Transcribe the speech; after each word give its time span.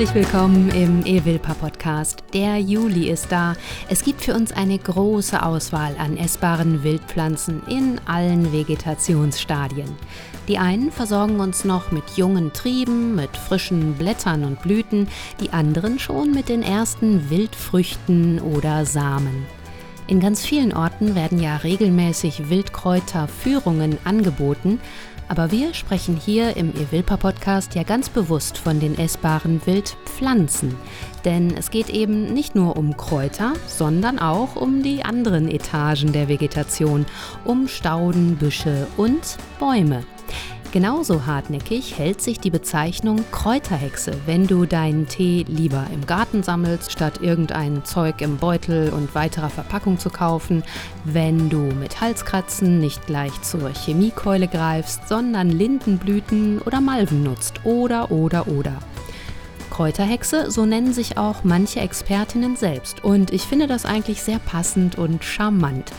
Herzlich 0.00 0.24
willkommen 0.24 0.70
im 0.70 1.04
Evilpa 1.04 1.52
Podcast. 1.52 2.24
Der 2.32 2.56
Juli 2.56 3.10
ist 3.10 3.30
da. 3.30 3.52
Es 3.90 4.02
gibt 4.02 4.22
für 4.22 4.32
uns 4.32 4.50
eine 4.50 4.78
große 4.78 5.42
Auswahl 5.42 5.94
an 5.98 6.16
essbaren 6.16 6.82
Wildpflanzen 6.82 7.60
in 7.68 8.00
allen 8.06 8.50
Vegetationsstadien. 8.50 9.94
Die 10.48 10.56
einen 10.56 10.90
versorgen 10.90 11.38
uns 11.38 11.66
noch 11.66 11.90
mit 11.90 12.16
jungen 12.16 12.54
Trieben, 12.54 13.14
mit 13.14 13.36
frischen 13.36 13.92
Blättern 13.92 14.44
und 14.44 14.62
Blüten, 14.62 15.06
die 15.38 15.50
anderen 15.50 15.98
schon 15.98 16.32
mit 16.32 16.48
den 16.48 16.62
ersten 16.62 17.28
Wildfrüchten 17.28 18.40
oder 18.40 18.86
Samen. 18.86 19.44
In 20.10 20.18
ganz 20.18 20.44
vielen 20.44 20.72
Orten 20.72 21.14
werden 21.14 21.38
ja 21.38 21.58
regelmäßig 21.58 22.50
Wildkräuterführungen 22.50 23.96
angeboten, 24.02 24.80
aber 25.30 25.52
wir 25.52 25.74
sprechen 25.74 26.16
hier 26.16 26.56
im 26.56 26.74
Evilpa 26.74 27.16
Podcast 27.16 27.76
ja 27.76 27.84
ganz 27.84 28.08
bewusst 28.08 28.58
von 28.58 28.80
den 28.80 28.98
essbaren 28.98 29.64
Wildpflanzen. 29.64 30.74
Denn 31.24 31.56
es 31.56 31.70
geht 31.70 31.88
eben 31.88 32.34
nicht 32.34 32.56
nur 32.56 32.76
um 32.76 32.96
Kräuter, 32.96 33.52
sondern 33.68 34.18
auch 34.18 34.56
um 34.56 34.82
die 34.82 35.04
anderen 35.04 35.48
Etagen 35.48 36.12
der 36.12 36.26
Vegetation, 36.26 37.06
um 37.44 37.68
Stauden, 37.68 38.38
Büsche 38.38 38.88
und 38.96 39.36
Bäume. 39.60 40.02
Genauso 40.72 41.26
hartnäckig 41.26 41.98
hält 41.98 42.22
sich 42.22 42.38
die 42.38 42.50
Bezeichnung 42.50 43.24
Kräuterhexe, 43.32 44.12
wenn 44.26 44.46
du 44.46 44.66
deinen 44.66 45.08
Tee 45.08 45.44
lieber 45.48 45.84
im 45.92 46.06
Garten 46.06 46.44
sammelst, 46.44 46.92
statt 46.92 47.18
irgendein 47.20 47.84
Zeug 47.84 48.20
im 48.20 48.36
Beutel 48.36 48.90
und 48.90 49.12
weiterer 49.16 49.50
Verpackung 49.50 49.98
zu 49.98 50.10
kaufen, 50.10 50.62
wenn 51.04 51.50
du 51.50 51.58
mit 51.58 52.00
Halskratzen 52.00 52.78
nicht 52.78 53.04
gleich 53.08 53.32
zur 53.42 53.70
Chemiekeule 53.70 54.46
greifst, 54.46 55.08
sondern 55.08 55.50
Lindenblüten 55.50 56.60
oder 56.60 56.80
Malven 56.80 57.24
nutzt 57.24 57.64
oder 57.64 58.12
oder 58.12 58.46
oder. 58.46 58.74
Kräuterhexe, 59.70 60.52
so 60.52 60.66
nennen 60.66 60.92
sich 60.92 61.16
auch 61.16 61.42
manche 61.42 61.80
Expertinnen 61.80 62.54
selbst. 62.54 63.02
Und 63.02 63.32
ich 63.32 63.42
finde 63.42 63.66
das 63.66 63.86
eigentlich 63.86 64.22
sehr 64.22 64.38
passend 64.38 64.98
und 64.98 65.24
charmant. 65.24 65.90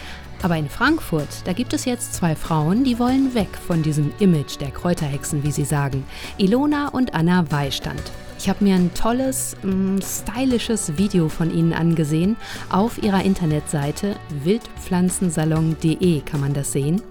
Aber 0.44 0.58
in 0.58 0.70
Frankfurt, 0.70 1.46
da 1.46 1.54
gibt 1.54 1.74
es 1.74 1.86
jetzt 1.86 2.16
zwei 2.16 2.36
Frauen, 2.36 2.84
die 2.84 2.98
wollen 2.98 3.36
weg 3.36 3.50
von 3.68 3.84
diesem 3.84 4.12
Image 4.20 4.60
der 4.60 4.72
Kräuterhexen, 4.72 5.44
wie 5.44 5.52
sie 5.52 5.66
sagen. 5.66 6.04
Ilona 6.38 6.88
und 6.88 7.14
Anna 7.14 7.50
Weistand. 7.52 8.02
Ich 8.40 8.50
habe 8.50 8.64
mir 8.64 8.74
ein 8.74 8.92
tolles, 8.96 9.56
mm, 9.62 10.00
stylisches 10.02 10.98
Video 10.98 11.30
von 11.30 11.54
ihnen 11.54 11.74
angesehen. 11.74 12.38
Auf 12.72 13.04
ihrer 13.04 13.24
Internetseite 13.24 14.16
wildpflanzensalon.de 14.44 16.22
kann 16.22 16.42
man 16.42 16.54
das 16.56 16.72
sehen. 16.72 17.04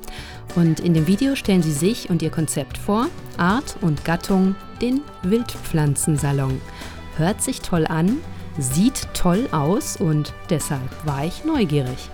Und 0.56 0.80
in 0.80 0.92
dem 0.92 1.06
Video 1.06 1.36
stellen 1.36 1.62
sie 1.62 1.72
sich 1.72 2.10
und 2.10 2.22
ihr 2.22 2.30
Konzept 2.30 2.76
vor, 2.76 3.06
Art 3.36 3.76
und 3.80 4.04
Gattung, 4.04 4.56
den 4.82 5.02
Wildpflanzensalon. 5.22 6.60
Hört 7.16 7.40
sich 7.42 7.60
toll 7.60 7.86
an, 7.86 8.16
sieht 8.58 9.06
toll 9.14 9.46
aus 9.52 9.96
und 9.96 10.32
deshalb 10.48 11.06
war 11.06 11.24
ich 11.24 11.44
neugierig. 11.44 12.10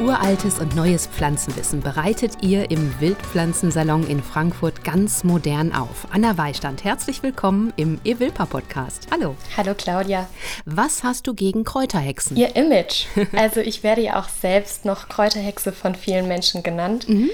Uraltes 0.00 0.58
und 0.58 0.74
neues 0.74 1.06
Pflanzenwissen 1.08 1.82
bereitet 1.82 2.38
ihr 2.40 2.70
im 2.70 2.98
Wildpflanzensalon 3.00 4.06
in 4.06 4.22
Frankfurt 4.22 4.82
ganz 4.82 5.24
modern 5.24 5.74
auf. 5.74 6.06
Anna 6.10 6.38
Weistand, 6.38 6.84
herzlich 6.84 7.22
willkommen 7.22 7.70
im 7.76 8.00
Evilpa 8.02 8.46
Podcast. 8.46 9.08
Hallo. 9.10 9.36
Hallo 9.58 9.74
Claudia. 9.76 10.26
Was 10.64 11.04
hast 11.04 11.26
du 11.26 11.34
gegen 11.34 11.64
Kräuterhexen? 11.64 12.34
Ihr 12.38 12.56
Image. 12.56 13.04
Also 13.36 13.60
ich 13.60 13.82
werde 13.82 14.00
ja 14.00 14.18
auch 14.18 14.30
selbst 14.30 14.86
noch 14.86 15.10
Kräuterhexe 15.10 15.70
von 15.70 15.94
vielen 15.94 16.28
Menschen 16.28 16.62
genannt. 16.62 17.06
Mhm. 17.06 17.28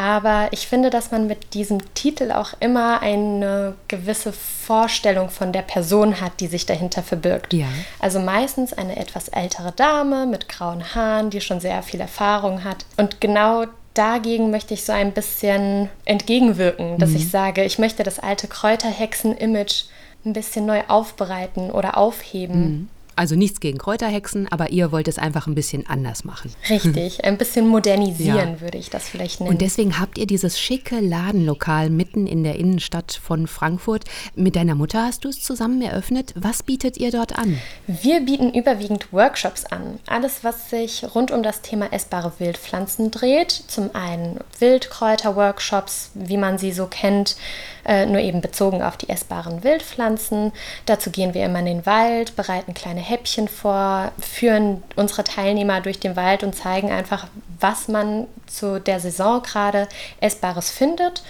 Aber 0.00 0.48
ich 0.50 0.66
finde, 0.66 0.88
dass 0.88 1.10
man 1.10 1.26
mit 1.26 1.52
diesem 1.52 1.92
Titel 1.92 2.32
auch 2.32 2.54
immer 2.58 3.02
eine 3.02 3.74
gewisse 3.86 4.32
Vorstellung 4.32 5.28
von 5.28 5.52
der 5.52 5.60
Person 5.60 6.22
hat, 6.22 6.40
die 6.40 6.46
sich 6.46 6.64
dahinter 6.64 7.02
verbirgt. 7.02 7.52
Ja. 7.52 7.66
Also 7.98 8.18
meistens 8.18 8.72
eine 8.72 8.96
etwas 8.96 9.28
ältere 9.28 9.72
Dame 9.72 10.24
mit 10.24 10.48
grauen 10.48 10.94
Haaren, 10.94 11.28
die 11.28 11.42
schon 11.42 11.60
sehr 11.60 11.82
viel 11.82 12.00
Erfahrung 12.00 12.64
hat. 12.64 12.86
Und 12.96 13.20
genau 13.20 13.66
dagegen 13.92 14.50
möchte 14.50 14.72
ich 14.72 14.86
so 14.86 14.92
ein 14.92 15.12
bisschen 15.12 15.90
entgegenwirken, 16.06 16.96
dass 16.96 17.10
mhm. 17.10 17.16
ich 17.16 17.30
sage, 17.30 17.64
ich 17.64 17.78
möchte 17.78 18.02
das 18.02 18.18
alte 18.18 18.48
Kräuterhexen-Image 18.48 19.84
ein 20.24 20.32
bisschen 20.32 20.64
neu 20.64 20.80
aufbereiten 20.88 21.70
oder 21.70 21.98
aufheben. 21.98 22.60
Mhm. 22.62 22.88
Also 23.20 23.36
nichts 23.36 23.60
gegen 23.60 23.76
Kräuterhexen, 23.76 24.48
aber 24.50 24.70
ihr 24.70 24.92
wollt 24.92 25.06
es 25.06 25.18
einfach 25.18 25.46
ein 25.46 25.54
bisschen 25.54 25.86
anders 25.86 26.24
machen. 26.24 26.54
Richtig, 26.70 27.22
ein 27.22 27.36
bisschen 27.36 27.68
modernisieren 27.68 28.52
ja. 28.54 28.60
würde 28.62 28.78
ich 28.78 28.88
das 28.88 29.10
vielleicht 29.10 29.40
nennen. 29.40 29.52
Und 29.52 29.60
deswegen 29.60 30.00
habt 30.00 30.16
ihr 30.16 30.26
dieses 30.26 30.58
schicke 30.58 31.00
Ladenlokal 31.00 31.90
mitten 31.90 32.26
in 32.26 32.44
der 32.44 32.56
Innenstadt 32.56 33.12
von 33.12 33.46
Frankfurt. 33.46 34.06
Mit 34.36 34.56
deiner 34.56 34.74
Mutter 34.74 35.04
hast 35.04 35.26
du 35.26 35.28
es 35.28 35.42
zusammen 35.42 35.82
eröffnet. 35.82 36.32
Was 36.34 36.62
bietet 36.62 36.96
ihr 36.96 37.10
dort 37.10 37.38
an? 37.38 37.60
Wir 37.86 38.20
bieten 38.20 38.54
überwiegend 38.54 39.12
Workshops 39.12 39.66
an. 39.66 39.98
Alles, 40.06 40.42
was 40.42 40.70
sich 40.70 41.04
rund 41.14 41.30
um 41.30 41.42
das 41.42 41.60
Thema 41.60 41.92
essbare 41.92 42.32
Wildpflanzen 42.38 43.10
dreht. 43.10 43.50
Zum 43.50 43.94
einen 43.94 44.38
Wildkräuter-Workshops, 44.60 46.12
wie 46.14 46.38
man 46.38 46.56
sie 46.56 46.72
so 46.72 46.86
kennt, 46.86 47.36
äh, 47.84 48.06
nur 48.06 48.20
eben 48.20 48.40
bezogen 48.40 48.82
auf 48.82 48.96
die 48.96 49.08
essbaren 49.08 49.64
Wildpflanzen. 49.64 50.52
Dazu 50.86 51.10
gehen 51.10 51.34
wir 51.34 51.44
immer 51.44 51.60
in 51.60 51.66
den 51.66 51.86
Wald, 51.86 52.36
bereiten 52.36 52.74
kleine 52.74 53.00
Häppchen 53.10 53.48
vor, 53.48 54.12
führen 54.18 54.82
unsere 54.96 55.24
Teilnehmer 55.24 55.80
durch 55.80 55.98
den 55.98 56.16
Wald 56.16 56.42
und 56.42 56.54
zeigen 56.54 56.90
einfach, 56.90 57.26
was 57.58 57.88
man 57.88 58.26
zu 58.46 58.80
der 58.80 59.00
Saison 59.00 59.42
gerade 59.42 59.88
Essbares 60.20 60.70
findet 60.70 61.22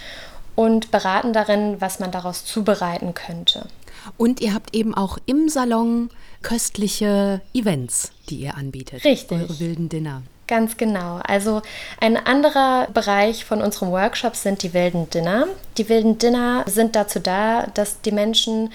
und 0.55 0.91
beraten 0.91 1.33
darin, 1.33 1.81
was 1.81 1.99
man 1.99 2.11
daraus 2.11 2.45
zubereiten 2.45 3.13
könnte. 3.13 3.65
Und 4.17 4.41
ihr 4.41 4.53
habt 4.53 4.75
eben 4.75 4.93
auch 4.95 5.17
im 5.25 5.49
Salon 5.49 6.09
köstliche 6.41 7.41
Events, 7.53 8.11
die 8.29 8.37
ihr 8.37 8.55
anbietet. 8.55 9.03
Richtig. 9.03 9.41
Eure 9.41 9.59
wilden 9.59 9.89
Dinner. 9.89 10.23
Ganz 10.47 10.75
genau. 10.75 11.19
Also 11.23 11.61
ein 11.99 12.17
anderer 12.17 12.87
Bereich 12.93 13.45
von 13.45 13.61
unserem 13.61 13.91
Workshop 13.91 14.35
sind 14.35 14.63
die 14.63 14.73
wilden 14.73 15.09
Dinner. 15.09 15.47
Die 15.77 15.87
wilden 15.87 16.17
Dinner 16.17 16.65
sind 16.67 16.95
dazu 16.95 17.19
da, 17.19 17.67
dass 17.73 18.01
die 18.01 18.11
Menschen 18.11 18.71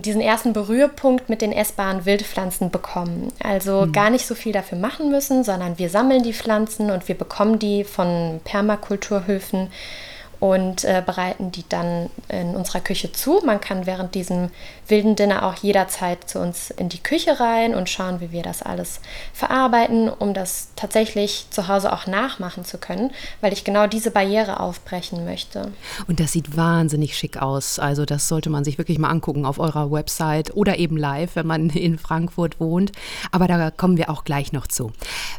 diesen 0.00 0.20
ersten 0.20 0.52
Berührpunkt 0.52 1.28
mit 1.28 1.40
den 1.40 1.52
essbaren 1.52 2.04
Wildpflanzen 2.04 2.70
bekommen. 2.70 3.32
Also 3.42 3.86
mhm. 3.86 3.92
gar 3.92 4.10
nicht 4.10 4.26
so 4.26 4.34
viel 4.34 4.52
dafür 4.52 4.78
machen 4.78 5.10
müssen, 5.10 5.44
sondern 5.44 5.78
wir 5.78 5.88
sammeln 5.88 6.22
die 6.22 6.32
Pflanzen 6.32 6.90
und 6.90 7.06
wir 7.08 7.16
bekommen 7.16 7.58
die 7.58 7.84
von 7.84 8.40
Permakulturhöfen 8.44 9.68
und 10.44 10.84
äh, 10.84 11.02
bereiten 11.04 11.52
die 11.52 11.64
dann 11.66 12.10
in 12.28 12.54
unserer 12.54 12.80
Küche 12.80 13.10
zu. 13.10 13.40
Man 13.46 13.62
kann 13.62 13.86
während 13.86 14.14
diesem 14.14 14.50
wilden 14.86 15.16
Dinner 15.16 15.46
auch 15.46 15.54
jederzeit 15.54 16.28
zu 16.28 16.38
uns 16.38 16.68
in 16.68 16.90
die 16.90 17.02
Küche 17.02 17.40
rein 17.40 17.74
und 17.74 17.88
schauen, 17.88 18.20
wie 18.20 18.30
wir 18.30 18.42
das 18.42 18.60
alles 18.60 19.00
verarbeiten, 19.32 20.10
um 20.10 20.34
das 20.34 20.68
tatsächlich 20.76 21.46
zu 21.48 21.66
Hause 21.68 21.94
auch 21.94 22.06
nachmachen 22.06 22.66
zu 22.66 22.76
können, 22.76 23.10
weil 23.40 23.54
ich 23.54 23.64
genau 23.64 23.86
diese 23.86 24.10
Barriere 24.10 24.60
aufbrechen 24.60 25.24
möchte. 25.24 25.72
Und 26.08 26.20
das 26.20 26.32
sieht 26.32 26.58
wahnsinnig 26.58 27.16
schick 27.16 27.40
aus. 27.40 27.78
Also 27.78 28.04
das 28.04 28.28
sollte 28.28 28.50
man 28.50 28.64
sich 28.64 28.76
wirklich 28.76 28.98
mal 28.98 29.08
angucken 29.08 29.46
auf 29.46 29.58
eurer 29.58 29.90
Website 29.90 30.54
oder 30.54 30.76
eben 30.78 30.98
live, 30.98 31.36
wenn 31.36 31.46
man 31.46 31.70
in 31.70 31.98
Frankfurt 31.98 32.60
wohnt. 32.60 32.92
Aber 33.32 33.48
da 33.48 33.70
kommen 33.70 33.96
wir 33.96 34.10
auch 34.10 34.24
gleich 34.24 34.52
noch 34.52 34.66
zu. 34.66 34.92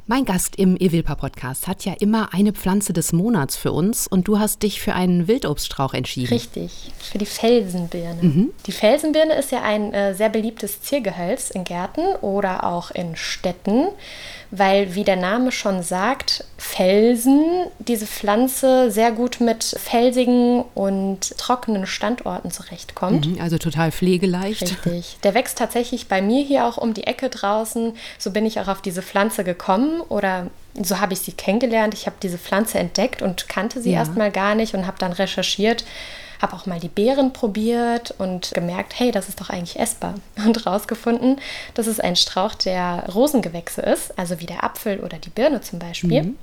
Mein 0.07 0.23
Gast 0.23 0.57
im 0.57 0.77
Evilpa 0.77 1.15
Podcast 1.15 1.65
hat 1.65 1.83
ja 1.83 1.93
immer 1.99 2.31
eine 2.31 2.53
Pflanze 2.53 2.93
des 2.93 3.11
Monats 3.11 3.55
für 3.55 3.71
uns 3.71 4.05
und 4.05 4.27
du 4.27 4.37
hast 4.37 4.61
dich 4.61 4.79
für 4.79 4.93
einen 4.93 5.27
Wildobststrauch 5.27 5.95
entschieden. 5.95 6.31
Richtig, 6.31 6.91
für 6.99 7.17
die 7.17 7.25
Felsenbirne. 7.25 8.21
Mhm. 8.21 8.53
Die 8.67 8.71
Felsenbirne 8.71 9.33
ist 9.33 9.51
ja 9.51 9.63
ein 9.63 9.95
äh, 9.95 10.13
sehr 10.13 10.29
beliebtes 10.29 10.79
Ziergehölz 10.81 11.49
in 11.49 11.63
Gärten 11.63 12.05
oder 12.21 12.65
auch 12.65 12.91
in 12.91 13.15
Städten, 13.15 13.87
weil, 14.51 14.95
wie 14.95 15.03
der 15.03 15.15
Name 15.15 15.51
schon 15.51 15.83
sagt, 15.83 16.43
Felsen 16.57 17.65
diese 17.79 18.05
Pflanze 18.05 18.91
sehr 18.91 19.11
gut 19.11 19.39
mit 19.39 19.63
felsigen 19.63 20.63
und 20.73 21.37
trockenen 21.37 21.85
Standorten 21.87 22.51
zurechtkommt. 22.51 23.27
Mhm, 23.27 23.41
also 23.41 23.57
total 23.57 23.91
pflegeleicht. 23.91 24.61
Richtig. 24.61 25.17
Der 25.23 25.33
wächst 25.33 25.57
tatsächlich 25.57 26.07
bei 26.07 26.21
mir 26.21 26.43
hier 26.43 26.65
auch 26.65 26.77
um 26.77 26.93
die 26.93 27.05
Ecke 27.05 27.29
draußen. 27.29 27.93
So 28.17 28.31
bin 28.31 28.45
ich 28.45 28.59
auch 28.59 28.67
auf 28.67 28.81
diese 28.81 29.01
Pflanze 29.01 29.43
gekommen 29.43 30.01
oder 30.01 30.47
so 30.81 30.99
habe 30.99 31.13
ich 31.13 31.19
sie 31.19 31.31
kennengelernt. 31.31 31.93
Ich 31.93 32.05
habe 32.05 32.17
diese 32.21 32.37
Pflanze 32.37 32.79
entdeckt 32.79 33.21
und 33.21 33.47
kannte 33.47 33.81
sie 33.81 33.91
ja. 33.91 33.99
erstmal 33.99 34.31
gar 34.31 34.55
nicht 34.55 34.73
und 34.73 34.87
habe 34.87 34.97
dann 34.99 35.13
recherchiert 35.13 35.85
habe 36.41 36.53
auch 36.53 36.65
mal 36.65 36.79
die 36.79 36.89
Beeren 36.89 37.33
probiert 37.33 38.13
und 38.17 38.51
gemerkt, 38.53 38.99
hey, 38.99 39.11
das 39.11 39.29
ist 39.29 39.41
doch 39.41 39.49
eigentlich 39.49 39.79
essbar. 39.79 40.15
Und 40.45 40.65
rausgefunden, 40.65 41.39
dass 41.73 41.87
es 41.87 41.99
ein 41.99 42.15
Strauch 42.15 42.55
der 42.55 43.05
Rosengewächse 43.13 43.81
ist, 43.81 44.17
also 44.17 44.39
wie 44.39 44.45
der 44.45 44.63
Apfel 44.63 44.99
oder 44.99 45.17
die 45.17 45.29
Birne 45.29 45.61
zum 45.61 45.79
Beispiel. 45.79 46.23
Mhm. 46.23 46.37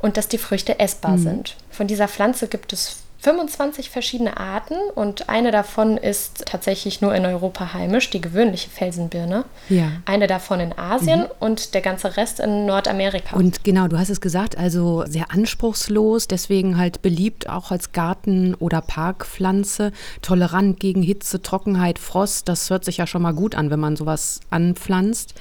Und 0.00 0.16
dass 0.16 0.28
die 0.28 0.38
Früchte 0.38 0.78
essbar 0.78 1.12
mhm. 1.12 1.22
sind. 1.22 1.56
Von 1.70 1.86
dieser 1.86 2.08
Pflanze 2.08 2.48
gibt 2.48 2.72
es 2.72 2.98
25 3.22 3.90
verschiedene 3.90 4.38
Arten 4.38 4.76
und 4.94 5.28
eine 5.28 5.50
davon 5.50 5.98
ist 5.98 6.46
tatsächlich 6.46 7.02
nur 7.02 7.14
in 7.14 7.26
Europa 7.26 7.74
heimisch, 7.74 8.08
die 8.08 8.20
gewöhnliche 8.20 8.70
Felsenbirne. 8.70 9.44
Ja. 9.68 9.92
Eine 10.06 10.26
davon 10.26 10.60
in 10.60 10.78
Asien 10.78 11.20
mhm. 11.20 11.26
und 11.38 11.74
der 11.74 11.82
ganze 11.82 12.16
Rest 12.16 12.40
in 12.40 12.64
Nordamerika. 12.64 13.36
Und 13.36 13.62
genau, 13.62 13.88
du 13.88 13.98
hast 13.98 14.08
es 14.08 14.22
gesagt, 14.22 14.56
also 14.56 15.04
sehr 15.06 15.30
anspruchslos, 15.30 16.28
deswegen 16.28 16.78
halt 16.78 17.02
beliebt 17.02 17.48
auch 17.48 17.70
als 17.70 17.92
Garten- 17.92 18.54
oder 18.54 18.80
Parkpflanze, 18.80 19.92
tolerant 20.22 20.80
gegen 20.80 21.02
Hitze, 21.02 21.42
Trockenheit, 21.42 21.98
Frost. 21.98 22.48
Das 22.48 22.70
hört 22.70 22.86
sich 22.86 22.96
ja 22.96 23.06
schon 23.06 23.20
mal 23.20 23.34
gut 23.34 23.54
an, 23.54 23.70
wenn 23.70 23.80
man 23.80 23.96
sowas 23.96 24.40
anpflanzt 24.48 25.34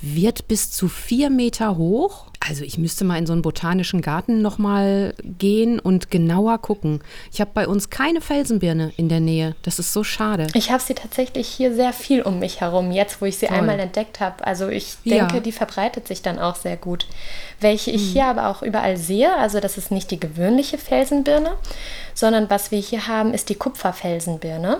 wird 0.00 0.48
bis 0.48 0.70
zu 0.70 0.88
vier 0.88 1.30
Meter 1.30 1.76
hoch. 1.76 2.26
Also 2.46 2.64
ich 2.64 2.78
müsste 2.78 3.04
mal 3.04 3.18
in 3.18 3.26
so 3.26 3.32
einen 3.32 3.42
botanischen 3.42 4.00
Garten 4.00 4.40
nochmal 4.40 5.12
gehen 5.22 5.80
und 5.80 6.10
genauer 6.10 6.58
gucken. 6.58 7.00
Ich 7.32 7.40
habe 7.40 7.50
bei 7.52 7.66
uns 7.66 7.90
keine 7.90 8.20
Felsenbirne 8.20 8.92
in 8.96 9.08
der 9.08 9.20
Nähe. 9.20 9.56
Das 9.62 9.78
ist 9.78 9.92
so 9.92 10.04
schade. 10.04 10.46
Ich 10.54 10.70
habe 10.70 10.82
sie 10.82 10.94
tatsächlich 10.94 11.48
hier 11.48 11.74
sehr 11.74 11.92
viel 11.92 12.22
um 12.22 12.38
mich 12.38 12.60
herum, 12.60 12.92
jetzt 12.92 13.20
wo 13.20 13.26
ich 13.26 13.38
sie 13.38 13.46
Toll. 13.46 13.58
einmal 13.58 13.78
entdeckt 13.80 14.20
habe. 14.20 14.46
Also 14.46 14.68
ich 14.68 14.94
denke, 15.04 15.34
ja. 15.34 15.40
die 15.40 15.52
verbreitet 15.52 16.06
sich 16.06 16.22
dann 16.22 16.38
auch 16.38 16.54
sehr 16.54 16.76
gut. 16.76 17.06
Welche 17.60 17.90
ich 17.90 18.02
hm. 18.02 18.12
hier 18.12 18.24
aber 18.26 18.48
auch 18.48 18.62
überall 18.62 18.96
sehe, 18.96 19.34
also 19.36 19.58
das 19.58 19.76
ist 19.76 19.90
nicht 19.90 20.10
die 20.10 20.20
gewöhnliche 20.20 20.78
Felsenbirne, 20.78 21.54
sondern 22.14 22.48
was 22.48 22.70
wir 22.70 22.78
hier 22.78 23.08
haben, 23.08 23.34
ist 23.34 23.48
die 23.48 23.56
Kupferfelsenbirne. 23.56 24.78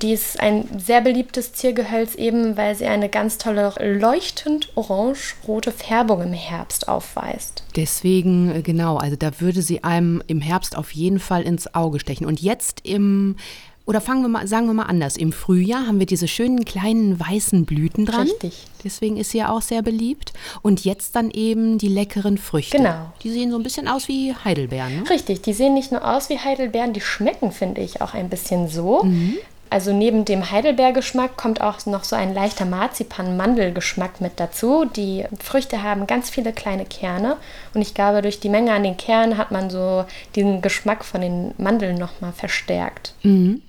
Die 0.00 0.12
ist 0.12 0.40
ein 0.40 0.68
sehr 0.78 1.00
beliebtes 1.00 1.52
Ziergehölz, 1.52 2.14
eben 2.14 2.56
weil 2.56 2.74
sie 2.74 2.86
eine 2.86 3.08
ganz 3.08 3.38
tolle 3.38 3.74
leuchtend 3.80 4.70
orange-rote 4.74 5.72
Färbung 5.72 6.22
im 6.22 6.32
Herbst 6.32 6.88
aufweist. 6.88 7.64
Deswegen, 7.76 8.50
äh, 8.50 8.62
genau, 8.62 8.96
also 8.96 9.16
da 9.16 9.40
würde 9.40 9.62
sie 9.62 9.84
einem 9.84 10.22
im 10.26 10.40
Herbst 10.40 10.76
auf 10.76 10.92
jeden 10.92 11.18
Fall 11.18 11.42
ins 11.42 11.74
Auge 11.74 12.00
stechen. 12.00 12.26
Und 12.26 12.40
jetzt 12.40 12.80
im 12.84 13.36
oder 13.84 14.00
fangen 14.00 14.22
wir 14.22 14.28
mal, 14.28 14.46
sagen 14.46 14.66
wir 14.66 14.74
mal 14.74 14.84
anders. 14.84 15.16
Im 15.16 15.32
Frühjahr 15.32 15.86
haben 15.86 15.98
wir 15.98 16.06
diese 16.06 16.28
schönen 16.28 16.64
kleinen 16.64 17.18
weißen 17.18 17.64
Blüten 17.64 18.06
dran. 18.06 18.28
Richtig. 18.28 18.66
Deswegen 18.84 19.16
ist 19.16 19.30
sie 19.30 19.38
ja 19.38 19.50
auch 19.50 19.62
sehr 19.62 19.82
beliebt. 19.82 20.32
Und 20.62 20.84
jetzt 20.84 21.16
dann 21.16 21.30
eben 21.30 21.78
die 21.78 21.88
leckeren 21.88 22.38
Früchte. 22.38 22.76
Genau. 22.76 23.12
Die 23.24 23.30
sehen 23.30 23.50
so 23.50 23.56
ein 23.56 23.64
bisschen 23.64 23.88
aus 23.88 24.06
wie 24.06 24.34
Heidelbeeren. 24.34 25.02
Ne? 25.02 25.10
Richtig, 25.10 25.42
die 25.42 25.52
sehen 25.52 25.74
nicht 25.74 25.90
nur 25.90 26.08
aus 26.08 26.28
wie 26.28 26.38
Heidelbeeren, 26.38 26.92
die 26.92 27.00
schmecken, 27.00 27.50
finde 27.50 27.80
ich, 27.80 28.00
auch 28.00 28.14
ein 28.14 28.28
bisschen 28.28 28.68
so. 28.68 29.02
Mhm. 29.02 29.36
Also 29.72 29.94
neben 29.94 30.26
dem 30.26 30.50
Heidelbeergeschmack 30.50 31.38
kommt 31.38 31.62
auch 31.62 31.86
noch 31.86 32.04
so 32.04 32.14
ein 32.14 32.34
leichter 32.34 32.66
Marzipan-Mandelgeschmack 32.66 34.20
mit 34.20 34.32
dazu. 34.38 34.84
Die 34.84 35.24
Früchte 35.42 35.82
haben 35.82 36.06
ganz 36.06 36.28
viele 36.28 36.52
kleine 36.52 36.84
Kerne 36.84 37.38
und 37.72 37.80
ich 37.80 37.94
glaube, 37.94 38.20
durch 38.20 38.38
die 38.38 38.50
Menge 38.50 38.74
an 38.74 38.82
den 38.82 38.98
Kernen 38.98 39.38
hat 39.38 39.50
man 39.50 39.70
so 39.70 40.04
den 40.36 40.60
Geschmack 40.60 41.06
von 41.06 41.22
den 41.22 41.54
Mandeln 41.56 41.96
nochmal 41.96 42.32
verstärkt. 42.32 43.14
Mhm. 43.22 43.62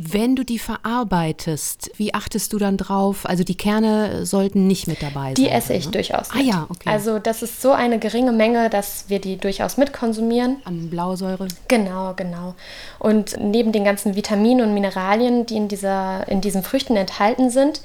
Wenn 0.00 0.36
du 0.36 0.44
die 0.44 0.60
verarbeitest, 0.60 1.90
wie 1.96 2.14
achtest 2.14 2.52
du 2.52 2.58
dann 2.58 2.76
drauf? 2.76 3.26
Also 3.26 3.42
die 3.42 3.56
Kerne 3.56 4.24
sollten 4.24 4.68
nicht 4.68 4.86
mit 4.86 5.02
dabei 5.02 5.26
sein. 5.26 5.34
Die 5.34 5.48
esse 5.48 5.74
ich 5.74 5.86
ne? 5.86 5.90
durchaus. 5.90 6.32
Mit. 6.32 6.44
Ah 6.44 6.46
ja, 6.46 6.66
okay. 6.68 6.88
Also 6.88 7.18
das 7.18 7.42
ist 7.42 7.60
so 7.60 7.72
eine 7.72 7.98
geringe 7.98 8.30
Menge, 8.30 8.70
dass 8.70 9.06
wir 9.08 9.20
die 9.20 9.38
durchaus 9.38 9.76
mitkonsumieren. 9.76 10.58
An 10.64 10.88
Blausäure. 10.88 11.48
Genau, 11.66 12.14
genau. 12.14 12.54
Und 13.00 13.38
neben 13.40 13.72
den 13.72 13.82
ganzen 13.82 14.14
Vitaminen 14.14 14.68
und 14.68 14.72
Mineralien, 14.72 15.46
die 15.46 15.56
in, 15.56 15.66
dieser, 15.66 16.28
in 16.28 16.40
diesen 16.40 16.62
Früchten 16.62 16.94
enthalten 16.94 17.50
sind, 17.50 17.80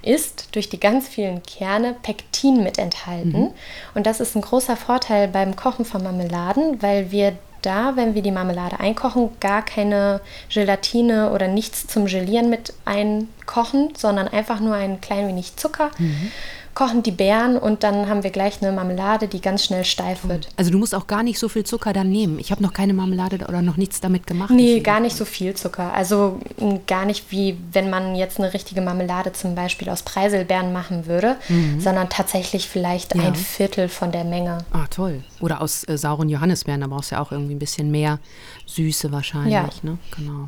ist 0.00 0.54
durch 0.54 0.70
die 0.70 0.80
ganz 0.80 1.06
vielen 1.06 1.42
Kerne 1.42 1.94
Pektin 2.02 2.62
mit 2.62 2.78
enthalten. 2.78 3.40
Mhm. 3.40 3.50
Und 3.94 4.06
das 4.06 4.20
ist 4.20 4.34
ein 4.36 4.40
großer 4.40 4.76
Vorteil 4.76 5.28
beim 5.28 5.54
Kochen 5.54 5.84
von 5.84 6.02
Marmeladen, 6.02 6.80
weil 6.80 7.10
wir 7.10 7.36
da, 7.62 7.96
wenn 7.96 8.14
wir 8.14 8.22
die 8.22 8.30
Marmelade 8.30 8.80
einkochen, 8.80 9.30
gar 9.40 9.62
keine 9.62 10.20
Gelatine 10.52 11.30
oder 11.30 11.48
nichts 11.48 11.86
zum 11.86 12.06
Gelieren 12.06 12.50
mit 12.50 12.72
einkochen, 12.84 13.94
sondern 13.96 14.28
einfach 14.28 14.60
nur 14.60 14.74
ein 14.74 15.00
klein 15.00 15.28
wenig 15.28 15.56
Zucker. 15.56 15.90
Mhm 15.98 16.32
kochen 16.78 17.02
die 17.02 17.10
Beeren 17.10 17.58
und 17.58 17.82
dann 17.82 18.08
haben 18.08 18.22
wir 18.22 18.30
gleich 18.30 18.62
eine 18.62 18.70
Marmelade, 18.70 19.26
die 19.26 19.40
ganz 19.40 19.64
schnell 19.64 19.84
steif 19.84 20.28
wird. 20.28 20.46
Also 20.56 20.70
du 20.70 20.78
musst 20.78 20.94
auch 20.94 21.08
gar 21.08 21.24
nicht 21.24 21.40
so 21.40 21.48
viel 21.48 21.64
Zucker 21.64 21.92
dann 21.92 22.08
nehmen. 22.08 22.38
Ich 22.38 22.52
habe 22.52 22.62
noch 22.62 22.72
keine 22.72 22.94
Marmelade 22.94 23.44
oder 23.48 23.62
noch 23.62 23.76
nichts 23.76 24.00
damit 24.00 24.28
gemacht. 24.28 24.50
Nee, 24.50 24.78
gar 24.78 25.00
nicht 25.00 25.16
so 25.16 25.24
viel 25.24 25.54
Zucker. 25.54 25.92
Also 25.92 26.38
gar 26.86 27.04
nicht 27.04 27.32
wie 27.32 27.58
wenn 27.72 27.90
man 27.90 28.14
jetzt 28.14 28.38
eine 28.38 28.54
richtige 28.54 28.80
Marmelade 28.80 29.32
zum 29.32 29.56
Beispiel 29.56 29.88
aus 29.88 30.04
Preiselbeeren 30.04 30.72
machen 30.72 31.06
würde, 31.06 31.34
mhm. 31.48 31.80
sondern 31.80 32.10
tatsächlich 32.10 32.68
vielleicht 32.68 33.16
ja. 33.16 33.22
ein 33.22 33.34
Viertel 33.34 33.88
von 33.88 34.12
der 34.12 34.22
Menge. 34.22 34.58
Ah, 34.70 34.86
toll. 34.88 35.24
Oder 35.40 35.60
aus 35.60 35.82
äh, 35.88 35.98
sauren 35.98 36.28
Johannisbeeren, 36.28 36.82
da 36.82 36.86
brauchst 36.86 37.10
du 37.10 37.16
ja 37.16 37.20
auch 37.20 37.32
irgendwie 37.32 37.56
ein 37.56 37.58
bisschen 37.58 37.90
mehr 37.90 38.20
Süße 38.66 39.10
wahrscheinlich. 39.10 39.52
Ja. 39.52 39.68
Ne? 39.82 39.98
Genau. 40.16 40.46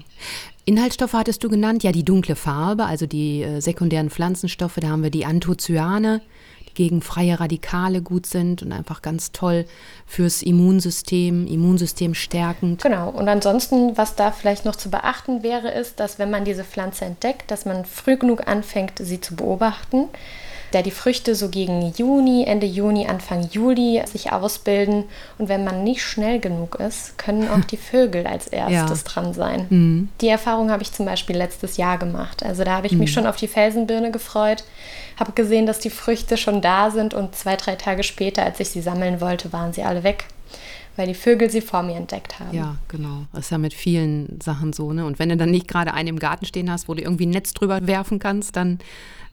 Inhaltsstoffe 0.70 1.14
hattest 1.14 1.42
du 1.42 1.48
genannt, 1.48 1.82
ja 1.82 1.90
die 1.90 2.04
dunkle 2.04 2.36
Farbe, 2.36 2.84
also 2.84 3.04
die 3.04 3.42
äh, 3.42 3.58
sekundären 3.58 4.08
Pflanzenstoffe, 4.08 4.76
da 4.80 4.90
haben 4.90 5.02
wir 5.02 5.10
die 5.10 5.24
Anthocyane, 5.24 6.20
die 6.68 6.74
gegen 6.74 7.02
freie 7.02 7.40
Radikale 7.40 8.02
gut 8.02 8.24
sind 8.24 8.62
und 8.62 8.70
einfach 8.70 9.02
ganz 9.02 9.32
toll 9.32 9.66
fürs 10.06 10.42
Immunsystem, 10.42 11.48
Immunsystem 11.48 12.14
stärkend. 12.14 12.84
Genau, 12.84 13.10
und 13.10 13.28
ansonsten, 13.28 13.98
was 13.98 14.14
da 14.14 14.30
vielleicht 14.30 14.64
noch 14.64 14.76
zu 14.76 14.90
beachten 14.90 15.42
wäre, 15.42 15.72
ist, 15.72 15.98
dass 15.98 16.20
wenn 16.20 16.30
man 16.30 16.44
diese 16.44 16.62
Pflanze 16.62 17.04
entdeckt, 17.04 17.50
dass 17.50 17.64
man 17.64 17.84
früh 17.84 18.16
genug 18.16 18.46
anfängt, 18.46 18.92
sie 19.00 19.20
zu 19.20 19.34
beobachten 19.34 20.08
da 20.72 20.82
die 20.82 20.90
Früchte 20.90 21.34
so 21.34 21.48
gegen 21.48 21.92
Juni, 21.96 22.44
Ende 22.44 22.66
Juni, 22.66 23.06
Anfang 23.06 23.48
Juli 23.50 24.02
sich 24.06 24.32
ausbilden. 24.32 25.04
Und 25.38 25.48
wenn 25.48 25.64
man 25.64 25.84
nicht 25.84 26.02
schnell 26.02 26.40
genug 26.40 26.76
ist, 26.76 27.18
können 27.18 27.48
auch 27.48 27.64
die 27.64 27.76
Vögel 27.76 28.26
als 28.26 28.46
erstes 28.48 29.02
ja. 29.02 29.10
dran 29.10 29.34
sein. 29.34 29.66
Mhm. 29.70 30.08
Die 30.20 30.28
Erfahrung 30.28 30.70
habe 30.70 30.82
ich 30.82 30.92
zum 30.92 31.06
Beispiel 31.06 31.36
letztes 31.36 31.76
Jahr 31.76 31.98
gemacht. 31.98 32.42
Also 32.42 32.64
da 32.64 32.76
habe 32.76 32.86
ich 32.86 32.92
mhm. 32.92 33.00
mich 33.00 33.12
schon 33.12 33.26
auf 33.26 33.36
die 33.36 33.48
Felsenbirne 33.48 34.10
gefreut, 34.10 34.64
habe 35.18 35.32
gesehen, 35.32 35.66
dass 35.66 35.78
die 35.78 35.90
Früchte 35.90 36.36
schon 36.36 36.60
da 36.60 36.90
sind 36.90 37.14
und 37.14 37.34
zwei, 37.34 37.56
drei 37.56 37.76
Tage 37.76 38.02
später, 38.02 38.42
als 38.42 38.60
ich 38.60 38.70
sie 38.70 38.82
sammeln 38.82 39.20
wollte, 39.20 39.52
waren 39.52 39.72
sie 39.72 39.82
alle 39.82 40.04
weg 40.04 40.26
weil 40.96 41.06
die 41.06 41.14
Vögel 41.14 41.50
sie 41.50 41.60
vor 41.60 41.82
mir 41.82 41.96
entdeckt 41.96 42.38
haben. 42.40 42.56
Ja, 42.56 42.76
genau. 42.88 43.26
Das 43.32 43.46
ist 43.46 43.50
ja 43.50 43.58
mit 43.58 43.74
vielen 43.74 44.40
Sachen 44.40 44.72
so, 44.72 44.92
ne? 44.92 45.04
Und 45.04 45.18
wenn 45.18 45.28
du 45.28 45.36
dann 45.36 45.50
nicht 45.50 45.68
gerade 45.68 45.94
einen 45.94 46.08
im 46.08 46.18
Garten 46.18 46.46
stehen 46.46 46.70
hast, 46.70 46.88
wo 46.88 46.94
du 46.94 47.02
irgendwie 47.02 47.26
ein 47.26 47.30
Netz 47.30 47.54
drüber 47.54 47.86
werfen 47.86 48.18
kannst, 48.18 48.56
dann 48.56 48.78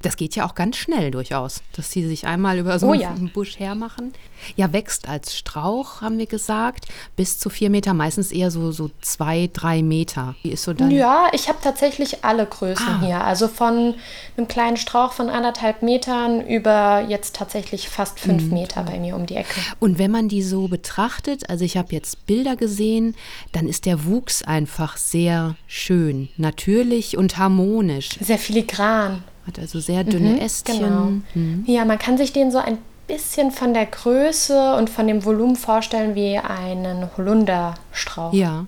das 0.01 0.15
geht 0.15 0.35
ja 0.35 0.45
auch 0.45 0.53
ganz 0.53 0.77
schnell 0.77 1.09
durchaus, 1.09 1.61
dass 1.75 1.91
sie 1.91 2.07
sich 2.07 2.27
einmal 2.27 2.59
über 2.59 2.77
so 2.77 2.89
oh, 2.89 2.93
ja. 2.93 3.09
einen 3.09 3.31
Busch 3.31 3.57
hermachen. 3.57 4.13
Ja, 4.55 4.71
wächst 4.71 5.09
als 5.09 5.35
Strauch, 5.35 6.01
haben 6.01 6.19
wir 6.19 6.27
gesagt, 6.27 6.85
bis 7.15 7.39
zu 7.39 7.49
vier 7.49 7.71
Meter, 7.71 7.95
meistens 7.95 8.31
eher 8.31 8.51
so, 8.51 8.71
so 8.71 8.91
zwei, 9.01 9.49
drei 9.51 9.81
Meter. 9.81 10.35
Wie 10.43 10.51
ist 10.51 10.63
so 10.63 10.73
dann? 10.73 10.91
Ja, 10.91 11.29
ich 11.33 11.49
habe 11.49 11.57
tatsächlich 11.63 12.23
alle 12.23 12.45
Größen 12.45 12.87
ah. 12.87 13.01
hier. 13.01 13.23
Also 13.23 13.47
von 13.47 13.95
einem 14.37 14.47
kleinen 14.47 14.77
Strauch 14.77 15.13
von 15.13 15.29
anderthalb 15.29 15.81
Metern 15.81 16.45
über 16.45 17.03
jetzt 17.07 17.35
tatsächlich 17.35 17.89
fast 17.89 18.19
fünf 18.19 18.43
mhm. 18.43 18.53
Meter 18.53 18.83
bei 18.83 18.99
mir 18.99 19.15
um 19.15 19.25
die 19.25 19.35
Ecke. 19.35 19.59
Und 19.79 19.97
wenn 19.97 20.11
man 20.11 20.29
die 20.29 20.43
so 20.43 20.67
betrachtet, 20.67 21.46
also 21.47 21.65
ich 21.65 21.77
habe 21.77 21.93
jetzt 21.93 22.25
Bilder 22.25 22.55
gesehen, 22.55 23.15
dann 23.51 23.67
ist 23.67 23.85
der 23.85 24.05
Wuchs 24.05 24.43
einfach 24.43 24.97
sehr 24.97 25.55
schön, 25.67 26.29
natürlich 26.37 27.17
und 27.17 27.37
harmonisch. 27.37 28.09
Sehr 28.19 28.37
filigran. 28.37 29.23
Hat 29.45 29.59
also 29.59 29.79
sehr 29.79 30.03
dünne 30.03 30.31
mhm, 30.31 30.39
Ästchen. 30.39 30.79
Genau. 30.79 31.11
Mhm. 31.33 31.63
Ja, 31.67 31.85
man 31.85 31.97
kann 31.97 32.17
sich 32.17 32.33
den 32.33 32.51
so 32.51 32.57
ein 32.57 32.77
bisschen 33.07 33.51
von 33.51 33.73
der 33.73 33.85
Größe 33.85 34.75
und 34.75 34.89
von 34.89 35.07
dem 35.07 35.23
Volumen 35.23 35.55
vorstellen 35.55 36.15
wie 36.15 36.37
einen 36.37 37.07
Holunderstrauch. 37.15 38.33
Ja, 38.33 38.65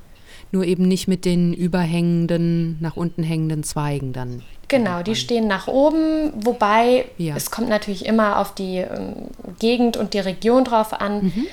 nur 0.51 0.63
eben 0.63 0.87
nicht 0.87 1.07
mit 1.07 1.25
den 1.25 1.53
überhängenden, 1.53 2.77
nach 2.79 2.95
unten 2.95 3.23
hängenden 3.23 3.63
Zweigen 3.63 4.13
dann. 4.13 4.41
Genau, 4.69 5.01
die 5.01 5.15
stehen 5.15 5.47
nach 5.47 5.67
oben, 5.67 6.31
wobei 6.45 7.05
ja. 7.17 7.35
es 7.35 7.49
kommt 7.49 7.69
natürlich 7.69 8.05
immer 8.05 8.37
auf 8.39 8.53
die 8.53 8.77
ähm, 8.77 9.15
Gegend 9.57 9.97
und 9.97 10.13
die 10.13 10.19
Region 10.19 10.63
drauf 10.63 10.93
an. 10.93 11.25
Mhm. 11.25 11.45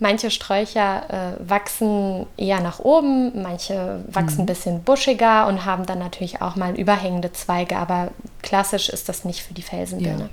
Manche 0.00 0.30
Sträucher 0.30 1.36
äh, 1.38 1.48
wachsen 1.50 2.26
eher 2.36 2.60
nach 2.60 2.78
oben, 2.78 3.42
manche 3.42 4.04
wachsen 4.06 4.36
mhm. 4.36 4.42
ein 4.42 4.46
bisschen 4.46 4.82
buschiger 4.82 5.48
und 5.48 5.64
haben 5.64 5.86
dann 5.86 5.98
natürlich 5.98 6.40
auch 6.40 6.54
mal 6.54 6.78
überhängende 6.78 7.32
Zweige, 7.32 7.76
aber 7.76 8.08
klassisch 8.42 8.88
ist 8.88 9.08
das 9.08 9.24
nicht 9.24 9.42
für 9.42 9.54
die 9.54 9.62
Felsenbirne. 9.62 10.24
Ja. 10.24 10.28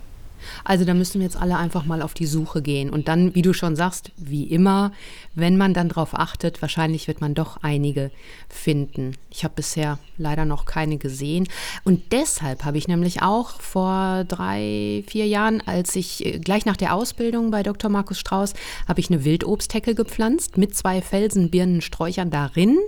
Also 0.65 0.83
da 0.83 0.93
müssen 0.93 1.19
wir 1.19 1.25
jetzt 1.25 1.39
alle 1.39 1.57
einfach 1.57 1.85
mal 1.85 2.01
auf 2.01 2.13
die 2.13 2.25
Suche 2.25 2.61
gehen. 2.61 2.89
Und 2.89 3.07
dann, 3.07 3.35
wie 3.35 3.41
du 3.43 3.53
schon 3.53 3.75
sagst, 3.75 4.11
wie 4.17 4.43
immer, 4.43 4.91
wenn 5.35 5.57
man 5.57 5.73
dann 5.73 5.89
darauf 5.89 6.13
achtet, 6.13 6.61
wahrscheinlich 6.61 7.07
wird 7.07 7.21
man 7.21 7.35
doch 7.35 7.57
einige 7.61 8.11
finden. 8.49 9.15
Ich 9.29 9.43
habe 9.43 9.53
bisher 9.55 9.99
leider 10.17 10.43
noch 10.43 10.65
keine 10.65 10.97
gesehen. 10.97 11.47
Und 11.83 12.11
deshalb 12.11 12.65
habe 12.65 12.77
ich 12.77 12.87
nämlich 12.87 13.21
auch 13.21 13.61
vor 13.61 14.23
drei, 14.27 15.03
vier 15.07 15.27
Jahren, 15.27 15.61
als 15.65 15.95
ich 15.95 16.25
äh, 16.25 16.39
gleich 16.39 16.65
nach 16.65 16.77
der 16.77 16.95
Ausbildung 16.95 17.51
bei 17.51 17.63
Dr. 17.63 17.89
Markus 17.91 18.19
Strauß, 18.19 18.53
habe 18.87 18.99
ich 18.99 19.09
eine 19.09 19.23
Wildobsthecke 19.23 19.93
gepflanzt 19.93 20.57
mit 20.57 20.75
zwei 20.75 21.01
Felsenbirnensträuchern 21.01 22.31
darin. 22.31 22.79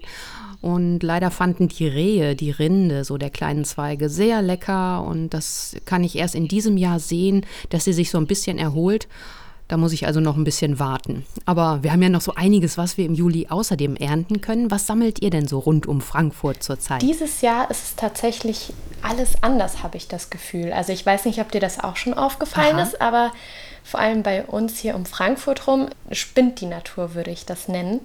Und 0.61 1.03
leider 1.03 1.31
fanden 1.31 1.67
die 1.67 1.87
Rehe 1.87 2.35
die 2.35 2.51
Rinde 2.51 3.03
so 3.03 3.17
der 3.17 3.29
kleinen 3.29 3.65
Zweige 3.65 4.09
sehr 4.09 4.41
lecker. 4.41 5.03
Und 5.03 5.29
das 5.29 5.75
kann 5.85 6.03
ich 6.03 6.17
erst 6.17 6.35
in 6.35 6.47
diesem 6.47 6.77
Jahr 6.77 6.99
sehen, 6.99 7.45
dass 7.69 7.85
sie 7.85 7.93
sich 7.93 8.09
so 8.09 8.17
ein 8.17 8.27
bisschen 8.27 8.57
erholt. 8.57 9.07
Da 9.67 9.75
muss 9.75 9.91
ich 9.91 10.07
also 10.07 10.21
noch 10.21 10.37
ein 10.37 10.45
bisschen 10.45 10.79
warten. 10.79 11.25
Aber 11.45 11.83
wir 11.83 11.91
haben 11.91 12.01
ja 12.01 12.07
noch 12.07 12.21
so 12.21 12.33
einiges, 12.35 12.77
was 12.77 12.97
wir 12.97 13.05
im 13.05 13.13
Juli 13.13 13.47
außerdem 13.49 13.97
ernten 13.97 14.39
können. 14.39 14.71
Was 14.71 14.87
sammelt 14.87 15.21
ihr 15.21 15.29
denn 15.29 15.45
so 15.45 15.59
rund 15.59 15.87
um 15.87 15.99
Frankfurt 15.99 16.63
zurzeit? 16.63 17.01
Dieses 17.01 17.41
Jahr 17.41 17.69
ist 17.69 17.83
es 17.83 17.95
tatsächlich 17.95 18.71
alles 19.01 19.43
anders, 19.43 19.83
habe 19.83 19.97
ich 19.97 20.07
das 20.07 20.29
Gefühl. 20.29 20.71
Also 20.71 20.93
ich 20.93 21.05
weiß 21.05 21.25
nicht, 21.25 21.41
ob 21.41 21.51
dir 21.51 21.59
das 21.59 21.81
auch 21.81 21.97
schon 21.97 22.13
aufgefallen 22.13 22.77
Aha. 22.77 22.83
ist, 22.83 23.01
aber 23.01 23.33
vor 23.83 23.99
allem 23.99 24.23
bei 24.23 24.45
uns 24.45 24.79
hier 24.79 24.95
um 24.95 25.05
Frankfurt 25.05 25.67
rum 25.67 25.87
spinnt 26.11 26.61
die 26.61 26.65
Natur, 26.65 27.13
würde 27.13 27.31
ich 27.31 27.45
das 27.45 27.67
nennen. 27.67 27.99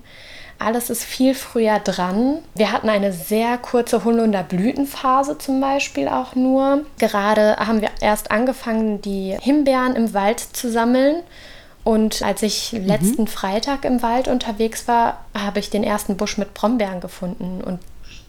Alles 0.62 0.90
ist 0.90 1.04
viel 1.04 1.34
früher 1.34 1.78
dran. 1.80 2.38
Wir 2.54 2.70
hatten 2.70 2.88
eine 2.88 3.12
sehr 3.12 3.58
kurze 3.58 4.04
Holunder 4.04 4.42
Blütenphase 4.42 5.38
zum 5.38 5.60
Beispiel 5.60 6.08
auch 6.08 6.34
nur. 6.34 6.84
Gerade 6.98 7.56
haben 7.56 7.80
wir 7.80 7.90
erst 8.00 8.30
angefangen, 8.30 9.02
die 9.02 9.36
Himbeeren 9.40 9.96
im 9.96 10.14
Wald 10.14 10.40
zu 10.40 10.70
sammeln. 10.70 11.22
Und 11.84 12.22
als 12.22 12.42
ich 12.42 12.72
mhm. 12.72 12.86
letzten 12.86 13.26
Freitag 13.26 13.84
im 13.84 14.02
Wald 14.02 14.28
unterwegs 14.28 14.86
war, 14.86 15.24
habe 15.36 15.58
ich 15.58 15.70
den 15.70 15.82
ersten 15.82 16.16
Busch 16.16 16.38
mit 16.38 16.54
Brombeeren 16.54 17.00
gefunden. 17.00 17.60
Und 17.60 17.80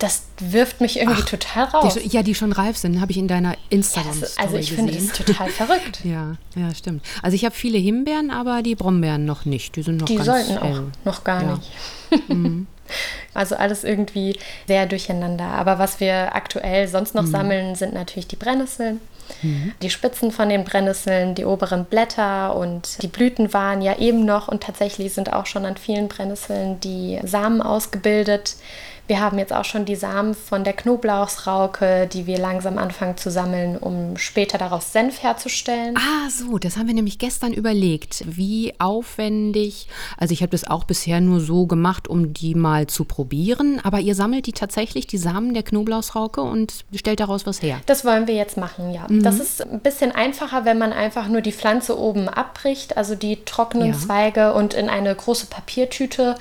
das 0.03 0.23
wirft 0.39 0.81
mich 0.81 0.99
irgendwie 0.99 1.21
Ach, 1.23 1.29
total 1.29 1.63
raus. 1.63 1.93
Die, 1.95 2.09
ja, 2.09 2.23
die 2.23 2.35
schon 2.35 2.51
reif 2.51 2.75
sind, 2.75 2.99
habe 2.99 3.13
ich 3.13 3.17
in 3.17 3.29
deiner 3.29 3.55
Instagram-Story 3.69 4.31
ja, 4.37 4.43
Also 4.43 4.57
ich 4.57 4.69
gesehen. 4.71 4.89
finde 4.89 5.05
das 5.05 5.17
total 5.17 5.49
verrückt. 5.49 6.01
ja, 6.03 6.35
ja, 6.57 6.75
stimmt. 6.75 7.05
Also 7.21 7.35
ich 7.35 7.45
habe 7.45 7.55
viele 7.55 7.77
Himbeeren, 7.77 8.29
aber 8.29 8.63
die 8.63 8.75
Brombeeren 8.75 9.23
noch 9.23 9.45
nicht. 9.45 9.77
Die 9.77 9.81
sind 9.81 10.01
noch 10.01 10.05
die 10.05 10.15
ganz 10.15 10.25
sollten 10.25 10.57
auch 10.57 10.81
noch 11.05 11.23
gar 11.23 11.41
ja. 11.41 11.55
nicht. 11.55 12.29
mhm. 12.29 12.67
Also 13.33 13.55
alles 13.55 13.85
irgendwie 13.85 14.37
sehr 14.67 14.85
durcheinander. 14.85 15.45
Aber 15.45 15.79
was 15.79 15.99
wir 16.01 16.35
aktuell 16.35 16.87
sonst 16.87 17.15
noch 17.15 17.23
mhm. 17.23 17.31
sammeln, 17.31 17.75
sind 17.75 17.93
natürlich 17.93 18.27
die 18.27 18.35
Brennnesseln. 18.35 18.99
Mhm. 19.41 19.71
Die 19.81 19.89
Spitzen 19.89 20.31
von 20.31 20.49
den 20.49 20.65
Brennnesseln, 20.65 21.33
die 21.33 21.45
oberen 21.45 21.85
Blätter 21.85 22.55
und 22.55 23.01
die 23.01 23.07
Blüten 23.07 23.53
waren 23.53 23.81
ja 23.81 23.97
eben 23.97 24.25
noch 24.25 24.49
und 24.49 24.61
tatsächlich 24.61 25.13
sind 25.13 25.31
auch 25.31 25.45
schon 25.45 25.65
an 25.65 25.77
vielen 25.77 26.09
Brennnesseln 26.09 26.81
die 26.81 27.19
Samen 27.23 27.61
ausgebildet. 27.61 28.57
Wir 29.05 29.19
haben 29.19 29.37
jetzt 29.37 29.51
auch 29.51 29.65
schon 29.65 29.83
die 29.83 29.97
Samen 29.97 30.33
von 30.33 30.63
der 30.63 30.71
Knoblauchsrauke, 30.71 32.07
die 32.11 32.25
wir 32.25 32.37
langsam 32.37 32.77
anfangen 32.77 33.17
zu 33.17 33.29
sammeln, 33.29 33.77
um 33.77 34.15
später 34.15 34.57
daraus 34.57 34.93
Senf 34.93 35.21
herzustellen. 35.21 35.97
Ah, 35.97 36.29
so, 36.29 36.57
das 36.57 36.77
haben 36.77 36.87
wir 36.87 36.93
nämlich 36.93 37.19
gestern 37.19 37.51
überlegt. 37.51 38.23
Wie 38.25 38.73
aufwendig. 38.79 39.87
Also 40.17 40.31
ich 40.31 40.41
habe 40.41 40.51
das 40.51 40.63
auch 40.63 40.85
bisher 40.85 41.19
nur 41.19 41.41
so 41.41 41.67
gemacht, 41.67 42.07
um 42.07 42.33
die 42.33 42.55
mal 42.55 42.87
zu 42.87 43.03
probieren. 43.03 43.81
Aber 43.83 43.99
ihr 43.99 44.15
sammelt 44.15 44.45
die 44.45 44.53
tatsächlich, 44.53 45.05
die 45.05 45.17
Samen 45.17 45.53
der 45.53 45.63
Knoblauchsrauke 45.63 46.41
und 46.41 46.85
stellt 46.95 47.19
daraus 47.19 47.45
was 47.45 47.61
her. 47.61 47.81
Das 47.87 48.05
wollen 48.05 48.27
wir 48.27 48.35
jetzt 48.35 48.55
machen, 48.55 48.93
ja. 48.93 49.05
Mhm. 49.09 49.21
Das 49.21 49.39
ist 49.39 49.67
ein 49.67 49.81
bisschen 49.81 50.13
einfacher, 50.13 50.63
wenn 50.63 50.77
man 50.77 50.93
einfach 50.93 51.27
nur 51.27 51.41
die 51.41 51.51
Pflanze 51.51 51.99
oben 51.99 52.29
abbricht, 52.29 52.95
also 52.95 53.15
die 53.15 53.43
trockenen 53.43 53.89
ja. 53.89 53.97
Zweige 53.97 54.53
und 54.53 54.73
in 54.73 54.87
eine 54.87 55.13
große 55.13 55.47
Papiertüte 55.47 56.35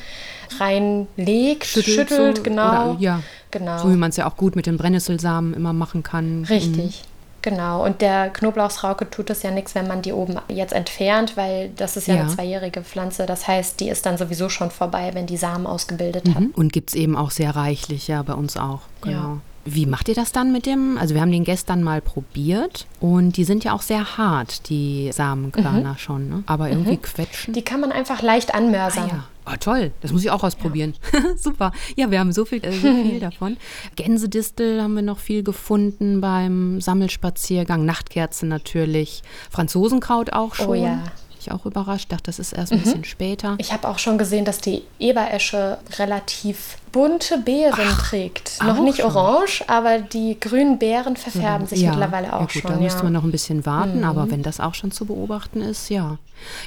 reinlegt, 0.61 1.67
schüttelt, 1.67 2.09
schüttelt 2.09 2.37
so, 2.39 2.43
genau. 2.43 2.93
Oder, 2.93 3.01
ja, 3.01 3.23
genau. 3.51 3.79
So 3.79 3.91
wie 3.91 3.97
man 3.97 4.11
es 4.11 4.17
ja 4.17 4.29
auch 4.29 4.37
gut 4.37 4.57
mit 4.57 4.67
den 4.67 4.77
Brennnesselsamen 4.77 5.55
immer 5.55 5.73
machen 5.73 6.03
kann. 6.03 6.45
Richtig. 6.45 7.03
Mhm. 7.05 7.13
Genau, 7.43 7.85
und 7.85 8.01
der 8.01 8.31
Knoblauchsrauke 8.31 9.11
tut 9.11 9.29
es 9.29 9.43
ja 9.43 9.51
nichts, 9.51 9.75
wenn 9.75 9.89
man 9.89 10.01
die 10.01 10.13
oben 10.13 10.37
jetzt 10.49 10.73
entfernt, 10.73 11.37
weil 11.37 11.71
das 11.77 11.97
ist 11.97 12.07
ja, 12.07 12.15
ja, 12.15 12.21
eine 12.23 12.31
zweijährige 12.31 12.83
Pflanze. 12.83 13.27
Das 13.27 13.49
heißt, 13.49 13.81
die 13.81 13.89
ist 13.89 14.07
dann 14.07 14.17
sowieso 14.17 14.49
schon 14.49 14.71
vorbei, 14.71 15.11
wenn 15.15 15.27
die 15.27 15.37
Samen 15.37 15.67
ausgebildet 15.67 16.27
mhm. 16.27 16.35
hat. 16.37 16.45
Und 16.55 16.73
gibt 16.73 16.91
es 16.91 16.95
eben 16.95 17.17
auch 17.17 17.33
sehr 17.33 17.55
reichlich, 17.57 18.07
ja, 18.07 18.23
bei 18.23 18.35
uns 18.35 18.57
auch. 18.57 18.83
Genau. 19.03 19.17
Ja. 19.17 19.39
Wie 19.65 19.87
macht 19.87 20.09
ihr 20.09 20.15
das 20.15 20.33
dann 20.33 20.53
mit 20.53 20.67
dem? 20.67 20.99
Also 20.99 21.15
wir 21.15 21.21
haben 21.21 21.31
den 21.31 21.45
gestern 21.45 21.83
mal 21.83 22.01
probiert 22.01 22.87
und 23.01 23.37
die 23.37 23.45
sind 23.45 23.63
ja 23.63 23.73
auch 23.75 23.83
sehr 23.83 24.17
hart, 24.17 24.69
die 24.69 25.11
Samenkörner 25.13 25.93
mhm. 25.93 25.99
schon, 25.99 26.29
ne? 26.29 26.43
aber 26.47 26.69
irgendwie 26.69 26.93
mhm. 26.93 27.03
quetschen. 27.03 27.55
Die 27.55 27.63
kann 27.63 27.81
man 27.81 27.93
einfach 27.93 28.23
leicht 28.23 28.55
anmörsern. 28.55 29.05
Ah, 29.05 29.15
ja. 29.15 29.25
Oh, 29.45 29.57
toll, 29.59 29.93
das 30.01 30.13
muss 30.13 30.23
ich 30.23 30.31
auch 30.31 30.45
ausprobieren. 30.45 30.95
Ja. 31.13 31.21
Super. 31.37 31.73
Ja, 31.97 32.11
wir 32.11 32.21
haben 32.21 32.33
so 32.33 32.45
viel, 32.45 32.65
äh, 32.65 32.73
so 32.73 32.81
viel 33.03 33.21
davon. 33.21 33.57
Gänsedistel 33.97 34.81
haben 34.83 34.95
wir 34.95 35.03
noch 35.03 35.19
viel 35.19 35.43
gefunden 35.43 36.21
beim 36.21 36.81
Sammelspaziergang. 36.81 37.85
Nachtkerzen 37.85 38.49
natürlich. 38.49 39.23
Franzosenkraut 39.51 40.33
auch 40.33 40.53
oh 40.53 40.55
schon. 40.55 40.69
Oh 40.69 40.75
ja 40.75 41.03
ich 41.43 41.53
auch 41.53 41.67
überrascht. 41.67 42.11
Dachte, 42.13 42.25
das 42.25 42.39
ist 42.39 42.53
erst 42.53 42.73
ein 42.73 42.79
mhm. 42.79 42.85
bisschen 42.85 43.05
später. 43.05 43.57
Ich 43.59 43.73
habe 43.73 43.89
auch 43.89 43.99
schon 43.99 44.19
gesehen, 44.19 44.45
dass 44.45 44.59
die 44.59 44.83
Eberesche 44.99 45.79
relativ 45.99 46.79
bunte 46.93 47.39
Beeren 47.39 47.89
Ach, 47.89 48.11
trägt. 48.11 48.63
Noch 48.63 48.81
nicht 48.81 48.99
schon. 48.99 49.07
orange, 49.17 49.65
aber 49.67 49.99
die 49.99 50.39
grünen 50.39 50.79
Beeren 50.79 51.17
verfärben 51.17 51.67
sich 51.67 51.81
ja, 51.81 51.91
mittlerweile 51.91 52.33
auch 52.35 52.41
ja 52.41 52.47
gut, 52.47 52.53
schon. 52.53 52.63
Da 52.71 52.77
ja. 52.77 52.83
müsste 52.83 53.03
man 53.03 53.13
noch 53.13 53.25
ein 53.25 53.33
bisschen 53.33 53.67
warten, 53.67 53.99
mhm. 53.99 54.05
aber 54.05 54.31
wenn 54.31 54.43
das 54.43 54.61
auch 54.61 54.75
schon 54.75 54.93
zu 54.93 55.07
beobachten 55.07 55.61
ist, 55.63 55.89
ja. 55.89 56.19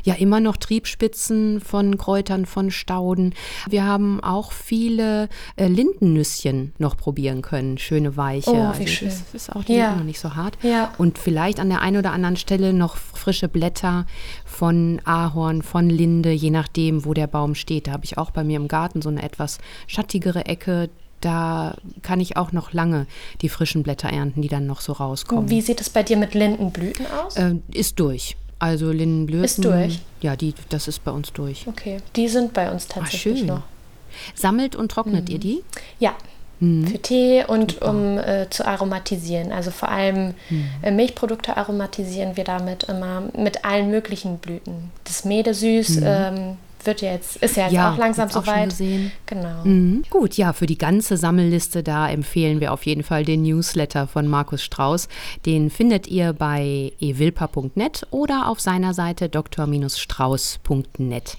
Ja, 0.04 0.14
immer 0.16 0.40
noch 0.40 0.58
Triebspitzen 0.58 1.60
von 1.60 1.98
Kräutern, 1.98 2.46
von 2.46 2.72
Stauden. 2.72 3.34
Wir 3.70 3.84
haben 3.84 4.24
auch 4.24 4.52
viele 4.52 5.30
äh, 5.56 5.68
Lindennüsschen 5.68 6.74
noch 6.78 6.98
probieren 6.98 7.42
können. 7.42 7.78
Schöne 7.78 8.16
weiche. 8.18 8.52
Oh, 8.52 8.74
wie 8.78 8.84
also, 8.84 8.88
schön. 8.88 9.10
Das 9.10 9.24
ist 9.34 9.56
auch 9.56 9.64
die 9.64 9.76
ja. 9.76 9.96
noch 9.96 10.04
nicht 10.04 10.20
so 10.20 10.36
hart. 10.36 10.58
Ja. 10.62 10.94
Und 10.98 11.18
vielleicht 11.18 11.60
an 11.60 11.70
der 11.70 11.82
einen 11.82 11.98
oder 11.98 12.12
anderen 12.12 12.38
Stelle 12.38 12.74
noch 12.74 12.96
frische 12.96 13.48
Blätter 13.48 14.06
von 14.46 15.02
Ahorn, 15.04 15.62
von 15.62 15.90
Linde, 15.90 16.32
je 16.32 16.52
nachdem, 16.52 17.06
wo 17.06 17.14
der 17.14 17.28
Baum 17.28 17.56
steht. 17.56 17.88
Da 17.88 17.92
habe 17.92 18.06
ich 18.06 18.18
auch 18.18 18.32
bei 18.32 18.44
mir 18.44 18.58
im 18.58 18.68
Garten 18.68 19.02
so 19.02 19.10
eine 19.10 19.24
etwas 19.24 19.58
schattige 19.88 20.15
schattigere 20.16 20.46
Ecke, 20.46 20.90
da 21.22 21.76
kann 22.02 22.20
ich 22.20 22.38
auch 22.38 22.52
noch 22.52 22.74
lange 22.74 23.08
die 23.42 23.50
frischen 23.50 23.84
Blätter 23.84 24.10
ernten, 24.10 24.42
die 24.42 24.48
dann 24.48 24.68
noch 24.68 24.82
so 24.82 24.94
rauskommen. 24.94 25.50
Wie 25.50 25.62
sieht 25.62 25.82
es 25.82 25.90
bei 25.90 26.04
dir 26.04 26.18
mit 26.18 26.34
Lindenblüten 26.34 27.06
aus? 27.08 27.36
Äh, 27.38 27.56
ist 27.72 28.00
durch. 28.00 28.36
Also 28.60 28.92
Lindenblüten. 28.92 29.44
Ist 29.44 29.64
durch. 29.64 30.00
Ja, 30.22 30.36
die, 30.36 30.54
das 30.70 30.88
ist 30.88 31.04
bei 31.04 31.12
uns 31.12 31.34
durch. 31.34 31.68
Okay, 31.68 31.98
die 32.16 32.28
sind 32.28 32.54
bei 32.54 32.72
uns 32.72 32.88
ah, 32.90 33.00
tatsächlich 33.00 33.44
ah, 33.44 33.56
noch. 33.56 33.62
Sammelt 34.34 34.76
und 34.76 34.92
trocknet 34.92 35.28
mhm. 35.28 35.34
ihr 35.34 35.40
die? 35.40 35.64
Ja, 36.00 36.16
mhm. 36.60 36.88
für 36.88 37.00
Tee 37.00 37.44
und 37.46 37.74
Super. 37.74 37.90
um 37.90 38.18
äh, 38.18 38.50
zu 38.50 38.66
aromatisieren. 38.66 39.52
Also 39.52 39.72
vor 39.72 39.90
allem 39.90 40.36
mhm. 40.50 40.70
äh, 40.84 40.92
Milchprodukte 40.92 41.58
aromatisieren 41.58 42.38
wir 42.38 42.44
damit 42.44 42.84
immer 42.84 43.24
mit 43.36 43.66
allen 43.66 43.90
möglichen 43.90 44.38
Blüten. 44.38 44.92
Das 45.04 45.26
Mädesüß, 45.26 46.02
mhm. 46.02 46.06
ähm, 46.06 46.58
wird 46.86 47.02
jetzt, 47.02 47.38
ist 47.38 47.58
ja 47.58 47.64
jetzt 47.64 47.74
ja, 47.74 47.94
auch 47.94 47.98
langsam 47.98 48.30
soweit. 48.30 48.76
Genau. 48.78 49.64
Mhm. 49.64 50.04
Gut, 50.10 50.36
ja, 50.36 50.54
für 50.54 50.66
die 50.66 50.78
ganze 50.78 51.18
Sammelliste, 51.18 51.84
da 51.84 52.10
empfehlen 52.10 52.60
wir 52.60 52.74
auf 52.74 52.86
jeden 52.86 53.04
Fall 53.04 53.26
den 53.26 53.44
Newsletter 53.44 54.08
von 54.08 54.28
Markus 54.28 54.64
Strauß. 54.64 55.08
Den 55.46 55.70
findet 55.70 56.08
ihr 56.08 56.34
bei 56.34 56.92
ewilpa.net 57.00 58.08
oder 58.12 58.50
auf 58.50 58.60
seiner 58.60 58.94
Seite 58.94 59.30
dr-strauß.net. 59.30 61.38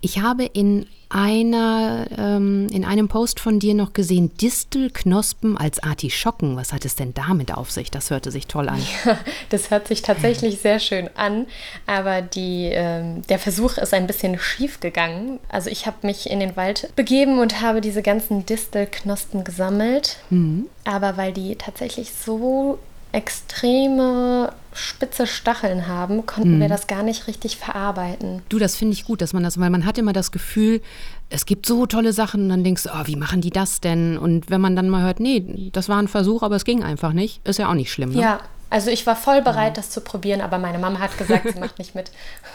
Ich 0.00 0.20
habe 0.20 0.44
in 0.44 0.86
einer, 1.08 2.06
ähm, 2.16 2.68
in 2.72 2.84
einem 2.84 3.08
Post 3.08 3.38
von 3.38 3.60
dir 3.60 3.74
noch 3.74 3.92
gesehen, 3.92 4.36
Distelknospen 4.36 5.56
als 5.56 5.82
Artischocken. 5.82 6.56
Was 6.56 6.72
hat 6.72 6.84
es 6.84 6.96
denn 6.96 7.14
damit 7.14 7.52
auf 7.52 7.70
sich? 7.70 7.90
Das 7.90 8.10
hörte 8.10 8.30
sich 8.30 8.46
toll 8.46 8.68
an. 8.68 8.80
Ja, 9.04 9.18
das 9.50 9.70
hört 9.70 9.86
sich 9.86 10.02
tatsächlich 10.02 10.60
sehr 10.60 10.80
schön 10.80 11.08
an, 11.14 11.46
aber 11.86 12.22
die, 12.22 12.70
ähm, 12.72 13.22
der 13.28 13.38
Versuch 13.38 13.78
ist 13.78 13.94
ein 13.94 14.06
bisschen 14.06 14.38
schief 14.38 14.80
gegangen. 14.80 15.38
Also 15.48 15.70
ich 15.70 15.86
habe 15.86 15.98
mich 16.02 16.28
in 16.28 16.40
den 16.40 16.56
Wald 16.56 16.90
begeben 16.96 17.38
und 17.38 17.60
habe 17.60 17.80
diese 17.80 18.02
ganzen 18.02 18.44
Distelknospen 18.44 19.44
gesammelt, 19.44 20.18
mhm. 20.30 20.66
aber 20.84 21.16
weil 21.16 21.32
die 21.32 21.56
tatsächlich 21.56 22.12
so 22.12 22.78
extreme 23.12 24.52
spitze 24.76 25.26
Stacheln 25.26 25.88
haben, 25.88 26.26
konnten 26.26 26.56
mhm. 26.56 26.60
wir 26.60 26.68
das 26.68 26.86
gar 26.86 27.02
nicht 27.02 27.26
richtig 27.26 27.56
verarbeiten. 27.56 28.42
Du, 28.48 28.58
das 28.58 28.76
finde 28.76 28.94
ich 28.94 29.04
gut, 29.04 29.20
dass 29.20 29.32
man 29.32 29.42
das, 29.42 29.58
weil 29.58 29.70
man 29.70 29.84
hat 29.84 29.98
immer 29.98 30.12
das 30.12 30.30
Gefühl, 30.30 30.80
es 31.28 31.46
gibt 31.46 31.66
so 31.66 31.86
tolle 31.86 32.12
Sachen 32.12 32.42
und 32.42 32.48
dann 32.50 32.64
denkst 32.64 32.84
du, 32.84 32.90
oh, 32.90 33.06
wie 33.06 33.16
machen 33.16 33.40
die 33.40 33.50
das 33.50 33.80
denn? 33.80 34.16
Und 34.16 34.50
wenn 34.50 34.60
man 34.60 34.76
dann 34.76 34.88
mal 34.88 35.02
hört, 35.02 35.18
nee, 35.20 35.70
das 35.72 35.88
war 35.88 35.98
ein 35.98 36.08
Versuch, 36.08 36.42
aber 36.42 36.56
es 36.56 36.64
ging 36.64 36.84
einfach 36.84 37.12
nicht, 37.12 37.46
ist 37.46 37.58
ja 37.58 37.68
auch 37.68 37.74
nicht 37.74 37.92
schlimm. 37.92 38.12
Ne? 38.12 38.20
Ja, 38.20 38.40
also 38.68 38.90
ich 38.90 39.06
war 39.06 39.14
voll 39.14 39.42
bereit, 39.42 39.76
ja. 39.76 39.82
das 39.82 39.90
zu 39.90 40.00
probieren, 40.00 40.40
aber 40.40 40.58
meine 40.58 40.78
Mama 40.78 40.98
hat 40.98 41.16
gesagt, 41.16 41.46
sie 41.52 41.60
macht 41.60 41.78
nicht 41.78 41.94
mit. 41.94 42.10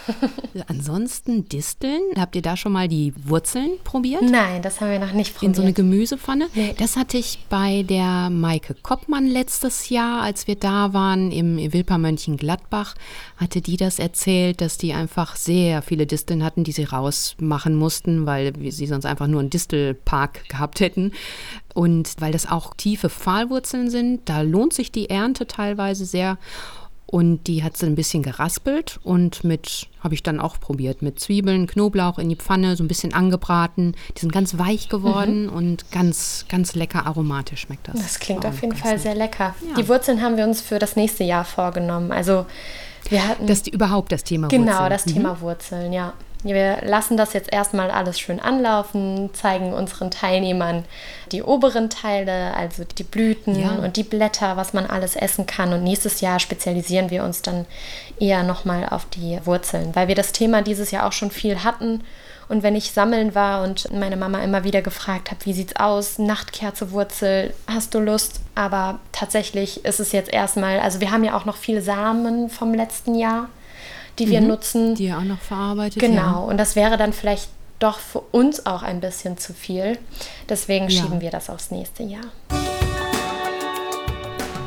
Ansonsten 0.67 1.47
Disteln, 1.47 2.01
habt 2.17 2.35
ihr 2.35 2.41
da 2.41 2.57
schon 2.57 2.73
mal 2.73 2.89
die 2.89 3.13
Wurzeln 3.23 3.71
probiert? 3.83 4.21
Nein, 4.21 4.61
das 4.61 4.81
haben 4.81 4.91
wir 4.91 4.99
noch 4.99 5.13
nicht 5.13 5.33
probiert. 5.33 5.51
In 5.51 5.53
so 5.53 5.61
eine 5.61 5.73
Gemüsepfanne? 5.73 6.49
Nee. 6.53 6.75
Das 6.77 6.97
hatte 6.97 7.17
ich 7.17 7.45
bei 7.49 7.83
der 7.83 8.29
Maike 8.29 8.75
Koppmann 8.81 9.25
letztes 9.25 9.89
Jahr, 9.89 10.21
als 10.21 10.47
wir 10.47 10.55
da 10.55 10.93
waren 10.93 11.31
im 11.31 11.57
Wilper 11.71 11.97
Mönchengladbach, 11.97 12.95
hatte 13.37 13.61
die 13.61 13.77
das 13.77 13.97
erzählt, 13.97 14.59
dass 14.59 14.77
die 14.77 14.93
einfach 14.93 15.37
sehr 15.37 15.81
viele 15.81 16.05
Disteln 16.05 16.43
hatten, 16.43 16.65
die 16.65 16.73
sie 16.73 16.83
rausmachen 16.83 17.75
mussten, 17.75 18.25
weil 18.25 18.53
sie 18.71 18.87
sonst 18.87 19.05
einfach 19.05 19.27
nur 19.27 19.39
einen 19.39 19.49
Distelpark 19.49 20.49
gehabt 20.49 20.81
hätten. 20.81 21.13
Und 21.73 22.15
weil 22.19 22.31
das 22.31 22.49
auch 22.49 22.73
tiefe 22.75 23.09
Pfahlwurzeln 23.09 23.89
sind, 23.89 24.21
da 24.25 24.41
lohnt 24.41 24.73
sich 24.73 24.91
die 24.91 25.09
Ernte 25.09 25.47
teilweise 25.47 26.05
sehr. 26.05 26.37
Und 27.11 27.47
die 27.47 27.61
hat 27.61 27.75
sie 27.75 27.87
ein 27.87 27.95
bisschen 27.95 28.23
geraspelt 28.23 28.97
und 29.03 29.43
mit, 29.43 29.89
habe 29.99 30.13
ich 30.13 30.23
dann 30.23 30.39
auch 30.39 30.61
probiert, 30.61 31.01
mit 31.01 31.19
Zwiebeln, 31.19 31.67
Knoblauch 31.67 32.17
in 32.19 32.29
die 32.29 32.37
Pfanne, 32.37 32.77
so 32.77 32.85
ein 32.85 32.87
bisschen 32.87 33.13
angebraten. 33.13 33.95
Die 34.15 34.21
sind 34.21 34.31
ganz 34.31 34.57
weich 34.57 34.87
geworden 34.87 35.47
mhm. 35.47 35.53
und 35.53 35.91
ganz, 35.91 36.45
ganz 36.47 36.73
lecker 36.73 37.05
aromatisch 37.05 37.61
schmeckt 37.61 37.89
das. 37.89 38.01
Das 38.01 38.19
klingt 38.19 38.45
auf 38.45 38.61
jeden 38.61 38.77
Fall 38.77 38.93
nett. 38.93 39.01
sehr 39.01 39.15
lecker. 39.15 39.53
Ja. 39.67 39.75
Die 39.75 39.89
Wurzeln 39.89 40.21
haben 40.21 40.37
wir 40.37 40.45
uns 40.45 40.61
für 40.61 40.79
das 40.79 40.95
nächste 40.95 41.25
Jahr 41.25 41.43
vorgenommen. 41.43 42.13
Also 42.13 42.45
Wir 43.09 43.27
hatten 43.27 43.45
das 43.45 43.67
überhaupt 43.67 44.13
das 44.13 44.23
Thema 44.23 44.47
genau, 44.47 44.63
Wurzeln. 44.63 44.77
Genau, 44.77 44.89
das 44.89 45.05
mhm. 45.05 45.13
Thema 45.13 45.41
Wurzeln, 45.41 45.91
ja. 45.91 46.13
Wir 46.43 46.79
lassen 46.81 47.17
das 47.17 47.33
jetzt 47.33 47.53
erstmal 47.53 47.91
alles 47.91 48.19
schön 48.19 48.39
anlaufen, 48.39 49.29
zeigen 49.33 49.73
unseren 49.73 50.09
Teilnehmern 50.09 50.85
die 51.31 51.43
oberen 51.43 51.89
Teile, 51.89 52.55
also 52.55 52.83
die 52.83 53.03
Blüten 53.03 53.59
ja. 53.59 53.75
und 53.75 53.95
die 53.95 54.03
Blätter, 54.03 54.57
was 54.57 54.73
man 54.73 54.87
alles 54.87 55.15
essen 55.15 55.45
kann. 55.45 55.71
Und 55.71 55.83
nächstes 55.83 56.19
Jahr 56.21 56.39
spezialisieren 56.39 57.11
wir 57.11 57.23
uns 57.23 57.41
dann 57.41 57.65
eher 58.19 58.43
nochmal 58.43 58.87
auf 58.89 59.05
die 59.05 59.39
Wurzeln, 59.45 59.95
weil 59.95 60.07
wir 60.07 60.15
das 60.15 60.31
Thema 60.31 60.61
dieses 60.63 60.91
Jahr 60.91 61.05
auch 61.05 61.13
schon 61.13 61.31
viel 61.31 61.63
hatten. 61.63 62.03
Und 62.49 62.63
wenn 62.63 62.75
ich 62.75 62.91
sammeln 62.91 63.33
war 63.33 63.63
und 63.63 63.93
meine 63.93 64.17
Mama 64.17 64.43
immer 64.43 64.65
wieder 64.65 64.81
gefragt 64.81 65.31
hat, 65.31 65.45
wie 65.45 65.53
sieht's 65.53 65.77
aus, 65.77 66.19
Nachtkerze, 66.19 66.91
Wurzel, 66.91 67.53
hast 67.65 67.93
du 67.93 67.99
Lust? 67.99 68.41
Aber 68.55 68.99
tatsächlich 69.13 69.85
ist 69.85 70.01
es 70.01 70.11
jetzt 70.11 70.33
erstmal, 70.33 70.79
also 70.79 70.99
wir 70.99 71.11
haben 71.11 71.23
ja 71.23 71.37
auch 71.37 71.45
noch 71.45 71.55
viele 71.55 71.81
Samen 71.81 72.49
vom 72.49 72.73
letzten 72.73 73.15
Jahr 73.15 73.47
die 74.19 74.29
wir 74.29 74.41
mhm, 74.41 74.47
nutzen. 74.47 74.95
Die 74.95 75.05
ihr 75.05 75.17
auch 75.17 75.23
noch 75.23 75.39
verarbeitet. 75.39 76.01
Genau. 76.01 76.15
Ja. 76.15 76.37
Und 76.39 76.57
das 76.57 76.75
wäre 76.75 76.97
dann 76.97 77.13
vielleicht 77.13 77.49
doch 77.79 77.99
für 77.99 78.19
uns 78.19 78.65
auch 78.65 78.83
ein 78.83 79.01
bisschen 79.01 79.37
zu 79.37 79.53
viel. 79.53 79.97
Deswegen 80.49 80.89
ja. 80.89 81.01
schieben 81.01 81.21
wir 81.21 81.31
das 81.31 81.49
aufs 81.49 81.71
nächste 81.71 82.03
Jahr. 82.03 82.25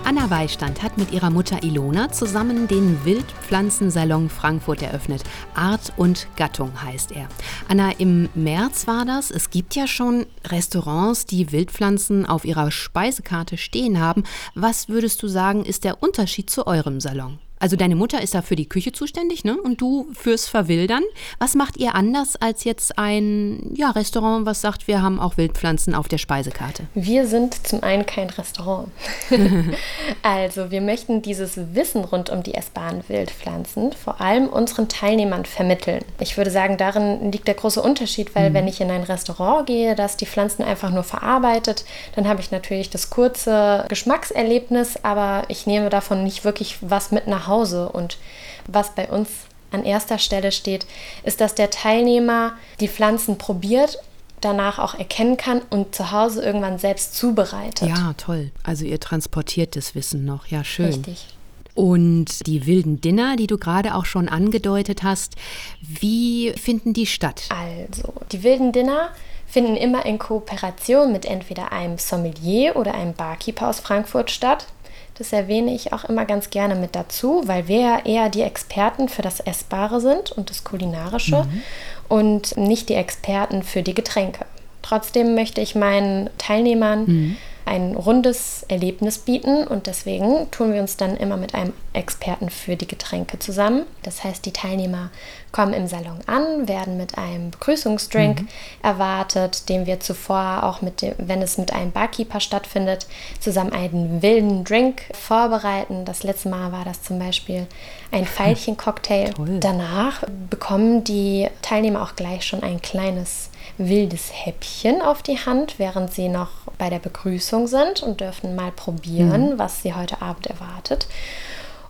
Anna 0.07 0.29
Weistand 0.29 0.83
hat 0.83 0.99
mit 0.99 1.13
ihrer 1.13 1.31
Mutter 1.31 1.63
Ilona 1.63 2.13
zusammen 2.13 2.69
den 2.69 3.05
Wildpflanzensalon 3.07 4.29
Frankfurt 4.29 4.83
eröffnet. 4.83 5.23
Art 5.55 5.95
und 5.97 6.29
Gattung 6.37 6.83
heißt 6.83 7.13
er. 7.13 7.27
Anna, 7.69 7.91
im 7.99 8.29
März 8.35 8.87
war 8.87 9.07
das. 9.07 9.31
Es 9.31 9.49
gibt 9.49 9.75
ja 9.75 9.87
schon 9.87 10.27
Restaurants, 10.45 11.25
die 11.25 11.53
Wildpflanzen 11.53 12.27
auf 12.27 12.45
ihrer 12.45 12.71
Speisekarte 12.71 13.57
stehen 13.57 13.99
haben. 13.99 14.25
Was 14.55 14.89
würdest 14.89 15.23
du 15.23 15.29
sagen, 15.29 15.65
ist 15.65 15.85
der 15.85 16.03
Unterschied 16.03 16.51
zu 16.51 16.67
eurem 16.67 17.01
Salon? 17.01 17.39
Also 17.59 17.77
deine 17.77 17.97
Mutter 17.97 18.21
ist 18.21 18.35
da 18.35 18.43
für 18.43 18.57
die 18.57 18.69
Küche 18.69 18.93
zuständig, 18.93 19.45
ne? 19.45 19.57
Und 19.57 19.81
du 19.81 20.09
fürs 20.13 20.47
Verwildern. 20.47 21.03
Was 21.39 21.55
macht 21.55 21.77
ihr 21.77 21.95
anders 21.95 22.37
als 22.37 22.65
jetzt 22.65 22.99
ein 22.99 23.73
ja, 23.75 23.91
Restaurant, 23.91 24.45
was 24.45 24.61
sagt, 24.61 24.87
wir 24.89 25.03
haben 25.03 25.21
auch 25.21 25.37
Wildpflanzen 25.37 25.95
auf 25.95 26.09
der 26.09 26.19
Speisekarte? 26.19 26.85
Wir 26.95 27.27
sind 27.27 27.67
zum 27.67 27.83
einen 27.83 28.07
kein 28.07 28.29
Restaurant. 28.31 28.89
also 30.23 30.71
wir 30.71 30.81
möchten 30.81 31.23
dieses 31.23 31.59
Wissen 31.75 32.05
rund 32.05 32.31
um 32.31 32.43
die 32.43 32.55
essbaren 32.55 33.03
Wildpflanzen 33.09 33.93
vor 33.93 34.21
allem 34.21 34.49
unseren 34.49 34.89
Teilnehmern 34.89 35.45
vermitteln. 35.45 36.05
Ich 36.21 36.37
würde 36.37 36.51
sagen, 36.51 36.77
darin 36.77 37.33
liegt 37.33 37.49
der 37.49 37.55
große 37.55 37.81
Unterschied, 37.81 38.35
weil 38.35 38.51
mhm. 38.51 38.55
wenn 38.55 38.69
ich 38.69 38.81
in 38.81 38.91
ein 38.91 39.03
Restaurant 39.03 39.67
gehe, 39.67 39.95
das 39.95 40.17
die 40.17 40.27
Pflanzen 40.27 40.63
einfach 40.63 40.91
nur 40.91 41.05
verarbeitet, 41.05 41.85
dann 42.15 42.29
habe 42.29 42.41
ich 42.41 42.51
natürlich 42.51 42.91
das 42.91 43.11
kurze 43.11 43.85
Geschmackserlebnis, 43.89 44.99
aber 45.03 45.45
ich 45.49 45.67
nehme 45.67 45.89
davon 45.89 46.25
nicht 46.25 46.45
wirklich 46.45 46.79
was 46.81 47.11
mit 47.11 47.27
nach 47.27 47.44
Hause 47.47 47.65
Hause. 47.75 47.89
Und 47.89 48.19
was 48.67 48.95
bei 48.95 49.09
uns 49.09 49.29
an 49.71 49.85
erster 49.85 50.19
Stelle 50.19 50.53
steht, 50.53 50.87
ist, 51.25 51.41
dass 51.41 51.55
der 51.55 51.71
Teilnehmer 51.71 52.53
die 52.81 52.89
Pflanzen 52.89 53.39
probiert 53.39 53.99
danach 54.41 54.79
auch 54.79 54.95
erkennen 54.95 55.39
kann 55.39 55.63
und 55.71 55.95
zu 55.95 56.11
Hause 56.11 56.45
irgendwann 56.45 56.79
selbst 56.79 57.15
zubereitet. 57.15 57.89
Ja, 57.89 58.13
toll. 58.19 58.51
Also 58.63 58.85
ihr 58.85 59.01
transportiert 59.01 59.75
das 59.75 59.95
Wissen 59.95 60.27
noch. 60.27 60.49
Ja, 60.49 60.65
schön. 60.65 60.87
Richtig. 60.87 61.29
Und 61.75 62.47
die 62.47 62.67
wilden 62.67 63.01
Dinner, 63.01 63.37
die 63.37 63.47
du 63.47 63.57
gerade 63.57 63.95
auch 63.95 64.05
schon 64.05 64.29
angedeutet 64.29 65.03
hast, 65.03 65.35
wie 65.81 66.53
finden 66.53 66.93
die 66.93 67.07
statt? 67.07 67.49
Also, 67.49 68.13
die 68.31 68.43
wilden 68.43 68.71
Dinner 68.71 69.09
finden 69.47 69.77
immer 69.77 70.05
in 70.05 70.19
Kooperation 70.19 71.11
mit 71.11 71.25
entweder 71.25 71.73
einem 71.73 71.97
Sommelier 71.99 72.77
oder 72.77 72.95
einem 72.95 73.15
Barkeeper 73.15 73.69
aus 73.69 73.81
Frankfurt 73.81 74.31
statt. 74.31 74.67
Das 75.15 75.33
erwähne 75.33 75.75
ich 75.75 75.93
auch 75.93 76.05
immer 76.05 76.25
ganz 76.25 76.51
gerne 76.51 76.75
mit 76.75 76.97
dazu, 76.97 77.43
weil 77.47 77.69
wir 77.69 77.81
ja 77.81 77.99
eher 78.05 78.31
die 78.31 78.43
Experten 78.43 79.09
für 79.09 79.23
das 79.23 79.41
Essbare 79.41 80.01
sind 80.01 80.33
und 80.33 80.51
das 80.51 80.65
Kulinarische 80.65 81.45
mhm. 81.45 81.63
und 82.09 82.57
nicht 82.57 82.89
die 82.89 82.95
Experten 82.95 83.63
für 83.63 83.83
die 83.83 83.95
Getränke. 83.95 84.45
Trotzdem 84.83 85.35
möchte 85.35 85.61
ich 85.61 85.75
meinen 85.75 86.31
Teilnehmern 86.39 87.05
mhm 87.07 87.37
ein 87.67 87.97
rundes 87.97 88.65
Erlebnis 88.69 89.19
bieten 89.19 89.67
und 89.67 89.87
deswegen 89.87 90.51
tun 90.51 90.73
wir 90.73 90.81
uns 90.81 90.97
dann 90.97 91.17
immer 91.17 91.37
mit 91.37 91.55
einem 91.55 91.73
Experten 91.93 92.51
für 92.51 92.77
die 92.77 92.87
Getränke 92.87 93.39
zusammen. 93.39 93.85
Das 94.03 94.23
heißt, 94.23 94.45
die 94.45 94.53
Teilnehmer 94.53 95.11
kommen 95.51 95.73
im 95.73 95.87
Salon 95.87 96.19
an, 96.27 96.69
werden 96.69 96.97
mit 96.97 97.17
einem 97.17 97.51
Begrüßungsdrink 97.53 98.43
mhm. 98.43 98.49
erwartet, 98.83 99.69
den 99.69 99.87
wir 99.87 100.01
zuvor 100.01 100.65
auch 100.65 100.83
mit 100.83 101.01
dem, 101.01 101.15
wenn 101.19 101.41
es 101.41 101.57
mit 101.57 101.73
einem 101.73 101.93
Barkeeper 101.93 102.41
stattfindet, 102.41 103.07
zusammen 103.41 103.73
einen 103.73 104.21
wilden 104.21 104.65
Drink 104.65 105.03
vorbereiten. 105.13 106.05
Das 106.05 106.23
letzte 106.23 106.49
Mal 106.49 106.73
war 106.73 106.85
das 106.85 107.03
zum 107.03 107.19
Beispiel 107.19 107.67
ein 108.11 108.27
Veilchencocktail. 108.27 109.33
Danach 109.61 110.25
bekommen 110.51 111.05
die 111.05 111.49
Teilnehmer 111.63 112.03
auch 112.03 112.17
gleich 112.17 112.45
schon 112.45 112.63
ein 112.63 112.83
kleines 112.83 113.51
wildes 113.79 114.31
Häppchen 114.33 115.03
auf 115.03 115.23
die 115.23 115.39
Hand, 115.39 115.79
während 115.79 116.13
sie 116.13 116.29
noch 116.29 116.51
bei 116.79 116.91
der 116.91 116.99
Begrüßung 116.99 117.67
sind 117.67 118.03
und 118.03 118.21
dürfen 118.21 118.55
mal 118.55 118.73
probieren, 118.73 119.55
mhm. 119.55 119.59
was 119.59 119.83
sie 119.83 119.95
heute 119.95 120.23
Abend 120.23 120.47
erwartet. 120.47 121.07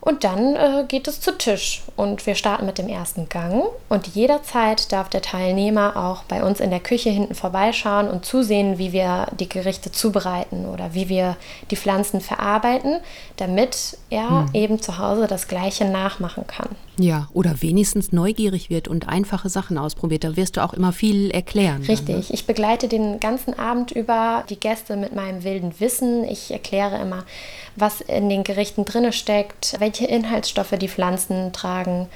Und 0.04 0.22
dann 0.22 0.54
äh, 0.54 0.84
geht 0.86 1.08
es 1.08 1.22
zu 1.22 1.32
Tisch 1.38 1.82
und 1.96 2.26
wir 2.26 2.34
starten 2.34 2.66
mit 2.66 2.76
dem 2.76 2.88
ersten 2.88 3.30
Gang. 3.30 3.62
Und 3.88 4.06
jederzeit 4.08 4.92
darf 4.92 5.08
der 5.08 5.22
Teilnehmer 5.22 5.96
auch 5.96 6.24
bei 6.24 6.44
uns 6.44 6.60
in 6.60 6.68
der 6.68 6.80
Küche 6.80 7.08
hinten 7.08 7.34
vorbeischauen 7.34 8.08
und 8.08 8.26
zusehen, 8.26 8.76
wie 8.76 8.92
wir 8.92 9.28
die 9.40 9.48
Gerichte 9.48 9.90
zubereiten 9.92 10.66
oder 10.66 10.92
wie 10.92 11.08
wir 11.08 11.38
die 11.70 11.76
Pflanzen 11.76 12.20
verarbeiten, 12.20 13.00
damit 13.38 13.96
er 14.10 14.28
hm. 14.28 14.50
eben 14.52 14.82
zu 14.82 14.98
Hause 14.98 15.26
das 15.26 15.48
Gleiche 15.48 15.86
nachmachen 15.86 16.46
kann. 16.46 16.68
Ja, 16.98 17.28
oder 17.32 17.60
wenigstens 17.60 18.12
neugierig 18.12 18.70
wird 18.70 18.86
und 18.86 19.08
einfache 19.08 19.48
Sachen 19.48 19.78
ausprobiert. 19.78 20.22
Da 20.22 20.36
wirst 20.36 20.56
du 20.56 20.62
auch 20.62 20.74
immer 20.74 20.92
viel 20.92 21.30
erklären. 21.30 21.82
Richtig. 21.82 22.06
Dann, 22.06 22.16
ne? 22.18 22.24
Ich 22.28 22.46
begleite 22.46 22.88
den 22.88 23.18
ganzen 23.18 23.58
Abend 23.58 23.90
über 23.90 24.44
die 24.48 24.60
Gäste 24.60 24.96
mit 24.96 25.14
meinem 25.14 25.42
wilden 25.42 25.72
Wissen. 25.80 26.24
Ich 26.24 26.52
erkläre 26.52 27.00
immer, 27.00 27.24
was 27.74 28.00
in 28.00 28.28
den 28.28 28.44
Gerichten 28.44 28.84
drin 28.84 29.12
steckt, 29.12 29.74
welche 29.80 29.93
Inhaltsstoffe 30.02 30.74
die 30.80 30.88
Pflanzen 30.88 31.52
tragen, 31.52 32.08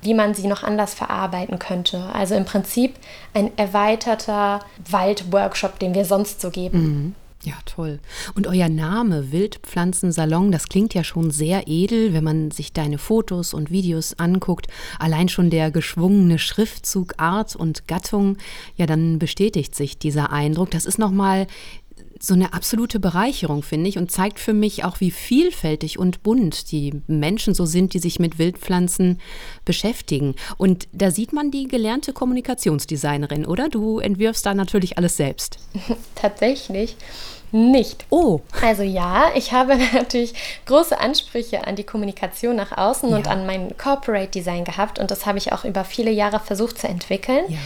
wie 0.00 0.14
man 0.14 0.34
sie 0.34 0.46
noch 0.46 0.62
anders 0.62 0.94
verarbeiten 0.94 1.58
könnte. 1.58 2.08
Also 2.14 2.34
im 2.34 2.46
Prinzip 2.46 2.94
ein 3.34 3.50
erweiterter 3.58 4.60
Waldworkshop, 4.88 5.78
den 5.78 5.94
wir 5.94 6.04
sonst 6.04 6.40
so 6.40 6.50
geben. 6.50 6.78
Mhm. 6.78 7.14
Ja, 7.46 7.54
toll. 7.64 8.00
Und 8.34 8.48
euer 8.48 8.68
Name 8.68 9.30
Wildpflanzensalon, 9.30 10.50
das 10.50 10.68
klingt 10.68 10.94
ja 10.94 11.04
schon 11.04 11.30
sehr 11.30 11.68
edel, 11.68 12.12
wenn 12.12 12.24
man 12.24 12.50
sich 12.50 12.72
deine 12.72 12.98
Fotos 12.98 13.54
und 13.54 13.70
Videos 13.70 14.18
anguckt. 14.18 14.66
Allein 14.98 15.28
schon 15.28 15.48
der 15.48 15.70
geschwungene 15.70 16.40
Schriftzug 16.40 17.14
Art 17.18 17.54
und 17.54 17.86
Gattung, 17.86 18.36
ja, 18.76 18.86
dann 18.86 19.20
bestätigt 19.20 19.76
sich 19.76 19.96
dieser 19.96 20.32
Eindruck. 20.32 20.72
Das 20.72 20.86
ist 20.86 20.98
nochmal 20.98 21.46
so 22.20 22.34
eine 22.34 22.52
absolute 22.52 23.00
Bereicherung, 23.00 23.62
finde 23.62 23.88
ich, 23.88 23.98
und 23.98 24.10
zeigt 24.10 24.38
für 24.38 24.54
mich 24.54 24.84
auch, 24.84 25.00
wie 25.00 25.10
vielfältig 25.10 25.98
und 25.98 26.22
bunt 26.22 26.72
die 26.72 27.02
Menschen 27.06 27.54
so 27.54 27.66
sind, 27.66 27.94
die 27.94 27.98
sich 27.98 28.18
mit 28.18 28.38
Wildpflanzen 28.38 29.20
beschäftigen. 29.64 30.34
Und 30.56 30.88
da 30.92 31.10
sieht 31.10 31.32
man 31.32 31.50
die 31.50 31.68
gelernte 31.68 32.12
Kommunikationsdesignerin, 32.12 33.46
oder? 33.46 33.68
Du 33.68 33.98
entwirfst 33.98 34.44
da 34.44 34.54
natürlich 34.54 34.98
alles 34.98 35.16
selbst. 35.16 35.58
Tatsächlich 36.14 36.96
nicht. 37.52 38.06
Oh. 38.10 38.40
Also 38.62 38.82
ja, 38.82 39.30
ich 39.34 39.52
habe 39.52 39.76
natürlich 39.94 40.34
große 40.66 40.98
Ansprüche 40.98 41.66
an 41.66 41.76
die 41.76 41.84
Kommunikation 41.84 42.56
nach 42.56 42.76
außen 42.76 43.10
ja. 43.10 43.16
und 43.16 43.28
an 43.28 43.46
mein 43.46 43.76
Corporate 43.76 44.30
Design 44.30 44.64
gehabt 44.64 44.98
und 44.98 45.10
das 45.10 45.26
habe 45.26 45.38
ich 45.38 45.52
auch 45.52 45.64
über 45.64 45.84
viele 45.84 46.10
Jahre 46.10 46.40
versucht 46.40 46.78
zu 46.78 46.88
entwickeln. 46.88 47.44
Ja. 47.48 47.58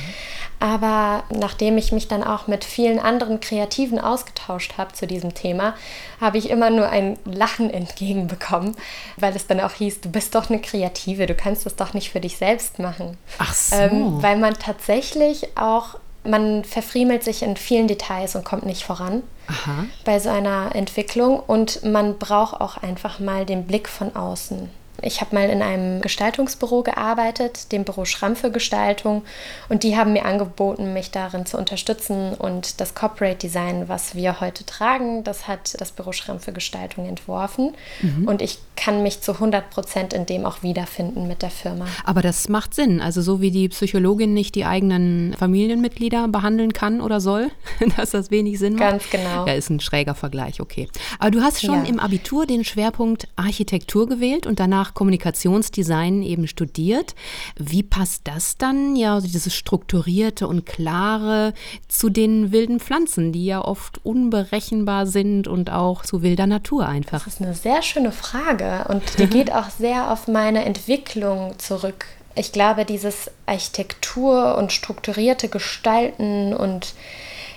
Aber 0.60 1.24
nachdem 1.30 1.78
ich 1.78 1.90
mich 1.90 2.06
dann 2.06 2.22
auch 2.22 2.46
mit 2.46 2.64
vielen 2.64 2.98
anderen 2.98 3.40
Kreativen 3.40 3.98
ausgetauscht 3.98 4.74
habe 4.76 4.92
zu 4.92 5.06
diesem 5.06 5.32
Thema, 5.32 5.74
habe 6.20 6.36
ich 6.36 6.50
immer 6.50 6.68
nur 6.68 6.88
ein 6.90 7.18
Lachen 7.24 7.70
entgegenbekommen, 7.74 8.76
weil 9.16 9.34
es 9.34 9.46
dann 9.46 9.60
auch 9.60 9.72
hieß, 9.72 10.02
du 10.02 10.10
bist 10.10 10.34
doch 10.34 10.50
eine 10.50 10.60
Kreative, 10.60 11.26
du 11.26 11.34
kannst 11.34 11.64
das 11.64 11.76
doch 11.76 11.94
nicht 11.94 12.10
für 12.10 12.20
dich 12.20 12.36
selbst 12.36 12.78
machen. 12.78 13.16
Ach 13.38 13.54
so. 13.54 13.74
Ähm, 13.74 14.22
weil 14.22 14.36
man 14.36 14.52
tatsächlich 14.54 15.56
auch, 15.56 15.98
man 16.24 16.62
verfriemelt 16.64 17.24
sich 17.24 17.42
in 17.42 17.56
vielen 17.56 17.88
Details 17.88 18.36
und 18.36 18.44
kommt 18.44 18.66
nicht 18.66 18.84
voran 18.84 19.22
Aha. 19.46 19.86
bei 20.04 20.20
so 20.20 20.28
einer 20.28 20.74
Entwicklung 20.74 21.40
und 21.40 21.82
man 21.84 22.18
braucht 22.18 22.60
auch 22.60 22.76
einfach 22.76 23.18
mal 23.18 23.46
den 23.46 23.66
Blick 23.66 23.88
von 23.88 24.14
außen. 24.14 24.68
Ich 25.02 25.20
habe 25.20 25.34
mal 25.34 25.48
in 25.48 25.62
einem 25.62 26.00
Gestaltungsbüro 26.00 26.82
gearbeitet, 26.82 27.72
dem 27.72 27.84
Büro 27.84 28.04
Schramm 28.04 28.36
für 28.36 28.50
Gestaltung, 28.50 29.22
und 29.68 29.82
die 29.82 29.96
haben 29.96 30.12
mir 30.12 30.24
angeboten, 30.24 30.92
mich 30.92 31.10
darin 31.10 31.46
zu 31.46 31.56
unterstützen. 31.56 32.34
Und 32.34 32.80
das 32.80 32.94
Corporate 32.94 33.36
Design, 33.36 33.88
was 33.88 34.14
wir 34.14 34.40
heute 34.40 34.64
tragen, 34.64 35.24
das 35.24 35.48
hat 35.48 35.80
das 35.80 35.92
Büro 35.92 36.12
Schramm 36.12 36.40
für 36.40 36.52
Gestaltung 36.52 37.06
entworfen. 37.06 37.72
Mhm. 38.02 38.26
Und 38.26 38.42
ich 38.42 38.58
kann 38.76 39.02
mich 39.02 39.20
zu 39.20 39.32
100 39.32 39.70
Prozent 39.70 40.12
in 40.12 40.26
dem 40.26 40.46
auch 40.46 40.62
wiederfinden 40.62 41.28
mit 41.28 41.42
der 41.42 41.50
Firma. 41.50 41.86
Aber 42.04 42.22
das 42.22 42.48
macht 42.48 42.74
Sinn. 42.74 43.00
Also 43.00 43.20
so 43.20 43.40
wie 43.40 43.50
die 43.50 43.68
Psychologin 43.68 44.32
nicht 44.32 44.54
die 44.54 44.64
eigenen 44.64 45.34
Familienmitglieder 45.38 46.28
behandeln 46.28 46.72
kann 46.72 47.00
oder 47.00 47.20
soll, 47.20 47.50
dass 47.96 48.10
das 48.10 48.30
wenig 48.30 48.58
Sinn 48.58 48.74
macht. 48.74 48.90
Ganz 48.90 49.10
genau. 49.10 49.46
Ja, 49.46 49.52
ist 49.52 49.70
ein 49.70 49.80
schräger 49.80 50.14
Vergleich, 50.14 50.60
okay. 50.60 50.88
Aber 51.18 51.30
du 51.30 51.42
hast 51.42 51.60
schon 51.60 51.84
ja. 51.84 51.90
im 51.90 52.00
Abitur 52.00 52.46
den 52.46 52.64
Schwerpunkt 52.64 53.28
Architektur 53.36 54.08
gewählt 54.08 54.46
und 54.46 54.60
danach 54.60 54.89
Fach 54.90 54.94
Kommunikationsdesign 54.94 56.22
eben 56.22 56.46
studiert. 56.46 57.14
Wie 57.56 57.82
passt 57.82 58.22
das 58.24 58.56
dann, 58.56 58.96
ja, 58.96 59.14
also 59.14 59.26
dieses 59.26 59.54
strukturierte 59.54 60.48
und 60.48 60.66
klare 60.66 61.54
zu 61.88 62.10
den 62.10 62.52
wilden 62.52 62.80
Pflanzen, 62.80 63.32
die 63.32 63.46
ja 63.46 63.64
oft 63.64 64.04
unberechenbar 64.04 65.06
sind 65.06 65.48
und 65.48 65.70
auch 65.70 66.02
zu 66.02 66.22
wilder 66.22 66.46
Natur 66.46 66.86
einfach? 66.86 67.24
Das 67.24 67.34
ist 67.34 67.42
eine 67.42 67.54
sehr 67.54 67.82
schöne 67.82 68.12
Frage 68.12 68.86
und 68.88 69.02
die 69.18 69.26
geht 69.26 69.52
auch 69.54 69.70
sehr 69.70 70.10
auf 70.10 70.26
meine 70.28 70.64
Entwicklung 70.64 71.58
zurück. 71.58 72.06
Ich 72.34 72.52
glaube, 72.52 72.84
dieses 72.84 73.30
Architektur 73.46 74.56
und 74.56 74.72
strukturierte 74.72 75.48
Gestalten 75.48 76.54
und 76.54 76.94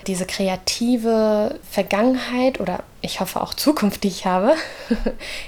diese 0.07 0.25
kreative 0.25 1.59
Vergangenheit 1.69 2.59
oder 2.59 2.83
ich 3.01 3.19
hoffe 3.19 3.41
auch 3.41 3.53
Zukunft, 3.53 4.03
die 4.03 4.07
ich 4.07 4.25
habe. 4.25 4.53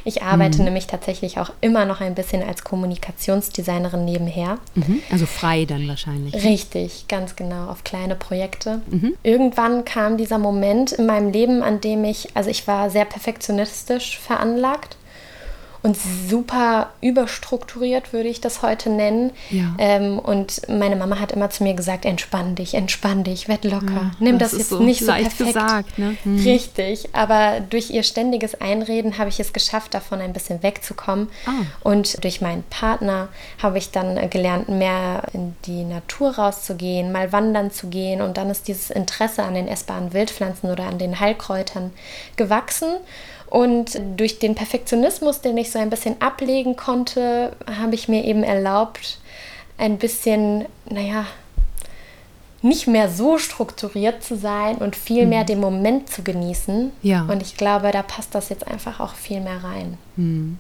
Ich 0.04 0.22
arbeite 0.22 0.60
mhm. 0.60 0.66
nämlich 0.66 0.88
tatsächlich 0.88 1.40
auch 1.40 1.52
immer 1.62 1.86
noch 1.86 2.00
ein 2.00 2.16
bisschen 2.16 2.44
als 2.44 2.64
Kommunikationsdesignerin 2.64 4.06
nebenher. 4.06 4.60
Mhm. 4.76 5.02
Also 5.12 5.26
frei 5.26 5.66
dann 5.66 5.88
wahrscheinlich. 5.88 6.36
Richtig, 6.44 7.08
ganz 7.08 7.36
genau, 7.36 7.70
auf 7.70 7.84
kleine 7.84 8.16
Projekte. 8.16 8.82
Mhm. 8.90 9.16
Irgendwann 9.24 9.84
kam 9.84 10.18
dieser 10.18 10.38
Moment 10.38 10.92
in 10.92 11.08
meinem 11.08 11.32
Leben, 11.32 11.64
an 11.64 11.82
dem 11.82 12.04
ich, 12.04 12.36
also 12.36 12.50
ich 12.50 12.68
war 12.68 12.90
sehr 12.90 13.06
perfektionistisch 13.06 14.20
veranlagt 14.20 14.98
und 15.86 15.96
super 16.28 16.90
überstrukturiert, 17.00 18.12
würde 18.12 18.28
ich 18.28 18.42
das 18.42 18.64
heute 18.64 18.90
nennen. 18.90 19.30
Ja. 19.52 19.76
Ähm, 19.78 20.18
und 20.18 20.68
meine 20.68 20.96
Mama 20.96 21.20
hat 21.20 21.32
immer 21.32 21.52
zu 21.52 21.64
mir 21.64 21.76
gesagt, 21.76 22.06
entspann 22.06 22.56
dich, 22.56 22.74
entspann 22.74 23.24
dich, 23.24 23.48
werd 23.48 23.64
locker. 23.66 23.86
Ja, 23.94 24.12
Nimm 24.20 24.40
das, 24.40 24.50
das 24.50 24.62
jetzt 24.62 24.70
so 24.70 24.80
nicht 24.80 25.02
so 25.02 25.12
perfekt. 25.12 25.38
Gesagt, 25.38 26.00
ne? 26.00 26.18
hm. 26.24 26.40
Richtig, 26.40 27.10
aber 27.14 27.60
durch 27.70 27.92
ihr 27.92 28.02
ständiges 28.02 28.60
Einreden 28.60 29.20
habe 29.20 29.30
ich 29.30 29.40
es 29.40 29.54
geschafft, 29.54 29.94
davon 29.94 30.22
ein 30.22 30.34
bisschen 30.34 30.64
wegzukommen. 30.64 31.28
Ah. 31.46 31.52
Und 31.82 32.24
durch 32.24 32.42
meinen 32.42 32.64
Partner 32.64 33.28
habe 33.62 33.78
ich 33.78 33.92
dann 33.92 34.32
gelernt, 34.32 34.68
mehr 34.68 35.22
in 35.34 35.56
die 35.68 35.84
Natur 35.84 36.32
rauszugehen, 36.32 37.12
mal 37.12 37.32
wandern 37.32 37.70
zu 37.70 37.90
gehen. 37.90 38.24
Und 38.24 38.38
dann 38.38 38.50
ist 38.50 38.68
dieses 38.68 38.90
Interesse 38.90 39.44
an 39.44 39.54
den 39.54 39.68
essbaren 39.68 40.14
Wildpflanzen 40.14 40.72
oder 40.72 40.88
an 40.88 40.98
den 40.98 41.20
Heilkräutern 41.20 41.94
gewachsen. 42.38 42.90
Und 43.48 44.00
durch 44.18 44.40
den 44.40 44.56
Perfektionismus, 44.56 45.42
den 45.42 45.58
ich 45.58 45.72
so 45.72 45.80
ein 45.80 45.90
bisschen 45.90 46.22
ablegen 46.22 46.76
konnte, 46.76 47.56
habe 47.80 47.96
ich 47.96 48.08
mir 48.08 48.26
eben 48.26 48.44
erlaubt, 48.44 49.20
ein 49.78 49.98
bisschen, 49.98 50.66
naja, 50.90 51.26
nicht 52.62 52.88
mehr 52.88 53.10
so 53.10 53.38
strukturiert 53.38 54.24
zu 54.24 54.36
sein 54.36 54.78
und 54.78 54.96
viel 54.96 55.28
mehr 55.28 55.44
mhm. 55.44 55.48
den 55.48 55.60
Moment 55.60 56.10
zu 56.10 56.24
genießen. 56.24 56.92
Ja. 57.04 57.26
Und 57.30 57.42
ich 57.42 57.58
glaube, 57.58 57.92
da 57.92 58.02
passt 58.02 58.34
das 58.34 58.50
jetzt 58.50 58.68
einfach 58.68 59.00
auch 59.00 59.14
viel 59.14 59.40
mehr 59.40 59.64
rein. 59.64 59.98
Mhm. 60.16 60.60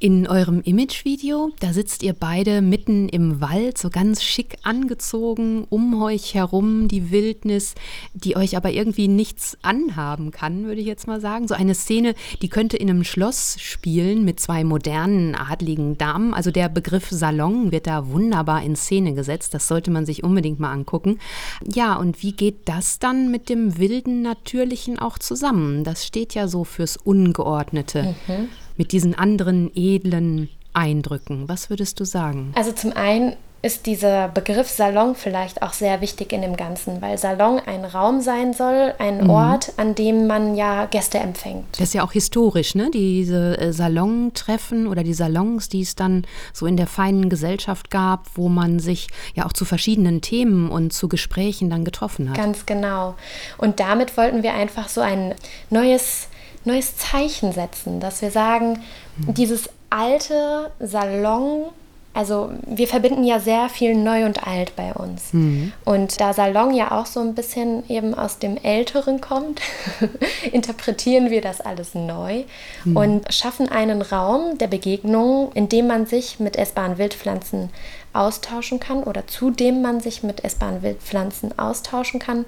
In 0.00 0.26
eurem 0.26 0.60
Imagevideo, 0.60 1.52
da 1.60 1.72
sitzt 1.72 2.02
ihr 2.02 2.12
beide 2.12 2.60
mitten 2.62 3.08
im 3.08 3.40
Wald, 3.40 3.78
so 3.78 3.90
ganz 3.90 4.22
schick 4.22 4.56
angezogen, 4.62 5.66
um 5.70 6.02
euch 6.02 6.34
herum 6.34 6.88
die 6.88 7.10
Wildnis, 7.10 7.74
die 8.12 8.36
euch 8.36 8.56
aber 8.56 8.72
irgendwie 8.72 9.08
nichts 9.08 9.56
anhaben 9.62 10.32
kann, 10.32 10.64
würde 10.66 10.80
ich 10.80 10.86
jetzt 10.86 11.06
mal 11.06 11.20
sagen. 11.20 11.46
So 11.46 11.54
eine 11.54 11.74
Szene, 11.74 12.14
die 12.42 12.48
könnte 12.48 12.76
in 12.76 12.90
einem 12.90 13.04
Schloss 13.04 13.56
spielen 13.60 14.24
mit 14.24 14.40
zwei 14.40 14.64
modernen, 14.64 15.36
adligen 15.36 15.96
Damen. 15.96 16.34
Also 16.34 16.50
der 16.50 16.68
Begriff 16.68 17.08
Salon 17.10 17.70
wird 17.70 17.86
da 17.86 18.08
wunderbar 18.08 18.62
in 18.62 18.76
Szene 18.76 19.14
gesetzt. 19.14 19.54
Das 19.54 19.68
sollte 19.68 19.90
man 19.90 20.06
sich 20.06 20.24
unbedingt 20.24 20.58
mal 20.58 20.72
angucken. 20.72 21.18
Ja, 21.64 21.94
und 21.94 22.22
wie 22.22 22.32
geht 22.32 22.68
das 22.68 22.98
dann 22.98 23.30
mit 23.30 23.48
dem 23.48 23.78
wilden 23.78 24.22
Natürlichen 24.22 24.98
auch 24.98 25.18
zusammen? 25.18 25.84
Das 25.84 26.04
steht 26.04 26.34
ja 26.34 26.48
so 26.48 26.64
fürs 26.64 26.96
Ungeordnete. 26.96 28.16
Mhm 28.26 28.48
mit 28.76 28.92
diesen 28.92 29.14
anderen 29.14 29.70
edlen 29.74 30.48
Eindrücken? 30.72 31.48
Was 31.48 31.70
würdest 31.70 32.00
du 32.00 32.04
sagen? 32.04 32.52
Also 32.56 32.72
zum 32.72 32.92
einen 32.92 33.36
ist 33.64 33.86
dieser 33.86 34.28
Begriff 34.28 34.68
Salon 34.68 35.14
vielleicht 35.14 35.62
auch 35.62 35.72
sehr 35.72 36.02
wichtig 36.02 36.34
in 36.34 36.42
dem 36.42 36.54
Ganzen, 36.54 37.00
weil 37.00 37.16
Salon 37.16 37.58
ein 37.64 37.86
Raum 37.86 38.20
sein 38.20 38.52
soll, 38.52 38.92
ein 38.98 39.24
mhm. 39.24 39.30
Ort, 39.30 39.72
an 39.78 39.94
dem 39.94 40.26
man 40.26 40.54
ja 40.54 40.84
Gäste 40.84 41.18
empfängt. 41.18 41.64
Das 41.72 41.88
ist 41.88 41.94
ja 41.94 42.04
auch 42.04 42.12
historisch, 42.12 42.74
ne? 42.74 42.90
Diese 42.92 43.58
äh, 43.58 43.72
Salontreffen 43.72 44.86
oder 44.86 45.02
die 45.02 45.14
Salons, 45.14 45.70
die 45.70 45.80
es 45.80 45.96
dann 45.96 46.26
so 46.52 46.66
in 46.66 46.76
der 46.76 46.86
feinen 46.86 47.30
Gesellschaft 47.30 47.90
gab, 47.90 48.26
wo 48.34 48.50
man 48.50 48.80
sich 48.80 49.08
ja 49.34 49.46
auch 49.46 49.54
zu 49.54 49.64
verschiedenen 49.64 50.20
Themen 50.20 50.68
und 50.68 50.92
zu 50.92 51.08
Gesprächen 51.08 51.70
dann 51.70 51.86
getroffen 51.86 52.28
hat. 52.28 52.36
Ganz 52.36 52.66
genau. 52.66 53.14
Und 53.56 53.80
damit 53.80 54.14
wollten 54.18 54.42
wir 54.42 54.52
einfach 54.52 54.90
so 54.90 55.00
ein 55.00 55.34
neues 55.70 56.28
neues 56.66 56.96
Zeichen 56.96 57.52
setzen, 57.52 58.00
dass 58.00 58.22
wir 58.22 58.30
sagen, 58.30 58.80
mhm. 59.16 59.34
dieses 59.34 59.68
alte 59.90 60.70
Salon, 60.80 61.66
also 62.12 62.52
wir 62.66 62.88
verbinden 62.88 63.24
ja 63.24 63.40
sehr 63.40 63.68
viel 63.68 63.94
neu 63.94 64.24
und 64.24 64.46
alt 64.46 64.74
bei 64.76 64.92
uns. 64.92 65.32
Mhm. 65.32 65.72
Und 65.84 66.20
da 66.20 66.32
Salon 66.32 66.72
ja 66.74 66.92
auch 66.92 67.06
so 67.06 67.20
ein 67.20 67.34
bisschen 67.34 67.88
eben 67.88 68.14
aus 68.14 68.38
dem 68.38 68.56
Älteren 68.56 69.20
kommt, 69.20 69.60
interpretieren 70.52 71.30
wir 71.30 71.40
das 71.40 71.60
alles 71.60 71.94
neu 71.94 72.44
mhm. 72.84 72.96
und 72.96 73.34
schaffen 73.34 73.68
einen 73.68 74.02
Raum 74.02 74.58
der 74.58 74.68
Begegnung, 74.68 75.52
in 75.54 75.68
dem 75.68 75.86
man 75.86 76.06
sich 76.06 76.40
mit 76.40 76.56
essbaren 76.56 76.98
Wildpflanzen 76.98 77.70
austauschen 78.12 78.80
kann 78.80 79.02
oder 79.02 79.26
zu 79.26 79.50
dem 79.50 79.82
man 79.82 80.00
sich 80.00 80.22
mit 80.22 80.44
essbaren 80.44 80.82
Wildpflanzen 80.82 81.58
austauschen 81.58 82.20
kann 82.20 82.46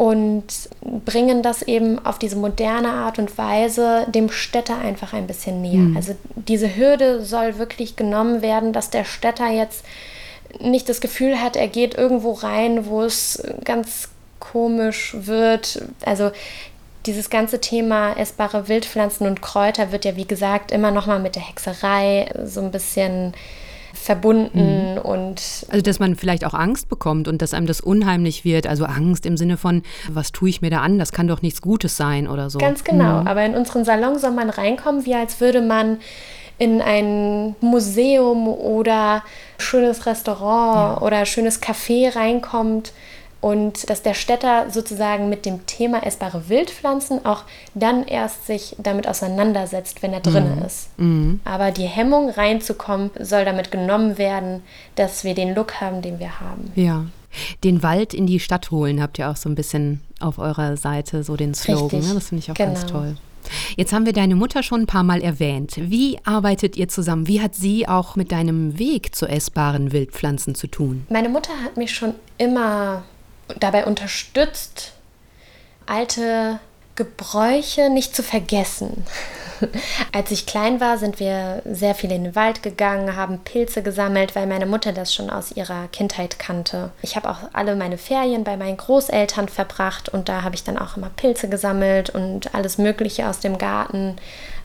und 0.00 0.46
bringen 1.04 1.42
das 1.42 1.60
eben 1.60 1.98
auf 2.06 2.18
diese 2.18 2.36
moderne 2.36 2.90
Art 2.90 3.18
und 3.18 3.36
Weise 3.36 4.06
dem 4.08 4.30
Städter 4.30 4.78
einfach 4.78 5.12
ein 5.12 5.26
bisschen 5.26 5.60
näher. 5.60 5.76
Mhm. 5.76 5.94
Also 5.94 6.16
diese 6.36 6.74
Hürde 6.74 7.22
soll 7.22 7.58
wirklich 7.58 7.96
genommen 7.96 8.40
werden, 8.40 8.72
dass 8.72 8.88
der 8.88 9.04
Städter 9.04 9.50
jetzt 9.50 9.84
nicht 10.58 10.88
das 10.88 11.02
Gefühl 11.02 11.38
hat, 11.42 11.54
er 11.54 11.68
geht 11.68 11.98
irgendwo 11.98 12.32
rein, 12.32 12.86
wo 12.86 13.02
es 13.02 13.42
ganz 13.64 14.08
komisch 14.38 15.14
wird. 15.20 15.82
Also 16.06 16.30
dieses 17.04 17.28
ganze 17.28 17.60
Thema 17.60 18.14
essbare 18.14 18.68
Wildpflanzen 18.68 19.26
und 19.26 19.42
Kräuter 19.42 19.92
wird 19.92 20.06
ja, 20.06 20.16
wie 20.16 20.26
gesagt, 20.26 20.72
immer 20.72 20.92
noch 20.92 21.08
mal 21.08 21.18
mit 21.18 21.34
der 21.34 21.46
Hexerei 21.46 22.32
so 22.42 22.62
ein 22.62 22.70
bisschen 22.70 23.34
verbunden 24.00 24.94
mhm. 24.94 24.98
und. 24.98 25.66
Also, 25.68 25.82
dass 25.82 25.98
man 25.98 26.16
vielleicht 26.16 26.44
auch 26.44 26.54
Angst 26.54 26.88
bekommt 26.88 27.28
und 27.28 27.42
dass 27.42 27.54
einem 27.54 27.66
das 27.66 27.80
unheimlich 27.80 28.44
wird. 28.44 28.66
Also 28.66 28.84
Angst 28.84 29.26
im 29.26 29.36
Sinne 29.36 29.56
von, 29.56 29.82
was 30.08 30.32
tue 30.32 30.48
ich 30.48 30.62
mir 30.62 30.70
da 30.70 30.80
an? 30.80 30.98
Das 30.98 31.12
kann 31.12 31.28
doch 31.28 31.42
nichts 31.42 31.60
Gutes 31.60 31.96
sein 31.96 32.28
oder 32.28 32.50
so. 32.50 32.58
Ganz 32.58 32.84
genau. 32.84 33.20
Mhm. 33.20 33.28
Aber 33.28 33.44
in 33.44 33.54
unseren 33.54 33.84
Salon 33.84 34.18
soll 34.18 34.32
man 34.32 34.50
reinkommen, 34.50 35.06
wie 35.06 35.14
als 35.14 35.40
würde 35.40 35.60
man 35.60 35.98
in 36.58 36.82
ein 36.82 37.54
Museum 37.60 38.46
oder 38.48 39.22
schönes 39.58 40.04
Restaurant 40.06 41.00
ja. 41.00 41.06
oder 41.06 41.24
schönes 41.24 41.62
Café 41.62 42.14
reinkommt 42.14 42.92
und 43.40 43.88
dass 43.88 44.02
der 44.02 44.14
Städter 44.14 44.70
sozusagen 44.70 45.28
mit 45.28 45.46
dem 45.46 45.66
Thema 45.66 46.04
essbare 46.04 46.48
Wildpflanzen 46.48 47.24
auch 47.24 47.44
dann 47.74 48.04
erst 48.04 48.46
sich 48.46 48.76
damit 48.78 49.08
auseinandersetzt, 49.08 50.02
wenn 50.02 50.12
er 50.12 50.20
drin 50.20 50.56
mhm. 50.56 50.62
ist. 50.62 50.98
Mhm. 50.98 51.40
Aber 51.44 51.70
die 51.70 51.86
Hemmung 51.86 52.30
reinzukommen 52.30 53.10
soll 53.18 53.44
damit 53.44 53.70
genommen 53.70 54.18
werden, 54.18 54.62
dass 54.94 55.24
wir 55.24 55.34
den 55.34 55.54
Look 55.54 55.80
haben, 55.80 56.02
den 56.02 56.18
wir 56.18 56.40
haben. 56.40 56.72
Ja. 56.74 57.06
Den 57.62 57.82
Wald 57.82 58.12
in 58.12 58.26
die 58.26 58.40
Stadt 58.40 58.70
holen 58.72 59.00
habt 59.00 59.18
ihr 59.18 59.30
auch 59.30 59.36
so 59.36 59.48
ein 59.48 59.54
bisschen 59.54 60.00
auf 60.18 60.38
eurer 60.38 60.76
Seite, 60.76 61.22
so 61.22 61.36
den 61.36 61.54
Slogan. 61.54 62.00
Ne? 62.00 62.14
Das 62.14 62.28
finde 62.28 62.42
ich 62.42 62.50
auch 62.50 62.56
genau. 62.56 62.74
ganz 62.74 62.86
toll. 62.86 63.16
Jetzt 63.76 63.92
haben 63.92 64.04
wir 64.04 64.12
deine 64.12 64.36
Mutter 64.36 64.62
schon 64.62 64.82
ein 64.82 64.86
paar 64.86 65.02
Mal 65.02 65.22
erwähnt. 65.22 65.74
Wie 65.76 66.18
arbeitet 66.24 66.76
ihr 66.76 66.88
zusammen? 66.88 67.26
Wie 67.26 67.40
hat 67.40 67.54
sie 67.54 67.88
auch 67.88 68.16
mit 68.16 68.32
deinem 68.32 68.78
Weg 68.78 69.14
zu 69.14 69.26
essbaren 69.26 69.92
Wildpflanzen 69.92 70.54
zu 70.54 70.66
tun? 70.66 71.06
Meine 71.08 71.28
Mutter 71.28 71.52
hat 71.64 71.76
mich 71.76 71.94
schon 71.94 72.14
immer 72.36 73.04
dabei 73.58 73.86
unterstützt, 73.86 74.92
alte 75.86 76.60
Gebräuche 76.96 77.90
nicht 77.90 78.14
zu 78.14 78.22
vergessen. 78.22 79.04
Als 80.12 80.30
ich 80.30 80.46
klein 80.46 80.80
war, 80.80 80.98
sind 80.98 81.20
wir 81.20 81.62
sehr 81.64 81.94
viel 81.94 82.10
in 82.12 82.24
den 82.24 82.36
Wald 82.36 82.62
gegangen, 82.62 83.16
haben 83.16 83.38
Pilze 83.40 83.82
gesammelt, 83.82 84.34
weil 84.34 84.46
meine 84.46 84.66
Mutter 84.66 84.92
das 84.92 85.14
schon 85.14 85.30
aus 85.30 85.52
ihrer 85.52 85.88
Kindheit 85.88 86.38
kannte. 86.38 86.90
Ich 87.02 87.16
habe 87.16 87.30
auch 87.30 87.38
alle 87.52 87.76
meine 87.76 87.98
Ferien 87.98 88.44
bei 88.44 88.56
meinen 88.56 88.76
Großeltern 88.76 89.48
verbracht 89.48 90.08
und 90.08 90.28
da 90.28 90.42
habe 90.42 90.54
ich 90.54 90.64
dann 90.64 90.78
auch 90.78 90.96
immer 90.96 91.10
Pilze 91.10 91.48
gesammelt 91.48 92.10
und 92.10 92.54
alles 92.54 92.78
Mögliche 92.78 93.28
aus 93.28 93.40
dem 93.40 93.58
Garten 93.58 94.16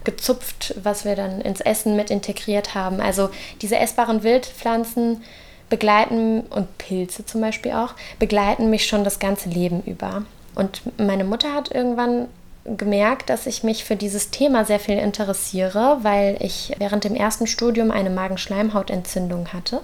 gezupft, 0.03 0.75
was 0.81 1.05
wir 1.05 1.15
dann 1.15 1.41
ins 1.41 1.61
Essen 1.61 1.95
mit 1.95 2.11
integriert 2.11 2.75
haben. 2.75 2.99
Also 3.01 3.29
diese 3.61 3.77
essbaren 3.77 4.23
Wildpflanzen 4.23 5.23
begleiten 5.69 6.41
und 6.41 6.77
Pilze 6.77 7.25
zum 7.25 7.41
Beispiel 7.41 7.71
auch, 7.71 7.93
begleiten 8.19 8.69
mich 8.69 8.85
schon 8.87 9.03
das 9.03 9.19
ganze 9.19 9.49
Leben 9.49 9.81
über. 9.83 10.23
Und 10.55 10.81
meine 10.97 11.23
Mutter 11.23 11.53
hat 11.53 11.73
irgendwann 11.73 12.27
gemerkt, 12.65 13.29
dass 13.29 13.45
ich 13.45 13.63
mich 13.63 13.83
für 13.83 13.95
dieses 13.95 14.31
Thema 14.31 14.65
sehr 14.65 14.79
viel 14.79 14.97
interessiere, 14.97 15.99
weil 16.01 16.37
ich 16.39 16.73
während 16.79 17.03
dem 17.03 17.15
ersten 17.15 17.45
Studium 17.45 17.91
eine 17.91 18.09
Magenschleimhautentzündung 18.09 19.53
hatte. 19.53 19.81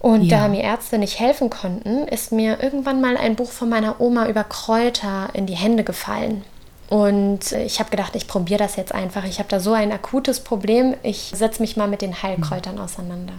Und 0.00 0.24
ja. 0.24 0.40
da 0.40 0.48
mir 0.48 0.62
Ärzte 0.62 0.98
nicht 0.98 1.18
helfen 1.18 1.50
konnten, 1.50 2.06
ist 2.06 2.30
mir 2.30 2.62
irgendwann 2.62 3.00
mal 3.00 3.16
ein 3.16 3.34
Buch 3.34 3.50
von 3.50 3.68
meiner 3.68 4.00
Oma 4.00 4.28
über 4.28 4.44
Kräuter 4.44 5.28
in 5.32 5.46
die 5.46 5.56
Hände 5.56 5.84
gefallen. 5.84 6.44
Und 6.88 7.52
ich 7.52 7.80
habe 7.80 7.90
gedacht, 7.90 8.16
ich 8.16 8.26
probiere 8.26 8.58
das 8.58 8.76
jetzt 8.76 8.94
einfach. 8.94 9.24
Ich 9.24 9.38
habe 9.38 9.48
da 9.48 9.60
so 9.60 9.72
ein 9.74 9.92
akutes 9.92 10.40
Problem. 10.40 10.94
Ich 11.02 11.32
setze 11.34 11.60
mich 11.60 11.76
mal 11.76 11.86
mit 11.86 12.00
den 12.00 12.22
Heilkräutern 12.22 12.76
mhm. 12.76 12.80
auseinander. 12.80 13.34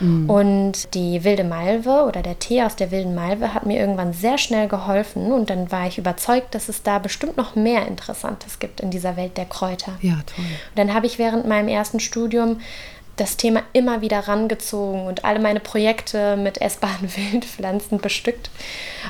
Mhm. 0.00 0.28
Und 0.28 0.94
die 0.94 1.24
wilde 1.24 1.44
Malve 1.44 2.04
oder 2.06 2.20
der 2.20 2.38
Tee 2.38 2.62
aus 2.62 2.76
der 2.76 2.90
wilden 2.90 3.14
Malve 3.14 3.54
hat 3.54 3.64
mir 3.64 3.80
irgendwann 3.80 4.12
sehr 4.12 4.36
schnell 4.36 4.68
geholfen. 4.68 5.32
Und 5.32 5.48
dann 5.48 5.72
war 5.72 5.86
ich 5.86 5.96
überzeugt, 5.96 6.54
dass 6.54 6.68
es 6.68 6.82
da 6.82 6.98
bestimmt 6.98 7.38
noch 7.38 7.54
mehr 7.54 7.86
Interessantes 7.86 8.58
gibt 8.58 8.80
in 8.80 8.90
dieser 8.90 9.16
Welt 9.16 9.38
der 9.38 9.46
Kräuter. 9.46 9.92
Ja, 10.02 10.18
toll. 10.26 10.44
Und 10.44 10.76
dann 10.76 10.92
habe 10.92 11.06
ich 11.06 11.18
während 11.18 11.48
meinem 11.48 11.68
ersten 11.68 11.98
Studium 11.98 12.60
das 13.16 13.36
Thema 13.36 13.62
immer 13.72 14.00
wieder 14.00 14.20
rangezogen 14.20 15.06
und 15.06 15.24
alle 15.24 15.38
meine 15.38 15.60
Projekte 15.60 16.36
mit 16.36 16.60
essbaren 16.60 17.08
Wildpflanzen 17.16 17.98
bestückt. 17.98 18.50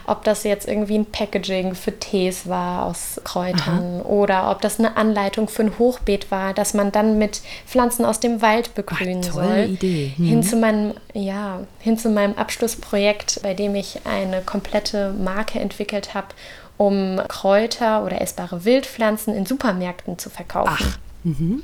Ob 0.07 0.25
das 0.25 0.43
jetzt 0.45 0.67
irgendwie 0.67 0.99
ein 0.99 1.07
Packaging 1.07 1.75
für 1.75 1.99
Tees 1.99 2.49
war 2.49 2.87
aus 2.87 3.21
Kräutern 3.25 4.01
Aha. 4.01 4.09
oder 4.09 4.51
ob 4.51 4.61
das 4.61 4.79
eine 4.79 4.97
Anleitung 4.97 5.49
für 5.49 5.63
ein 5.63 5.79
Hochbeet 5.79 6.31
war, 6.31 6.53
dass 6.53 6.75
man 6.75 6.91
dann 6.91 7.19
mit 7.19 7.43
Pflanzen 7.67 8.05
aus 8.05 8.19
dem 8.19 8.43
Wald 8.43 8.75
begrünen 8.75 9.25
Ach, 9.29 9.33
soll. 9.35 9.67
Idee. 9.71 10.13
Mhm. 10.17 10.27
Hin 10.27 10.43
zu 10.43 10.57
meinem, 10.57 10.95
ja, 11.15 11.61
hin 11.79 11.97
zu 11.97 12.09
meinem 12.09 12.35
Abschlussprojekt, 12.35 13.41
bei 13.43 13.55
dem 13.55 13.75
ich 13.75 14.01
eine 14.05 14.43
komplette 14.43 15.13
Marke 15.13 15.61
entwickelt 15.61 16.15
habe, 16.15 16.29
um 16.77 17.21
Kräuter 17.29 18.05
oder 18.05 18.21
essbare 18.21 18.65
Wildpflanzen 18.65 19.35
in 19.35 19.47
Supermärkten 19.47 20.19
zu 20.19 20.29
verkaufen. 20.29 20.77
Ach. 20.77 20.99
Mhm. 21.23 21.63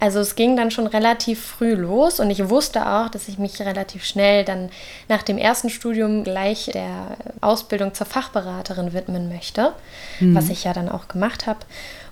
Also 0.00 0.20
es 0.20 0.34
ging 0.34 0.56
dann 0.56 0.70
schon 0.70 0.86
relativ 0.86 1.44
früh 1.44 1.74
los 1.74 2.20
und 2.20 2.30
ich 2.30 2.48
wusste 2.48 2.86
auch, 2.86 3.08
dass 3.08 3.28
ich 3.28 3.38
mich 3.38 3.60
relativ 3.60 4.04
schnell 4.04 4.44
dann 4.44 4.70
nach 5.08 5.22
dem 5.22 5.38
ersten 5.38 5.70
Studium 5.70 6.24
gleich 6.24 6.66
der 6.66 7.16
Ausbildung 7.40 7.94
zur 7.94 8.06
Fachberaterin 8.06 8.92
widmen 8.92 9.28
möchte, 9.28 9.72
mhm. 10.20 10.34
was 10.34 10.50
ich 10.50 10.64
ja 10.64 10.72
dann 10.72 10.88
auch 10.88 11.08
gemacht 11.08 11.46
habe. 11.46 11.60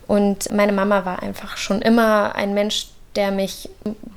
Und 0.07 0.51
meine 0.53 0.73
Mama 0.73 1.05
war 1.05 1.23
einfach 1.23 1.57
schon 1.57 1.83
immer 1.83 2.35
ein 2.35 2.55
Mensch, 2.55 2.89
der 3.17 3.31
mich 3.31 3.69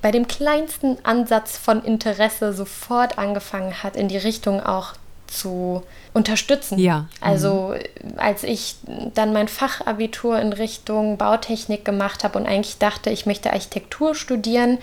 bei 0.02 0.12
dem 0.12 0.28
kleinsten 0.28 0.98
Ansatz 1.04 1.58
von 1.58 1.84
Interesse 1.84 2.54
sofort 2.54 3.18
angefangen 3.18 3.84
hat, 3.84 3.96
in 3.96 4.08
die 4.08 4.18
Richtung 4.18 4.62
auch 4.62 4.94
zu 5.28 5.84
unterstützen. 6.14 6.80
Ja. 6.80 7.08
Also 7.22 7.74
mhm. 7.76 8.18
als 8.18 8.44
ich 8.44 8.76
dann 9.14 9.34
mein 9.34 9.48
Fachabitur 9.48 10.40
in 10.40 10.54
Richtung 10.54 11.18
Bautechnik 11.18 11.84
gemacht 11.86 12.24
habe 12.24 12.40
und 12.40 12.46
eigentlich 12.46 12.78
dachte, 12.78 13.10
ich 13.10 13.26
möchte 13.26 13.52
Architektur 13.52 14.16
studieren, 14.16 14.78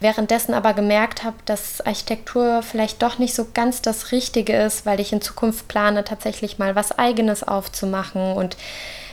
währenddessen 0.00 0.54
aber 0.54 0.74
gemerkt 0.74 1.24
habe, 1.24 1.36
dass 1.44 1.80
Architektur 1.80 2.62
vielleicht 2.62 3.02
doch 3.02 3.18
nicht 3.18 3.34
so 3.34 3.46
ganz 3.54 3.82
das 3.82 4.12
Richtige 4.12 4.54
ist, 4.54 4.86
weil 4.86 5.00
ich 5.00 5.12
in 5.12 5.20
Zukunft 5.20 5.68
plane, 5.68 6.04
tatsächlich 6.04 6.58
mal 6.58 6.74
was 6.74 6.98
eigenes 6.98 7.42
aufzumachen 7.42 8.32
und 8.32 8.56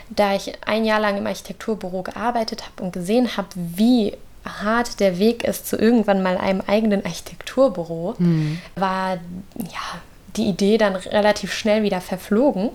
da 0.09 0.35
ich 0.35 0.53
ein 0.65 0.83
Jahr 0.83 0.99
lang 0.99 1.17
im 1.17 1.27
Architekturbüro 1.27 2.03
gearbeitet 2.03 2.63
habe 2.63 2.83
und 2.83 2.91
gesehen 2.91 3.37
habe, 3.37 3.47
wie 3.55 4.17
hart 4.43 4.99
der 4.99 5.19
Weg 5.19 5.43
ist 5.43 5.67
zu 5.67 5.77
irgendwann 5.77 6.23
mal 6.23 6.37
einem 6.37 6.61
eigenen 6.61 7.05
Architekturbüro, 7.05 8.15
mhm. 8.17 8.59
war 8.75 9.15
ja 9.57 10.01
die 10.37 10.47
Idee 10.47 10.77
dann 10.77 10.95
relativ 10.95 11.53
schnell 11.53 11.83
wieder 11.83 12.01
verflogen. 12.01 12.69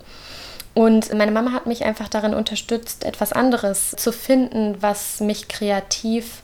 Und 0.75 1.15
meine 1.15 1.33
Mama 1.33 1.53
hat 1.53 1.67
mich 1.67 1.85
einfach 1.85 2.09
darin 2.09 2.35
unterstützt, 2.35 3.05
etwas 3.05 3.33
anderes 3.33 3.93
zu 3.93 4.13
finden, 4.13 4.77
was 4.81 5.21
mich 5.21 5.49
kreativ 5.49 6.43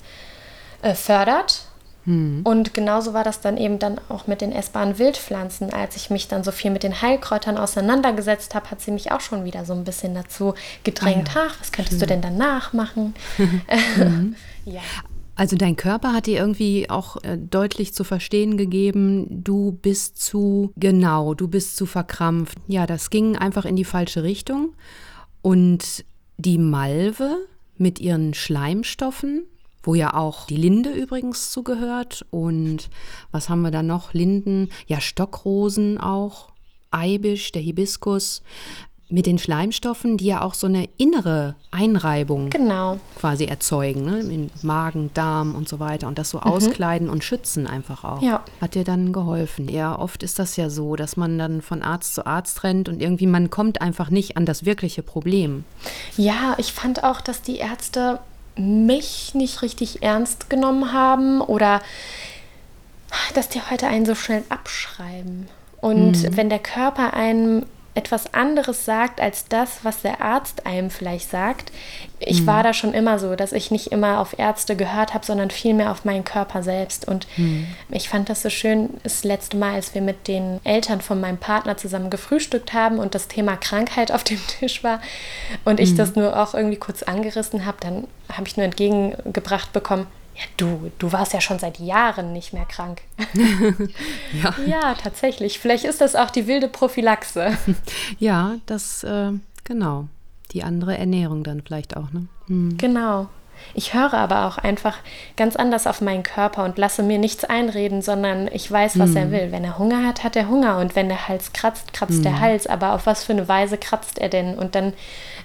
äh, 0.80 0.94
fördert. 0.94 1.66
Hm. 2.04 2.40
Und 2.42 2.74
genauso 2.74 3.12
war 3.14 3.24
das 3.24 3.40
dann 3.40 3.56
eben 3.56 3.78
dann 3.78 4.00
auch 4.08 4.26
mit 4.26 4.40
den 4.40 4.50
essbaren 4.50 4.98
Wildpflanzen. 4.98 5.72
Als 5.72 5.96
ich 5.96 6.10
mich 6.10 6.28
dann 6.28 6.42
so 6.42 6.50
viel 6.50 6.70
mit 6.70 6.82
den 6.82 7.00
Heilkräutern 7.02 7.58
auseinandergesetzt 7.58 8.54
habe, 8.54 8.70
hat 8.70 8.80
sie 8.80 8.90
mich 8.90 9.12
auch 9.12 9.20
schon 9.20 9.44
wieder 9.44 9.64
so 9.64 9.74
ein 9.74 9.84
bisschen 9.84 10.14
dazu 10.14 10.54
gedrängt. 10.82 11.30
Ah, 11.34 11.40
ja. 11.40 11.46
Ach, 11.50 11.60
was 11.60 11.70
könntest 11.70 12.00
Schön. 12.00 12.00
du 12.00 12.06
denn 12.06 12.22
danach 12.22 12.72
machen? 12.72 13.14
mhm. 13.38 14.34
ja. 14.64 14.80
Also 15.34 15.56
dein 15.56 15.76
Körper 15.76 16.12
hat 16.12 16.26
dir 16.26 16.38
irgendwie 16.38 16.90
auch 16.90 17.22
äh, 17.22 17.38
deutlich 17.38 17.94
zu 17.94 18.04
verstehen 18.04 18.56
gegeben, 18.56 19.42
du 19.42 19.72
bist 19.72 20.22
zu 20.22 20.72
genau, 20.76 21.34
du 21.34 21.48
bist 21.48 21.76
zu 21.76 21.86
verkrampft. 21.86 22.58
Ja, 22.68 22.86
das 22.86 23.08
ging 23.08 23.36
einfach 23.36 23.64
in 23.64 23.76
die 23.76 23.84
falsche 23.84 24.22
Richtung. 24.22 24.74
Und 25.40 26.04
die 26.36 26.58
Malve 26.58 27.36
mit 27.76 27.98
ihren 27.98 28.34
Schleimstoffen, 28.34 29.44
wo 29.82 29.94
ja 29.94 30.14
auch 30.14 30.46
die 30.46 30.56
Linde 30.56 30.92
übrigens 30.92 31.50
zugehört. 31.50 32.26
Und 32.30 32.90
was 33.30 33.48
haben 33.48 33.62
wir 33.62 33.70
da 33.70 33.82
noch? 33.82 34.12
Linden, 34.12 34.68
ja, 34.86 35.00
Stockrosen 35.00 35.98
auch, 35.98 36.52
Eibisch, 36.90 37.52
der 37.52 37.62
Hibiskus 37.62 38.42
mit 39.12 39.26
den 39.26 39.38
Schleimstoffen, 39.38 40.16
die 40.16 40.24
ja 40.24 40.40
auch 40.40 40.54
so 40.54 40.66
eine 40.66 40.88
innere 40.96 41.54
Einreibung 41.70 42.48
genau. 42.48 42.98
quasi 43.18 43.44
erzeugen, 43.44 44.04
ne? 44.04 44.20
in 44.20 44.50
Magen, 44.62 45.10
Darm 45.12 45.54
und 45.54 45.68
so 45.68 45.78
weiter 45.78 46.08
und 46.08 46.18
das 46.18 46.30
so 46.30 46.38
mhm. 46.38 46.44
auskleiden 46.44 47.10
und 47.10 47.22
schützen 47.22 47.66
einfach 47.66 48.04
auch. 48.04 48.22
Ja. 48.22 48.42
Hat 48.60 48.74
dir 48.74 48.84
dann 48.84 49.12
geholfen. 49.12 49.68
Ja, 49.68 49.98
oft 49.98 50.22
ist 50.22 50.38
das 50.38 50.56
ja 50.56 50.70
so, 50.70 50.96
dass 50.96 51.16
man 51.16 51.38
dann 51.38 51.60
von 51.60 51.82
Arzt 51.82 52.14
zu 52.14 52.26
Arzt 52.26 52.64
rennt 52.64 52.88
und 52.88 53.02
irgendwie 53.02 53.26
man 53.26 53.50
kommt 53.50 53.82
einfach 53.82 54.08
nicht 54.08 54.36
an 54.36 54.46
das 54.46 54.64
wirkliche 54.64 55.02
Problem. 55.02 55.64
Ja, 56.16 56.54
ich 56.56 56.72
fand 56.72 57.04
auch, 57.04 57.20
dass 57.20 57.42
die 57.42 57.58
Ärzte 57.58 58.18
mich 58.56 59.34
nicht 59.34 59.62
richtig 59.62 60.02
ernst 60.02 60.48
genommen 60.48 60.92
haben 60.92 61.40
oder 61.42 61.82
dass 63.34 63.50
die 63.50 63.60
heute 63.60 63.88
einen 63.88 64.06
so 64.06 64.14
schnell 64.14 64.42
abschreiben. 64.48 65.48
Und 65.82 66.22
mhm. 66.22 66.36
wenn 66.36 66.48
der 66.48 66.60
Körper 66.60 67.12
einem 67.12 67.64
etwas 67.94 68.32
anderes 68.32 68.86
sagt 68.86 69.20
als 69.20 69.46
das, 69.48 69.80
was 69.84 70.00
der 70.00 70.22
Arzt 70.22 70.64
einem 70.64 70.90
vielleicht 70.90 71.28
sagt. 71.28 71.70
Ich 72.18 72.42
mhm. 72.42 72.46
war 72.46 72.62
da 72.62 72.72
schon 72.72 72.94
immer 72.94 73.18
so, 73.18 73.36
dass 73.36 73.52
ich 73.52 73.70
nicht 73.70 73.88
immer 73.88 74.18
auf 74.18 74.38
Ärzte 74.38 74.76
gehört 74.76 75.12
habe, 75.12 75.26
sondern 75.26 75.50
vielmehr 75.50 75.90
auf 75.90 76.04
meinen 76.04 76.24
Körper 76.24 76.62
selbst. 76.62 77.06
Und 77.06 77.26
mhm. 77.36 77.66
ich 77.90 78.08
fand 78.08 78.30
das 78.30 78.42
so 78.42 78.48
schön, 78.48 78.88
das 79.02 79.24
letzte 79.24 79.58
Mal, 79.58 79.74
als 79.74 79.94
wir 79.94 80.00
mit 80.00 80.26
den 80.26 80.60
Eltern 80.64 81.02
von 81.02 81.20
meinem 81.20 81.38
Partner 81.38 81.76
zusammen 81.76 82.08
gefrühstückt 82.08 82.72
haben 82.72 82.98
und 82.98 83.14
das 83.14 83.28
Thema 83.28 83.56
Krankheit 83.56 84.10
auf 84.10 84.24
dem 84.24 84.40
Tisch 84.46 84.82
war 84.82 85.00
und 85.64 85.78
ich 85.78 85.92
mhm. 85.92 85.96
das 85.96 86.16
nur 86.16 86.40
auch 86.40 86.54
irgendwie 86.54 86.78
kurz 86.78 87.02
angerissen 87.02 87.66
habe, 87.66 87.76
dann 87.80 88.06
habe 88.32 88.48
ich 88.48 88.56
nur 88.56 88.64
entgegengebracht 88.64 89.72
bekommen, 89.74 90.06
ja, 90.34 90.42
du, 90.56 90.90
du 90.98 91.12
warst 91.12 91.32
ja 91.32 91.40
schon 91.40 91.58
seit 91.58 91.78
Jahren 91.78 92.32
nicht 92.32 92.52
mehr 92.52 92.64
krank. 92.64 93.02
ja. 94.42 94.54
ja, 94.66 94.94
tatsächlich. 94.94 95.58
Vielleicht 95.58 95.84
ist 95.84 96.00
das 96.00 96.16
auch 96.16 96.30
die 96.30 96.46
wilde 96.46 96.68
Prophylaxe. 96.68 97.56
Ja, 98.18 98.56
das, 98.66 99.04
äh, 99.04 99.32
genau. 99.64 100.08
Die 100.52 100.62
andere 100.62 100.96
Ernährung 100.96 101.44
dann 101.44 101.62
vielleicht 101.62 101.96
auch, 101.96 102.10
ne? 102.12 102.28
Hm. 102.46 102.76
Genau. 102.78 103.28
Ich 103.74 103.94
höre 103.94 104.14
aber 104.14 104.46
auch 104.46 104.58
einfach 104.58 104.98
ganz 105.36 105.56
anders 105.56 105.86
auf 105.86 106.00
meinen 106.00 106.22
Körper 106.22 106.64
und 106.64 106.78
lasse 106.78 107.02
mir 107.02 107.18
nichts 107.18 107.44
einreden, 107.44 108.02
sondern 108.02 108.48
ich 108.52 108.70
weiß, 108.70 108.98
was 108.98 109.10
mm. 109.10 109.16
er 109.16 109.30
will. 109.30 109.52
Wenn 109.52 109.64
er 109.64 109.78
Hunger 109.78 110.06
hat, 110.06 110.24
hat 110.24 110.36
er 110.36 110.48
Hunger. 110.48 110.78
Und 110.78 110.94
wenn 110.96 111.08
der 111.08 111.28
Hals 111.28 111.52
kratzt, 111.52 111.92
kratzt 111.92 112.20
mm. 112.20 112.22
der 112.22 112.40
Hals. 112.40 112.66
Aber 112.66 112.92
auf 112.92 113.06
was 113.06 113.24
für 113.24 113.32
eine 113.32 113.48
Weise 113.48 113.78
kratzt 113.78 114.18
er 114.18 114.28
denn? 114.28 114.54
Und 114.54 114.74
dann 114.74 114.92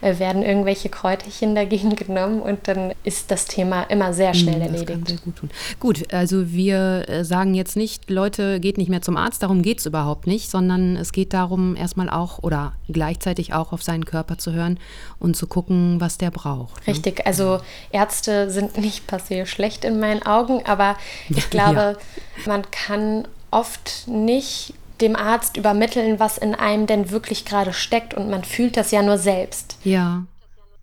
äh, 0.01 0.19
werden 0.19 0.43
irgendwelche 0.43 0.89
Kräuterchen 0.89 1.55
dagegen 1.55 1.95
genommen 1.95 2.41
und 2.41 2.67
dann 2.67 2.93
ist 3.03 3.31
das 3.31 3.45
Thema 3.45 3.83
immer 3.83 4.13
sehr 4.13 4.33
hm, 4.33 4.39
schnell 4.39 4.59
mm, 4.59 4.61
erledigt. 4.61 5.23
gut, 5.23 5.35
tun. 5.35 5.49
gut, 5.79 6.13
also 6.13 6.51
wir 6.51 7.07
äh, 7.07 7.23
sagen 7.23 7.53
jetzt 7.55 7.75
nicht, 7.75 8.09
Leute, 8.09 8.59
geht 8.59 8.77
nicht 8.77 8.89
mehr 8.89 9.01
zum 9.01 9.17
Arzt, 9.17 9.43
darum 9.43 9.61
geht 9.61 9.79
es 9.79 9.85
überhaupt 9.85 10.27
nicht, 10.27 10.49
sondern 10.49 10.95
es 10.95 11.11
geht 11.11 11.33
darum, 11.33 11.75
erstmal 11.75 12.09
auch 12.09 12.39
oder 12.39 12.73
gleichzeitig 12.89 13.53
auch 13.53 13.73
auf 13.73 13.83
seinen 13.83 14.05
Körper 14.05 14.37
zu 14.37 14.53
hören 14.53 14.79
und 15.19 15.35
zu 15.35 15.47
gucken, 15.47 15.99
was 15.99 16.17
der 16.17 16.31
braucht. 16.31 16.87
Ne? 16.87 16.93
Richtig, 16.93 17.25
also 17.25 17.59
Ärzte 17.91 18.06
sind 18.13 18.77
nicht 18.77 19.07
passiert 19.07 19.47
schlecht 19.47 19.85
in 19.85 19.99
meinen 19.99 20.23
Augen, 20.23 20.65
aber 20.65 20.97
ich 21.29 21.49
glaube, 21.49 21.97
ja. 21.97 22.47
man 22.47 22.69
kann 22.71 23.27
oft 23.51 24.07
nicht 24.07 24.73
dem 25.01 25.15
Arzt 25.15 25.57
übermitteln, 25.57 26.19
was 26.19 26.37
in 26.37 26.55
einem 26.55 26.87
denn 26.87 27.11
wirklich 27.11 27.45
gerade 27.45 27.73
steckt 27.73 28.13
und 28.13 28.29
man 28.29 28.43
fühlt 28.43 28.77
das 28.77 28.91
ja 28.91 29.01
nur 29.01 29.17
selbst. 29.17 29.77
Ja, 29.83 30.23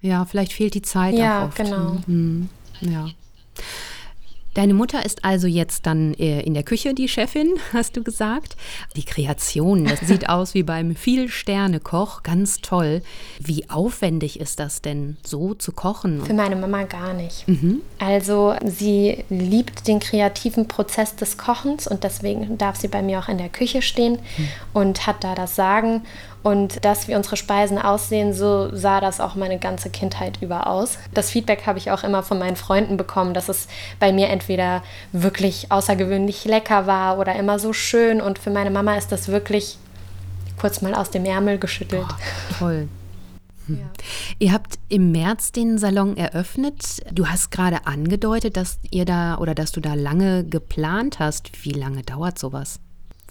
ja, 0.01 0.25
vielleicht 0.25 0.53
fehlt 0.53 0.75
die 0.75 0.83
Zeit 0.83 1.15
ja, 1.15 1.43
auch 1.43 1.49
oft. 1.49 1.57
genau. 1.57 1.97
Mhm. 2.07 2.49
Ja. 2.81 3.07
Deine 4.55 4.75
Mutter 4.75 5.05
ist 5.05 5.25
also 5.25 5.47
jetzt 5.47 5.87
dann 5.87 6.15
äh, 6.15 6.41
in 6.43 6.55
der 6.55 6.63
Küche 6.63 6.95
die 6.95 7.09
Chefin, 7.09 7.55
hast 7.73 7.97
du 7.97 8.03
gesagt. 8.03 8.57
Die 8.97 9.05
Kreation, 9.05 9.85
das 9.85 10.01
sieht 10.07 10.29
aus 10.29 10.55
wie 10.55 10.63
beim 10.63 10.95
Viel-Sterne-Koch, 10.95 12.23
ganz 12.23 12.61
toll. 12.61 13.03
Wie 13.41 13.69
aufwendig 13.69 14.41
ist 14.41 14.61
das 14.61 14.81
denn, 14.81 15.17
so 15.25 15.55
zu 15.55 15.73
kochen? 15.73 16.25
Für 16.25 16.35
meine 16.35 16.57
Mama 16.57 16.85
gar 16.85 17.13
nicht. 17.15 17.47
Mhm. 17.49 17.83
Also 17.99 18.55
sie 18.65 19.25
liebt 19.29 19.89
den 19.89 19.99
kreativen 19.99 20.69
Prozess 20.69 21.17
des 21.17 21.37
Kochens 21.37 21.87
und 21.87 22.05
deswegen 22.05 22.57
darf 22.57 22.77
sie 22.77 22.89
bei 22.89 23.03
mir 23.03 23.19
auch 23.19 23.29
in 23.29 23.39
der 23.39 23.49
Küche 23.49 23.83
stehen 23.83 24.15
mhm. 24.15 24.49
und 24.73 25.07
hat 25.07 25.25
da 25.25 25.35
das 25.35 25.57
Sagen. 25.57 26.03
Und 26.45 26.85
dass 26.85 27.09
wie 27.09 27.15
unsere 27.15 27.39
Speisen 27.39 27.79
aussehen, 27.79 28.35
so 28.35 28.69
sah 28.77 29.01
das 29.01 29.19
auch 29.19 29.35
meine 29.35 29.59
ganze 29.59 29.89
Kindheit 29.89 30.43
über 30.43 30.67
aus. 30.67 30.99
Das 31.15 31.31
Feedback 31.31 31.67
habe 31.67 31.79
ich 31.79 31.91
auch 31.91 32.05
immer 32.05 32.23
von 32.23 32.39
meinen 32.39 32.57
Freunden 32.57 32.99
bekommen, 32.99 33.33
dass 33.33 33.49
es 33.49 33.67
bei 33.99 34.13
mir 34.13 34.29
entweder 34.29 34.83
wirklich 35.13 35.73
außergewöhnlich 35.73 36.45
lecker 36.45 36.87
war 36.87 37.19
oder 37.19 37.35
immer 37.35 37.59
so 37.59 37.73
schön. 37.73 38.21
Und 38.21 38.39
für 38.39 38.51
meine 38.51 38.71
Mama 38.71 38.95
ist 38.97 39.11
das 39.11 39.29
wirklich 39.29 39.79
kurz 40.59 40.83
mal 40.83 40.95
aus 40.95 41.11
dem 41.11 41.25
Ärmel 41.25 41.59
geschüttelt. 41.59 42.07
Oh, 42.09 42.55
toll. 42.59 42.89
Ja. 43.67 43.91
Ihr 44.41 44.53
habt 44.53 44.79
im 44.91 45.11
März 45.11 45.51
den 45.51 45.79
Salon 45.79 46.19
eröffnet. 46.19 47.01
Du 47.11 47.29
hast 47.29 47.51
gerade 47.51 47.87
angedeutet, 47.87 48.59
dass 48.59 48.79
ihr 48.91 49.07
da 49.07 49.39
oder 49.39 49.55
dass 49.55 49.73
du 49.73 49.81
da 49.81 49.95
lange 49.95 50.45
geplant 50.45 51.19
hast. 51.19 51.65
Wie 51.65 51.73
lange 51.73 52.03
dauert 52.03 52.39
sowas? 52.39 52.79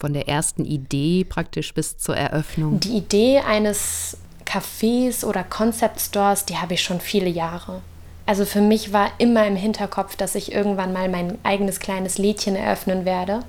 Von 0.03 0.11
der 0.11 0.27
ersten 0.27 0.65
Idee 0.65 1.23
praktisch 1.23 1.73
bis 1.73 1.97
zur 1.97 2.17
Eröffnung? 2.17 2.81
Die 2.81 2.97
Idee 2.97 3.39
eines 3.39 4.17
Cafés 4.45 5.23
oder 5.23 5.45
Concept 5.45 6.01
Stores, 6.01 6.43
die 6.43 6.57
habe 6.57 6.73
ich 6.73 6.83
schon 6.83 6.99
viele 6.99 7.29
Jahre. 7.29 7.81
Also 8.25 8.43
für 8.43 8.59
mich 8.59 8.91
war 8.91 9.11
immer 9.17 9.47
im 9.47 9.55
Hinterkopf, 9.55 10.17
dass 10.17 10.35
ich 10.35 10.51
irgendwann 10.51 10.91
mal 10.91 11.07
mein 11.07 11.37
eigenes 11.43 11.79
kleines 11.79 12.17
Lädchen 12.17 12.57
eröffnen 12.57 13.05
werde. 13.05 13.45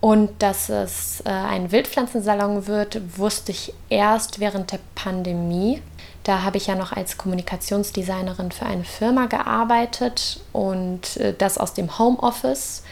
Und 0.00 0.30
dass 0.44 0.68
es 0.68 1.22
äh, 1.22 1.30
ein 1.30 1.72
Wildpflanzensalon 1.72 2.68
wird, 2.68 3.18
wusste 3.18 3.50
ich 3.50 3.72
erst 3.88 4.38
während 4.38 4.70
der 4.70 4.78
Pandemie. 4.94 5.82
Da 6.22 6.44
habe 6.44 6.58
ich 6.58 6.68
ja 6.68 6.76
noch 6.76 6.92
als 6.92 7.18
Kommunikationsdesignerin 7.18 8.52
für 8.52 8.66
eine 8.66 8.84
Firma 8.84 9.26
gearbeitet 9.26 10.38
und 10.52 11.16
äh, 11.16 11.34
das 11.36 11.58
aus 11.58 11.74
dem 11.74 11.98
Homeoffice 11.98 12.84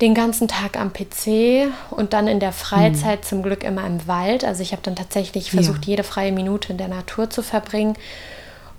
den 0.00 0.14
ganzen 0.14 0.46
Tag 0.46 0.78
am 0.78 0.92
PC 0.92 1.72
und 1.90 2.12
dann 2.12 2.28
in 2.28 2.40
der 2.40 2.52
Freizeit 2.52 3.20
mhm. 3.20 3.26
zum 3.26 3.42
Glück 3.42 3.64
immer 3.64 3.86
im 3.86 4.06
Wald. 4.06 4.44
Also 4.44 4.62
ich 4.62 4.72
habe 4.72 4.82
dann 4.82 4.96
tatsächlich 4.96 5.50
versucht, 5.50 5.86
ja. 5.86 5.92
jede 5.92 6.04
freie 6.04 6.32
Minute 6.32 6.70
in 6.72 6.78
der 6.78 6.88
Natur 6.88 7.30
zu 7.30 7.42
verbringen. 7.42 7.96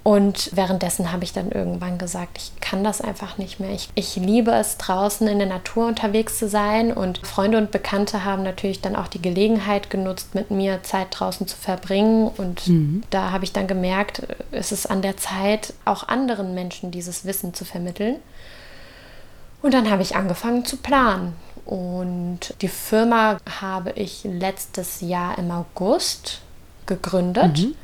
Und 0.07 0.51
währenddessen 0.53 1.11
habe 1.11 1.25
ich 1.25 1.33
dann 1.33 1.51
irgendwann 1.51 1.97
gesagt, 1.97 2.37
ich 2.37 2.61
kann 2.61 2.81
das 2.81 3.01
einfach 3.01 3.37
nicht 3.37 3.59
mehr. 3.59 3.71
Ich, 3.71 3.89
ich 3.93 4.15
liebe 4.15 4.51
es, 4.51 4.77
draußen 4.77 5.27
in 5.27 5.37
der 5.37 5.49
Natur 5.49 5.85
unterwegs 5.85 6.39
zu 6.39 6.47
sein. 6.47 6.93
Und 6.93 7.27
Freunde 7.27 7.57
und 7.57 7.71
Bekannte 7.71 8.23
haben 8.23 8.41
natürlich 8.41 8.79
dann 8.79 8.95
auch 8.95 9.09
die 9.09 9.21
Gelegenheit 9.21 9.89
genutzt, 9.89 10.33
mit 10.33 10.49
mir 10.49 10.81
Zeit 10.83 11.07
draußen 11.11 11.45
zu 11.45 11.57
verbringen. 11.57 12.29
Und 12.37 12.69
mhm. 12.69 13.03
da 13.09 13.31
habe 13.31 13.43
ich 13.43 13.51
dann 13.51 13.67
gemerkt, 13.67 14.21
es 14.51 14.71
ist 14.71 14.89
an 14.89 15.01
der 15.01 15.17
Zeit, 15.17 15.73
auch 15.83 16.07
anderen 16.07 16.53
Menschen 16.53 16.89
dieses 16.89 17.25
Wissen 17.25 17.53
zu 17.53 17.65
vermitteln. 17.65 18.15
Und 19.61 19.73
dann 19.73 19.89
habe 19.89 20.01
ich 20.01 20.15
angefangen 20.15 20.65
zu 20.65 20.77
planen. 20.77 21.33
Und 21.65 22.53
die 22.61 22.69
Firma 22.69 23.37
habe 23.59 23.91
ich 23.91 24.23
letztes 24.23 25.01
Jahr 25.01 25.37
im 25.37 25.51
August 25.51 26.39
gegründet. 26.85 27.57
Mhm. 27.57 27.75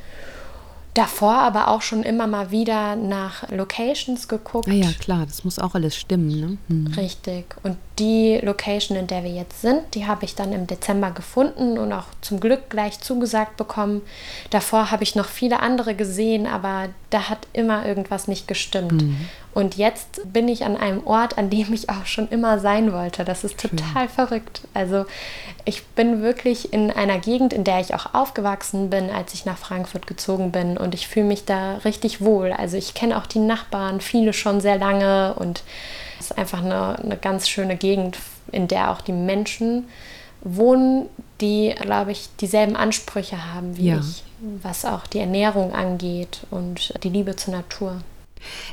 Davor 0.94 1.34
aber 1.34 1.70
auch 1.70 1.82
schon 1.82 2.04
immer 2.04 2.28
mal 2.28 2.52
wieder 2.52 2.96
nach 2.96 3.50
Locations 3.50 4.28
geguckt. 4.28 4.68
Ah 4.70 4.74
ja, 4.74 4.92
klar, 5.00 5.26
das 5.26 5.44
muss 5.44 5.58
auch 5.58 5.74
alles 5.74 5.96
stimmen. 5.96 6.40
Ne? 6.40 6.58
Hm. 6.68 6.94
Richtig. 6.96 7.46
Und 7.64 7.78
die 7.98 8.40
Location, 8.44 8.96
in 8.96 9.08
der 9.08 9.24
wir 9.24 9.32
jetzt 9.32 9.62
sind, 9.62 9.82
die 9.96 10.06
habe 10.06 10.24
ich 10.26 10.36
dann 10.36 10.54
im 10.54 10.68
Dezember 10.68 11.10
gefunden 11.10 11.80
und 11.80 11.92
auch 11.94 12.06
zum 12.22 12.40
Glück 12.40 12.70
gleich 12.70 13.00
zugesagt 13.00 13.58
bekommen. 13.58 14.04
Davor 14.52 14.92
habe 14.92 15.02
ich 15.02 15.16
noch 15.16 15.26
viele 15.26 15.62
andere 15.62 15.96
gesehen, 15.96 16.46
aber 16.46 16.90
da 17.10 17.28
hat 17.28 17.48
immer 17.54 17.88
irgendwas 17.88 18.28
nicht 18.28 18.48
gestimmt. 18.48 19.02
Hm. 19.02 19.18
Und 19.54 19.76
jetzt 19.78 20.34
bin 20.34 20.48
ich 20.48 20.66
an 20.66 20.76
einem 20.76 21.06
Ort, 21.06 21.38
an 21.38 21.50
dem 21.50 21.72
ich 21.74 21.90
auch 21.90 22.06
schon 22.06 22.28
immer 22.30 22.60
sein 22.60 22.92
wollte. 22.92 23.24
Das 23.24 23.44
ist 23.44 23.60
total 23.60 24.08
Schön. 24.08 24.10
verrückt. 24.10 24.62
Also 24.74 25.06
ich 25.66 25.86
bin 25.86 26.22
wirklich 26.24 26.74
in 26.74 26.90
einer 26.90 27.20
Gegend, 27.20 27.54
in 27.54 27.64
der 27.64 27.80
ich 27.80 27.94
auch 27.94 28.14
aufgewachsen 28.14 28.90
bin, 28.90 29.12
als 29.12 29.34
ich 29.34 29.46
nach 29.46 29.58
Frankfurt 29.58 30.08
gezogen 30.08 30.52
bin. 30.52 30.78
Und 30.78 30.96
ich 30.96 31.08
fühle 31.08 31.28
mich 31.28 31.46
da 31.46 31.76
richtig 31.86 32.22
wohl. 32.22 32.52
Also 32.52 32.78
ich 32.78 32.96
kenne 32.96 33.18
auch 33.18 33.28
die 33.28 33.40
Nachbarn, 33.40 34.02
viele 34.02 34.34
schon 34.34 34.60
sehr 34.60 34.78
lange. 34.78 35.36
Und 35.36 35.64
es 36.20 36.32
ist 36.32 36.38
einfach 36.38 36.64
eine, 36.64 36.98
eine 36.98 37.18
ganz 37.18 37.48
schöne 37.48 37.76
Gegend, 37.76 38.18
in 38.52 38.68
der 38.68 38.92
auch 38.92 39.02
die 39.02 39.14
Menschen 39.14 39.88
wohnen, 40.42 41.10
die, 41.42 41.76
glaube 41.80 42.12
ich, 42.12 42.30
dieselben 42.40 42.76
Ansprüche 42.76 43.54
haben 43.54 43.78
wie 43.78 43.90
ja. 43.90 44.00
ich, 44.00 44.24
was 44.62 44.84
auch 44.84 45.08
die 45.08 45.20
Ernährung 45.20 45.74
angeht 45.74 46.42
und 46.52 46.94
die 47.04 47.10
Liebe 47.10 47.36
zur 47.36 47.54
Natur. 47.54 48.02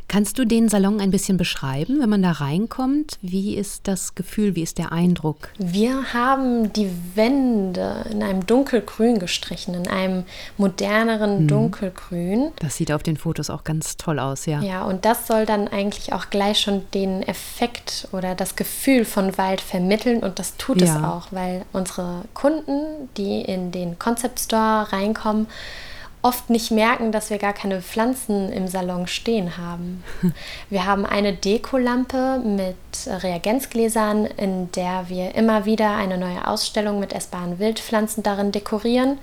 Kannst 0.08 0.38
du 0.38 0.44
den 0.44 0.68
Salon 0.68 1.00
ein 1.00 1.10
bisschen 1.10 1.36
beschreiben, 1.36 2.00
wenn 2.00 2.08
man 2.08 2.22
da 2.22 2.32
reinkommt? 2.32 3.18
Wie 3.22 3.56
ist 3.56 3.86
das 3.88 4.14
Gefühl, 4.14 4.56
wie 4.56 4.62
ist 4.62 4.78
der 4.78 4.92
Eindruck? 4.92 5.48
Wir 5.58 6.12
haben 6.12 6.72
die 6.72 6.90
Wände 7.14 8.04
in 8.10 8.22
einem 8.22 8.46
dunkelgrün 8.46 9.18
gestrichen, 9.18 9.74
in 9.74 9.88
einem 9.88 10.24
moderneren 10.56 11.42
mhm. 11.42 11.48
dunkelgrün. 11.48 12.52
Das 12.58 12.76
sieht 12.76 12.92
auf 12.92 13.02
den 13.02 13.16
Fotos 13.16 13.50
auch 13.50 13.64
ganz 13.64 13.96
toll 13.96 14.18
aus, 14.18 14.46
ja. 14.46 14.60
Ja, 14.62 14.84
und 14.84 15.04
das 15.04 15.26
soll 15.26 15.46
dann 15.46 15.68
eigentlich 15.68 16.12
auch 16.12 16.30
gleich 16.30 16.60
schon 16.60 16.82
den 16.94 17.22
Effekt 17.22 18.08
oder 18.12 18.34
das 18.34 18.56
Gefühl 18.56 19.04
von 19.04 19.36
Wald 19.38 19.60
vermitteln 19.60 20.22
und 20.22 20.38
das 20.38 20.56
tut 20.56 20.80
ja. 20.80 20.86
es 20.86 21.04
auch, 21.04 21.28
weil 21.30 21.64
unsere 21.72 22.22
Kunden, 22.34 23.08
die 23.16 23.42
in 23.42 23.70
den 23.72 23.98
Concept 23.98 24.40
Store 24.40 24.92
reinkommen, 24.92 25.46
oft 26.22 26.50
nicht 26.50 26.70
merken, 26.70 27.12
dass 27.12 27.30
wir 27.30 27.38
gar 27.38 27.52
keine 27.52 27.80
Pflanzen 27.82 28.52
im 28.52 28.68
Salon 28.68 29.06
stehen 29.06 29.56
haben. 29.56 30.04
Wir 30.70 30.86
haben 30.86 31.06
eine 31.06 31.32
Dekolampe 31.32 32.38
mit 32.44 32.76
Reagenzgläsern, 33.06 34.26
in 34.26 34.70
der 34.72 35.08
wir 35.08 35.34
immer 35.34 35.64
wieder 35.64 35.96
eine 35.96 36.18
neue 36.18 36.46
Ausstellung 36.46 37.00
mit 37.00 37.12
essbaren 37.12 37.58
Wildpflanzen 37.58 38.22
darin 38.22 38.52
dekorieren 38.52 39.18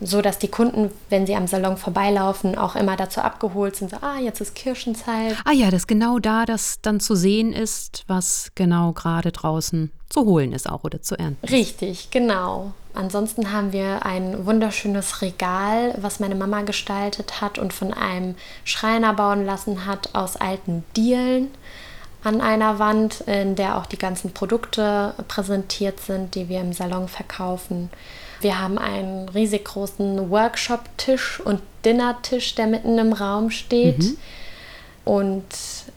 so 0.00 0.22
dass 0.22 0.38
die 0.38 0.48
Kunden, 0.48 0.90
wenn 1.10 1.26
sie 1.26 1.36
am 1.36 1.46
Salon 1.46 1.76
vorbeilaufen, 1.76 2.56
auch 2.56 2.74
immer 2.74 2.96
dazu 2.96 3.20
abgeholt 3.20 3.76
sind, 3.76 3.90
so, 3.90 3.98
ah, 4.00 4.18
jetzt 4.18 4.40
ist 4.40 4.54
Kirschenzeit. 4.54 5.36
Ah 5.44 5.52
ja, 5.52 5.70
dass 5.70 5.86
genau 5.86 6.18
da 6.18 6.46
das 6.46 6.80
dann 6.80 7.00
zu 7.00 7.14
sehen 7.14 7.52
ist, 7.52 8.04
was 8.06 8.50
genau 8.54 8.92
gerade 8.92 9.30
draußen 9.30 9.90
zu 10.08 10.24
holen 10.24 10.52
ist 10.52 10.68
auch 10.68 10.84
oder 10.84 11.02
zu 11.02 11.18
ernten. 11.18 11.46
Richtig, 11.46 12.10
genau. 12.10 12.72
Ansonsten 12.94 13.52
haben 13.52 13.72
wir 13.72 14.04
ein 14.04 14.46
wunderschönes 14.46 15.22
Regal, 15.22 15.94
was 16.00 16.20
meine 16.20 16.34
Mama 16.34 16.62
gestaltet 16.62 17.40
hat 17.40 17.58
und 17.58 17.72
von 17.72 17.92
einem 17.92 18.34
Schreiner 18.64 19.14
bauen 19.14 19.46
lassen 19.46 19.86
hat 19.86 20.14
aus 20.14 20.36
alten 20.36 20.84
Dielen 20.96 21.50
an 22.22 22.40
einer 22.40 22.78
Wand, 22.78 23.22
in 23.22 23.54
der 23.54 23.78
auch 23.78 23.86
die 23.86 23.98
ganzen 23.98 24.32
Produkte 24.32 25.14
präsentiert 25.28 26.00
sind, 26.00 26.34
die 26.34 26.48
wir 26.48 26.60
im 26.60 26.72
Salon 26.72 27.08
verkaufen. 27.08 27.90
Wir 28.40 28.60
haben 28.60 28.78
einen 28.78 29.28
riesig 29.28 29.64
großen 29.64 30.30
Workshop-Tisch 30.30 31.40
und 31.40 31.60
Dinnertisch, 31.84 32.54
der 32.54 32.66
mitten 32.66 32.98
im 32.98 33.14
Raum 33.14 33.50
steht. 33.50 33.98
Mhm. 34.00 34.16
Und 35.06 35.44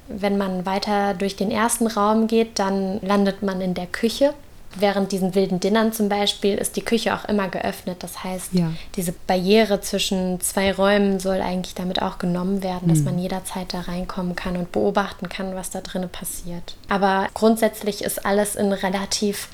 wenn 0.07 0.37
man 0.37 0.65
weiter 0.65 1.13
durch 1.13 1.35
den 1.35 1.51
ersten 1.51 1.87
Raum 1.87 2.27
geht, 2.27 2.57
dann 2.57 3.01
landet 3.01 3.43
man 3.43 3.59
in 3.59 3.73
der 3.73 3.87
Küche. 3.87 4.33
Während 4.75 5.11
diesen 5.11 5.35
wilden 5.35 5.59
Dinnern 5.59 5.93
zum 5.93 6.09
Beispiel 6.09 6.55
ist 6.55 6.75
die 6.75 6.81
Küche 6.81 7.13
auch 7.13 7.25
immer 7.25 7.47
geöffnet. 7.47 7.97
Das 8.01 8.23
heißt, 8.23 8.53
ja. 8.53 8.71
diese 8.95 9.13
Barriere 9.27 9.81
zwischen 9.81 10.41
zwei 10.41 10.71
Räumen 10.73 11.19
soll 11.19 11.41
eigentlich 11.41 11.75
damit 11.75 12.01
auch 12.01 12.17
genommen 12.17 12.63
werden, 12.63 12.87
dass 12.87 12.99
mhm. 12.99 13.05
man 13.05 13.19
jederzeit 13.19 13.73
da 13.73 13.81
reinkommen 13.81 14.35
kann 14.35 14.57
und 14.57 14.71
beobachten 14.71 15.29
kann, 15.29 15.55
was 15.55 15.69
da 15.69 15.81
drinnen 15.81 16.09
passiert. 16.09 16.75
Aber 16.89 17.27
grundsätzlich 17.33 18.03
ist 18.03 18.25
alles 18.25 18.55
in 18.55 18.71
relativ 18.71 19.49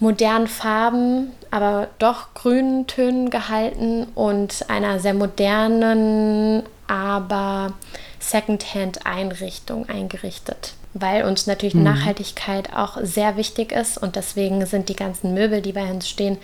modernen 0.00 0.46
Farben, 0.46 1.32
aber 1.50 1.88
doch 1.98 2.34
grünen 2.34 2.86
Tönen 2.86 3.30
gehalten 3.30 4.04
und 4.14 4.64
einer 4.68 5.00
sehr 5.00 5.14
modernen, 5.14 6.62
aber 6.86 7.72
Secondhand-Einrichtung 8.20 9.88
eingerichtet. 9.88 10.74
Weil 11.00 11.24
uns 11.24 11.46
natürlich 11.46 11.74
mhm. 11.74 11.84
Nachhaltigkeit 11.84 12.72
auch 12.72 12.98
sehr 13.02 13.36
wichtig 13.36 13.72
ist 13.72 13.98
und 13.98 14.16
deswegen 14.16 14.64
sind 14.66 14.88
die 14.88 14.96
ganzen 14.96 15.34
Möbel, 15.34 15.62
die 15.62 15.72
bei 15.72 15.90
uns 15.90 16.08
stehen, 16.08 16.38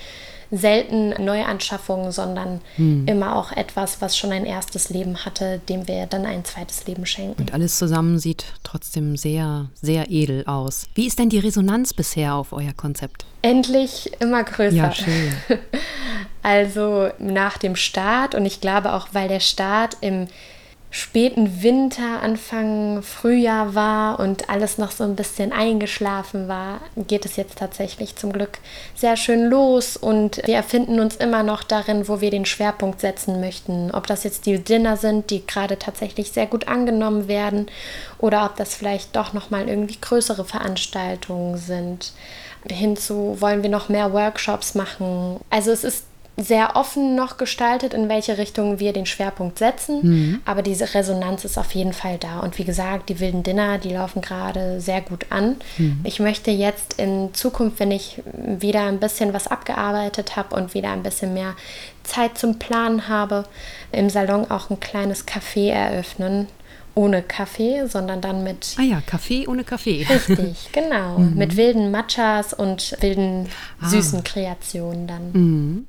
selten 0.50 1.10
Neuanschaffungen, 1.24 2.12
sondern 2.12 2.60
hm. 2.76 3.06
immer 3.06 3.36
auch 3.36 3.52
etwas, 3.52 4.00
was 4.00 4.16
schon 4.16 4.32
ein 4.32 4.44
erstes 4.44 4.90
Leben 4.90 5.24
hatte, 5.24 5.60
dem 5.68 5.88
wir 5.88 6.06
dann 6.06 6.26
ein 6.26 6.44
zweites 6.44 6.86
Leben 6.86 7.06
schenken. 7.06 7.40
Und 7.40 7.54
alles 7.54 7.78
zusammen 7.78 8.18
sieht 8.18 8.44
trotzdem 8.62 9.16
sehr, 9.16 9.66
sehr 9.80 10.10
edel 10.10 10.44
aus. 10.46 10.86
Wie 10.94 11.06
ist 11.06 11.18
denn 11.18 11.28
die 11.28 11.38
Resonanz 11.38 11.92
bisher 11.92 12.34
auf 12.34 12.52
euer 12.52 12.72
Konzept? 12.76 13.24
Endlich 13.42 14.12
immer 14.20 14.44
größer. 14.44 14.76
Ja, 14.76 14.92
schön. 14.92 15.32
Also 16.46 17.08
nach 17.18 17.56
dem 17.56 17.74
Start 17.74 18.34
und 18.34 18.44
ich 18.44 18.60
glaube 18.60 18.92
auch, 18.92 19.08
weil 19.12 19.28
der 19.28 19.40
Start 19.40 19.96
im 20.02 20.26
späten 20.94 21.64
Winter, 21.64 22.22
Anfang 22.22 23.02
Frühjahr 23.02 23.74
war 23.74 24.20
und 24.20 24.48
alles 24.48 24.78
noch 24.78 24.92
so 24.92 25.02
ein 25.02 25.16
bisschen 25.16 25.52
eingeschlafen 25.52 26.46
war, 26.46 26.80
geht 26.96 27.24
es 27.26 27.34
jetzt 27.34 27.58
tatsächlich 27.58 28.14
zum 28.14 28.32
Glück 28.32 28.58
sehr 28.94 29.16
schön 29.16 29.50
los 29.50 29.96
und 29.96 30.40
wir 30.46 30.54
erfinden 30.54 31.00
uns 31.00 31.16
immer 31.16 31.42
noch 31.42 31.64
darin, 31.64 32.06
wo 32.06 32.20
wir 32.20 32.30
den 32.30 32.46
Schwerpunkt 32.46 33.00
setzen 33.00 33.40
möchten. 33.40 33.90
Ob 33.90 34.06
das 34.06 34.22
jetzt 34.22 34.46
die 34.46 34.60
Dinner 34.60 34.96
sind, 34.96 35.30
die 35.30 35.44
gerade 35.44 35.80
tatsächlich 35.80 36.30
sehr 36.30 36.46
gut 36.46 36.68
angenommen 36.68 37.26
werden 37.26 37.66
oder 38.18 38.44
ob 38.44 38.54
das 38.54 38.76
vielleicht 38.76 39.16
doch 39.16 39.32
nochmal 39.32 39.68
irgendwie 39.68 39.98
größere 40.00 40.44
Veranstaltungen 40.44 41.56
sind. 41.56 42.12
Hinzu 42.70 43.38
wollen 43.40 43.64
wir 43.64 43.70
noch 43.70 43.88
mehr 43.88 44.12
Workshops 44.12 44.76
machen. 44.76 45.40
Also 45.50 45.72
es 45.72 45.82
ist 45.82 46.04
sehr 46.36 46.74
offen 46.74 47.14
noch 47.14 47.36
gestaltet, 47.36 47.94
in 47.94 48.08
welche 48.08 48.38
Richtung 48.38 48.80
wir 48.80 48.92
den 48.92 49.06
Schwerpunkt 49.06 49.58
setzen. 49.58 50.00
Mhm. 50.02 50.40
Aber 50.44 50.62
diese 50.62 50.94
Resonanz 50.94 51.44
ist 51.44 51.58
auf 51.58 51.72
jeden 51.72 51.92
Fall 51.92 52.18
da. 52.18 52.40
Und 52.40 52.58
wie 52.58 52.64
gesagt, 52.64 53.08
die 53.08 53.20
wilden 53.20 53.44
Dinner, 53.44 53.78
die 53.78 53.90
laufen 53.90 54.20
gerade 54.20 54.80
sehr 54.80 55.00
gut 55.00 55.26
an. 55.30 55.56
Mhm. 55.78 56.00
Ich 56.02 56.18
möchte 56.18 56.50
jetzt 56.50 56.94
in 56.98 57.32
Zukunft, 57.34 57.78
wenn 57.78 57.92
ich 57.92 58.22
wieder 58.34 58.82
ein 58.82 58.98
bisschen 58.98 59.32
was 59.32 59.46
abgearbeitet 59.46 60.34
habe 60.34 60.56
und 60.56 60.74
wieder 60.74 60.90
ein 60.90 61.04
bisschen 61.04 61.34
mehr 61.34 61.54
Zeit 62.02 62.36
zum 62.36 62.58
Planen 62.58 63.08
habe, 63.08 63.44
im 63.92 64.10
Salon 64.10 64.50
auch 64.50 64.70
ein 64.70 64.80
kleines 64.80 65.26
Café 65.26 65.70
eröffnen. 65.70 66.48
Ohne 66.96 67.22
Kaffee, 67.22 67.88
sondern 67.88 68.20
dann 68.20 68.44
mit. 68.44 68.76
Ah 68.78 68.82
ja, 68.82 69.00
Kaffee 69.04 69.48
ohne 69.48 69.64
Kaffee. 69.64 70.06
Richtig, 70.08 70.68
genau. 70.72 71.18
mhm. 71.18 71.34
Mit 71.34 71.56
wilden 71.56 71.90
Matchas 71.90 72.54
und 72.54 72.96
wilden 73.00 73.48
ah. 73.80 73.88
süßen 73.88 74.22
Kreationen 74.22 75.08
dann. 75.08 75.32
Mhm. 75.32 75.86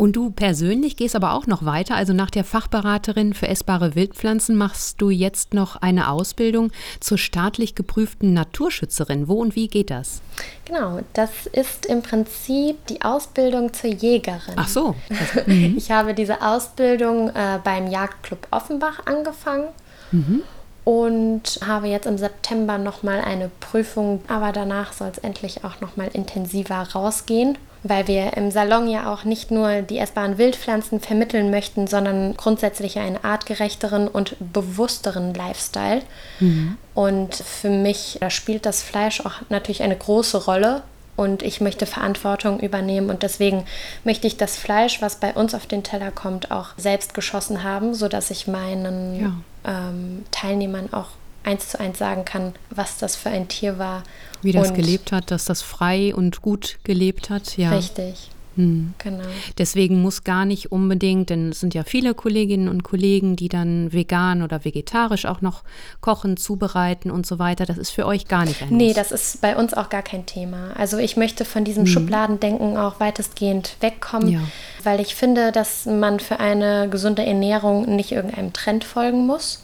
Und 0.00 0.16
du 0.16 0.30
persönlich 0.30 0.96
gehst 0.96 1.14
aber 1.14 1.34
auch 1.34 1.46
noch 1.46 1.66
weiter. 1.66 1.94
Also 1.94 2.14
nach 2.14 2.30
der 2.30 2.42
Fachberaterin 2.42 3.34
für 3.34 3.48
essbare 3.48 3.94
Wildpflanzen 3.94 4.56
machst 4.56 4.98
du 5.02 5.10
jetzt 5.10 5.52
noch 5.52 5.76
eine 5.76 6.08
Ausbildung 6.08 6.72
zur 7.00 7.18
staatlich 7.18 7.74
geprüften 7.74 8.32
Naturschützerin. 8.32 9.28
Wo 9.28 9.34
und 9.34 9.56
wie 9.56 9.68
geht 9.68 9.90
das? 9.90 10.22
Genau, 10.64 11.00
das 11.12 11.44
ist 11.52 11.84
im 11.84 12.00
Prinzip 12.00 12.86
die 12.86 13.02
Ausbildung 13.02 13.74
zur 13.74 13.90
Jägerin. 13.90 14.54
Ach 14.56 14.68
so. 14.68 14.96
Mhm. 15.46 15.74
Ich 15.76 15.90
habe 15.90 16.14
diese 16.14 16.40
Ausbildung 16.40 17.28
äh, 17.30 17.58
beim 17.62 17.86
Jagdclub 17.86 18.46
Offenbach 18.50 19.04
angefangen. 19.04 19.68
Mhm. 20.12 20.42
Und 20.84 21.60
habe 21.66 21.88
jetzt 21.88 22.06
im 22.06 22.16
September 22.16 22.78
nochmal 22.78 23.20
eine 23.20 23.50
Prüfung, 23.60 24.22
aber 24.28 24.52
danach 24.52 24.94
soll 24.94 25.08
es 25.08 25.18
endlich 25.18 25.62
auch 25.62 25.80
nochmal 25.82 26.08
intensiver 26.14 26.88
rausgehen 26.94 27.58
weil 27.82 28.06
wir 28.08 28.36
im 28.36 28.50
Salon 28.50 28.88
ja 28.88 29.12
auch 29.12 29.24
nicht 29.24 29.50
nur 29.50 29.82
die 29.82 29.98
essbaren 29.98 30.38
Wildpflanzen 30.38 31.00
vermitteln 31.00 31.50
möchten, 31.50 31.86
sondern 31.86 32.36
grundsätzlich 32.36 32.98
einen 32.98 33.22
artgerechteren 33.22 34.08
und 34.08 34.36
bewussteren 34.52 35.34
Lifestyle. 35.34 36.02
Mhm. 36.40 36.76
Und 36.94 37.34
für 37.34 37.70
mich 37.70 38.18
da 38.20 38.30
spielt 38.30 38.66
das 38.66 38.82
Fleisch 38.82 39.20
auch 39.20 39.34
natürlich 39.48 39.82
eine 39.82 39.96
große 39.96 40.44
Rolle. 40.44 40.82
Und 41.16 41.42
ich 41.42 41.60
möchte 41.60 41.84
Verantwortung 41.84 42.60
übernehmen 42.60 43.10
und 43.10 43.22
deswegen 43.22 43.66
möchte 44.04 44.26
ich 44.26 44.38
das 44.38 44.56
Fleisch, 44.56 45.02
was 45.02 45.16
bei 45.16 45.34
uns 45.34 45.54
auf 45.54 45.66
den 45.66 45.82
Teller 45.82 46.10
kommt, 46.10 46.50
auch 46.50 46.68
selbst 46.78 47.12
geschossen 47.12 47.62
haben, 47.62 47.92
sodass 47.92 48.30
ich 48.30 48.46
meinen 48.46 49.20
ja. 49.20 49.90
ähm, 49.90 50.24
Teilnehmern 50.30 50.90
auch 50.94 51.08
eins 51.44 51.68
zu 51.68 51.80
eins 51.80 51.98
sagen 51.98 52.24
kann, 52.24 52.54
was 52.70 52.98
das 52.98 53.16
für 53.16 53.30
ein 53.30 53.48
Tier 53.48 53.78
war. 53.78 54.02
Wie 54.42 54.52
das 54.52 54.68
und 54.68 54.74
gelebt 54.74 55.12
hat, 55.12 55.30
dass 55.30 55.44
das 55.44 55.62
frei 55.62 56.14
und 56.14 56.42
gut 56.42 56.78
gelebt 56.84 57.30
hat, 57.30 57.56
ja. 57.56 57.70
Richtig. 57.70 58.30
Hm. 58.56 58.94
Genau. 58.98 59.24
Deswegen 59.58 60.02
muss 60.02 60.24
gar 60.24 60.44
nicht 60.44 60.72
unbedingt, 60.72 61.30
denn 61.30 61.50
es 61.50 61.60
sind 61.60 61.72
ja 61.72 61.84
viele 61.84 62.14
Kolleginnen 62.14 62.68
und 62.68 62.82
Kollegen, 62.82 63.36
die 63.36 63.48
dann 63.48 63.92
vegan 63.92 64.42
oder 64.42 64.64
vegetarisch 64.64 65.24
auch 65.24 65.40
noch 65.40 65.62
kochen, 66.00 66.36
zubereiten 66.36 67.10
und 67.10 67.26
so 67.26 67.38
weiter. 67.38 67.64
Das 67.64 67.78
ist 67.78 67.90
für 67.90 68.06
euch 68.06 68.26
gar 68.26 68.44
nicht 68.44 68.60
ein 68.62 68.68
Nee, 68.70 68.88
muss. 68.88 68.96
das 68.96 69.12
ist 69.12 69.40
bei 69.40 69.56
uns 69.56 69.72
auch 69.72 69.88
gar 69.88 70.02
kein 70.02 70.26
Thema. 70.26 70.72
Also 70.76 70.98
ich 70.98 71.16
möchte 71.16 71.44
von 71.44 71.64
diesem 71.64 71.84
hm. 71.84 71.92
Schubladendenken 71.92 72.76
auch 72.76 72.98
weitestgehend 72.98 73.76
wegkommen, 73.80 74.28
ja. 74.28 74.40
weil 74.82 75.00
ich 75.00 75.14
finde, 75.14 75.52
dass 75.52 75.86
man 75.86 76.18
für 76.18 76.40
eine 76.40 76.88
gesunde 76.90 77.24
Ernährung 77.24 77.94
nicht 77.94 78.12
irgendeinem 78.12 78.52
Trend 78.52 78.84
folgen 78.84 79.26
muss 79.26 79.62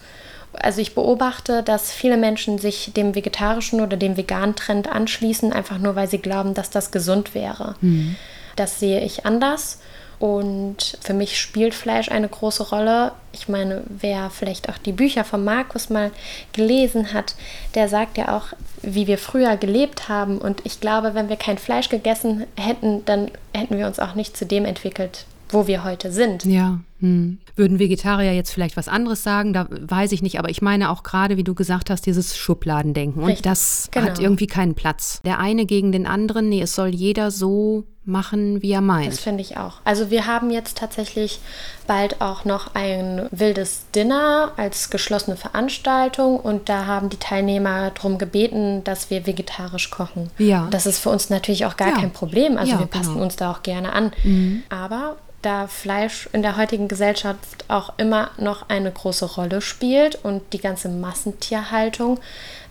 also 0.52 0.80
ich 0.80 0.94
beobachte, 0.94 1.62
dass 1.62 1.92
viele 1.92 2.16
Menschen 2.16 2.58
sich 2.58 2.92
dem 2.94 3.14
vegetarischen 3.14 3.80
oder 3.80 3.96
dem 3.96 4.16
veganen 4.16 4.56
Trend 4.56 4.88
anschließen, 4.88 5.52
einfach 5.52 5.78
nur 5.78 5.96
weil 5.96 6.08
sie 6.08 6.18
glauben, 6.18 6.54
dass 6.54 6.70
das 6.70 6.90
gesund 6.90 7.34
wäre. 7.34 7.74
Mhm. 7.80 8.16
Das 8.56 8.80
sehe 8.80 9.00
ich 9.02 9.26
anders. 9.26 9.80
Und 10.18 10.96
für 11.02 11.12
mich 11.12 11.38
spielt 11.38 11.74
Fleisch 11.74 12.10
eine 12.10 12.28
große 12.28 12.70
Rolle. 12.70 13.12
Ich 13.32 13.48
meine, 13.48 13.82
wer 13.86 14.30
vielleicht 14.30 14.70
auch 14.70 14.78
die 14.78 14.92
Bücher 14.92 15.24
von 15.24 15.44
Markus 15.44 15.90
mal 15.90 16.10
gelesen 16.52 17.12
hat, 17.12 17.34
der 17.74 17.88
sagt 17.88 18.16
ja 18.16 18.34
auch, 18.34 18.48
wie 18.80 19.06
wir 19.06 19.18
früher 19.18 19.56
gelebt 19.58 20.08
haben. 20.08 20.38
Und 20.38 20.64
ich 20.64 20.80
glaube, 20.80 21.14
wenn 21.14 21.28
wir 21.28 21.36
kein 21.36 21.58
Fleisch 21.58 21.90
gegessen 21.90 22.44
hätten, 22.56 23.04
dann 23.04 23.30
hätten 23.54 23.76
wir 23.76 23.86
uns 23.86 23.98
auch 23.98 24.14
nicht 24.14 24.36
zu 24.36 24.46
dem 24.46 24.64
entwickelt, 24.64 25.26
wo 25.50 25.66
wir 25.66 25.84
heute 25.84 26.10
sind. 26.10 26.46
Ja. 26.46 26.78
Hm. 27.00 27.38
Würden 27.54 27.78
Vegetarier 27.78 28.32
jetzt 28.32 28.50
vielleicht 28.50 28.76
was 28.76 28.88
anderes 28.88 29.22
sagen? 29.22 29.52
Da 29.52 29.66
weiß 29.70 30.12
ich 30.12 30.22
nicht, 30.22 30.38
aber 30.38 30.50
ich 30.50 30.62
meine 30.62 30.90
auch 30.90 31.02
gerade, 31.02 31.36
wie 31.36 31.44
du 31.44 31.54
gesagt 31.54 31.90
hast, 31.90 32.06
dieses 32.06 32.36
Schubladendenken. 32.36 33.22
Und 33.22 33.28
Richtig, 33.28 33.44
das 33.44 33.88
genau. 33.90 34.06
hat 34.06 34.18
irgendwie 34.18 34.46
keinen 34.46 34.74
Platz. 34.74 35.20
Der 35.24 35.38
eine 35.38 35.66
gegen 35.66 35.92
den 35.92 36.06
anderen, 36.06 36.48
nee, 36.48 36.62
es 36.62 36.74
soll 36.74 36.88
jeder 36.88 37.30
so 37.30 37.84
machen, 38.06 38.62
wie 38.62 38.70
er 38.70 38.80
meint. 38.80 39.12
Das 39.12 39.18
finde 39.18 39.42
ich 39.42 39.56
auch. 39.56 39.74
Also 39.84 40.10
wir 40.10 40.26
haben 40.26 40.50
jetzt 40.50 40.78
tatsächlich 40.78 41.40
bald 41.86 42.20
auch 42.20 42.44
noch 42.44 42.74
ein 42.74 43.26
wildes 43.32 43.86
Dinner 43.94 44.52
als 44.56 44.90
geschlossene 44.90 45.36
Veranstaltung 45.36 46.38
und 46.38 46.68
da 46.68 46.86
haben 46.86 47.08
die 47.08 47.18
Teilnehmer 47.18 47.90
darum 47.90 48.16
gebeten, 48.18 48.84
dass 48.84 49.10
wir 49.10 49.26
vegetarisch 49.26 49.90
kochen. 49.90 50.30
Ja. 50.38 50.68
Das 50.70 50.86
ist 50.86 51.00
für 51.00 51.10
uns 51.10 51.30
natürlich 51.30 51.66
auch 51.66 51.76
gar 51.76 51.88
ja. 51.88 51.94
kein 51.96 52.12
Problem. 52.12 52.56
Also 52.56 52.72
ja, 52.72 52.78
wir 52.78 52.86
passen 52.86 53.14
genau. 53.14 53.24
uns 53.24 53.36
da 53.36 53.50
auch 53.50 53.62
gerne 53.62 53.92
an. 53.92 54.12
Mhm. 54.22 54.62
Aber 54.68 55.16
da 55.46 55.68
Fleisch 55.68 56.28
in 56.32 56.42
der 56.42 56.56
heutigen 56.56 56.88
Gesellschaft 56.88 57.64
auch 57.68 57.94
immer 57.98 58.32
noch 58.36 58.68
eine 58.68 58.90
große 58.90 59.24
Rolle 59.24 59.60
spielt 59.60 60.16
und 60.24 60.42
die 60.52 60.58
ganze 60.58 60.88
Massentierhaltung, 60.88 62.18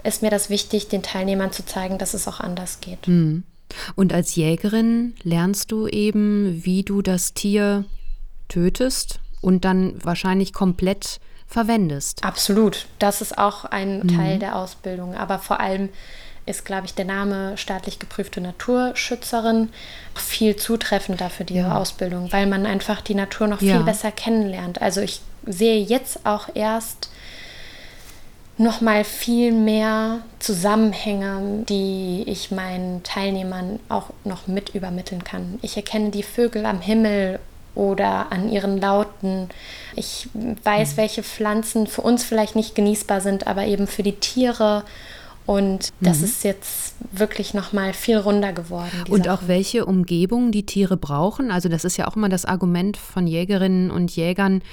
ist 0.04 0.22
mir 0.22 0.30
das 0.30 0.50
wichtig, 0.50 0.90
den 0.90 1.02
Teilnehmern 1.02 1.54
zu 1.54 1.66
zeigen, 1.66 1.98
dass 1.98 2.14
es 2.14 2.28
auch 2.28 2.42
anders 2.42 2.82
geht. 2.82 3.08
Mhm. 3.08 3.44
Und 3.96 4.14
als 4.14 4.36
Jägerin 4.36 5.16
lernst 5.24 5.72
du 5.72 5.88
eben, 5.88 6.64
wie 6.66 6.84
du 6.84 7.02
das 7.02 7.34
Tier 7.34 7.86
tötest 8.50 9.20
und 9.42 9.66
dann 9.66 9.96
wahrscheinlich 10.04 10.54
komplett 10.54 11.20
verwendest. 11.48 12.24
Absolut. 12.24 12.88
Das 13.00 13.22
ist 13.22 13.38
auch 13.38 13.66
ein 13.66 14.00
mhm. 14.00 14.08
Teil 14.10 14.40
der 14.40 14.58
Ausbildung. 14.58 15.16
Aber 15.16 15.40
vor 15.40 15.60
allem 15.60 15.90
ist, 16.46 16.66
glaube 16.66 16.86
ich, 16.86 16.94
der 16.94 17.06
Name 17.06 17.58
staatlich 17.58 18.00
geprüfte 18.00 18.40
Naturschützerin 18.42 19.70
viel 20.14 20.56
zutreffender 20.56 21.30
für 21.30 21.44
die 21.44 21.56
ja. 21.56 21.78
Ausbildung, 21.78 22.32
weil 22.32 22.46
man 22.46 22.66
einfach 22.66 23.02
die 23.02 23.16
Natur 23.16 23.48
noch 23.48 23.62
ja. 23.62 23.76
viel 23.76 23.84
besser 23.84 24.12
kennenlernt. 24.12 24.82
Also 24.82 25.02
ich 25.02 25.22
sehe 25.46 25.82
jetzt 25.82 26.26
auch 26.26 26.50
erst 26.54 27.10
noch 28.58 28.80
mal 28.80 29.04
viel 29.04 29.52
mehr 29.52 30.20
Zusammenhänge, 30.40 31.66
die 31.68 32.24
ich 32.28 32.52
meinen 32.52 33.04
Teilnehmern 33.04 33.80
auch 33.90 34.12
noch 34.24 34.48
mit 34.48 34.70
übermitteln 34.70 35.24
kann. 35.24 35.60
Ich 35.62 35.76
erkenne 35.76 36.12
die 36.12 36.24
Vögel 36.24 36.66
am 36.66 36.80
Himmel 36.80 37.40
oder 37.74 38.32
an 38.32 38.50
ihren 38.50 38.80
Lauten. 38.80 39.50
Ich 39.96 40.30
weiß, 40.64 40.94
mhm. 40.94 40.98
welche 40.98 41.24
Pflanzen 41.24 41.88
für 41.88 42.02
uns 42.02 42.24
vielleicht 42.24 42.56
nicht 42.56 42.76
genießbar 42.76 43.20
sind, 43.20 43.48
aber 43.48 43.66
eben 43.66 43.88
für 43.88 44.04
die 44.04 44.16
Tiere 44.16 44.84
und 45.46 45.94
das 46.00 46.20
mhm. 46.20 46.24
ist 46.26 46.44
jetzt 46.44 46.96
wirklich 47.12 47.54
noch 47.54 47.72
mal 47.72 47.94
viel 47.94 48.18
runder 48.18 48.52
geworden. 48.52 49.04
Und 49.10 49.30
auch 49.30 49.44
welche 49.46 49.86
Umgebung 49.86 50.52
die 50.52 50.66
Tiere 50.66 50.98
brauchen. 50.98 51.52
Also 51.52 51.70
das 51.70 51.86
ist 51.86 51.98
ja 51.98 52.08
auch 52.08 52.16
immer 52.16 52.30
das 52.30 52.46
Argument 52.46 52.98
von 52.98 53.28
Jägerinnen 53.28 53.92
und 53.92 54.16
Jägern, 54.16 54.64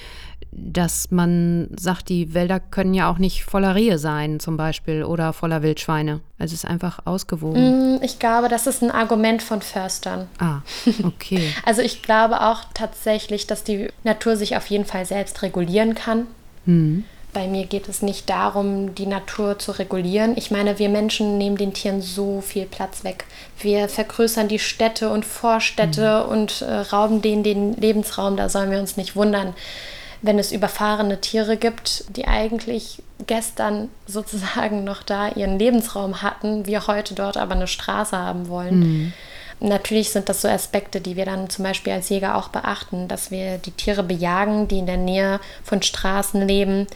dass 0.50 1.10
man 1.10 1.68
sagt, 1.78 2.08
die 2.08 2.34
Wälder 2.34 2.60
können 2.60 2.94
ja 2.94 3.10
auch 3.10 3.18
nicht 3.18 3.44
voller 3.44 3.74
Rehe 3.74 3.98
sein 3.98 4.40
zum 4.40 4.56
Beispiel 4.56 5.04
oder 5.04 5.32
voller 5.32 5.62
Wildschweine. 5.62 6.20
Also 6.38 6.54
es 6.54 6.64
ist 6.64 6.70
einfach 6.70 7.00
ausgewogen. 7.06 7.96
Mm, 7.96 8.02
ich 8.02 8.18
glaube, 8.18 8.48
das 8.48 8.66
ist 8.66 8.82
ein 8.82 8.90
Argument 8.90 9.42
von 9.42 9.62
Förstern. 9.62 10.28
Ah, 10.38 10.60
okay. 11.04 11.52
also 11.64 11.82
ich 11.82 12.02
glaube 12.02 12.40
auch 12.40 12.64
tatsächlich, 12.74 13.46
dass 13.46 13.64
die 13.64 13.88
Natur 14.04 14.36
sich 14.36 14.56
auf 14.56 14.66
jeden 14.66 14.84
Fall 14.84 15.06
selbst 15.06 15.42
regulieren 15.42 15.94
kann. 15.94 16.26
Mhm. 16.64 17.04
Bei 17.32 17.46
mir 17.46 17.64
geht 17.64 17.88
es 17.88 18.02
nicht 18.02 18.28
darum, 18.28 18.94
die 18.94 19.06
Natur 19.06 19.58
zu 19.58 19.72
regulieren. 19.72 20.36
Ich 20.36 20.50
meine, 20.50 20.78
wir 20.78 20.90
Menschen 20.90 21.38
nehmen 21.38 21.56
den 21.56 21.72
Tieren 21.72 22.02
so 22.02 22.42
viel 22.42 22.66
Platz 22.66 23.04
weg. 23.04 23.24
Wir 23.58 23.88
vergrößern 23.88 24.48
die 24.48 24.58
Städte 24.58 25.08
und 25.08 25.24
Vorstädte 25.24 26.24
mhm. 26.24 26.30
und 26.30 26.62
äh, 26.62 26.70
rauben 26.70 27.22
denen 27.22 27.42
den 27.42 27.74
Lebensraum. 27.74 28.36
Da 28.36 28.50
sollen 28.50 28.70
wir 28.70 28.78
uns 28.78 28.98
nicht 28.98 29.16
wundern, 29.16 29.54
wenn 30.20 30.38
es 30.38 30.52
überfahrene 30.52 31.22
Tiere 31.22 31.56
gibt, 31.56 32.04
die 32.14 32.28
eigentlich 32.28 33.02
gestern 33.26 33.88
sozusagen 34.06 34.84
noch 34.84 35.02
da 35.02 35.28
ihren 35.28 35.58
Lebensraum 35.58 36.20
hatten, 36.20 36.66
wir 36.66 36.86
heute 36.86 37.14
dort 37.14 37.38
aber 37.38 37.54
eine 37.54 37.66
Straße 37.66 38.16
haben 38.16 38.48
wollen. 38.48 38.78
Mhm. 38.80 39.12
Natürlich 39.60 40.10
sind 40.10 40.28
das 40.28 40.42
so 40.42 40.48
Aspekte, 40.48 41.00
die 41.00 41.16
wir 41.16 41.24
dann 41.24 41.48
zum 41.48 41.64
Beispiel 41.64 41.92
als 41.92 42.08
Jäger 42.08 42.34
auch 42.34 42.48
beachten, 42.48 43.08
dass 43.08 43.30
wir 43.30 43.58
die 43.58 43.70
Tiere 43.70 44.02
bejagen, 44.02 44.68
die 44.68 44.80
in 44.80 44.86
der 44.86 44.96
Nähe 44.96 45.40
von 45.62 45.80
Straßen 45.80 46.46
leben 46.46 46.88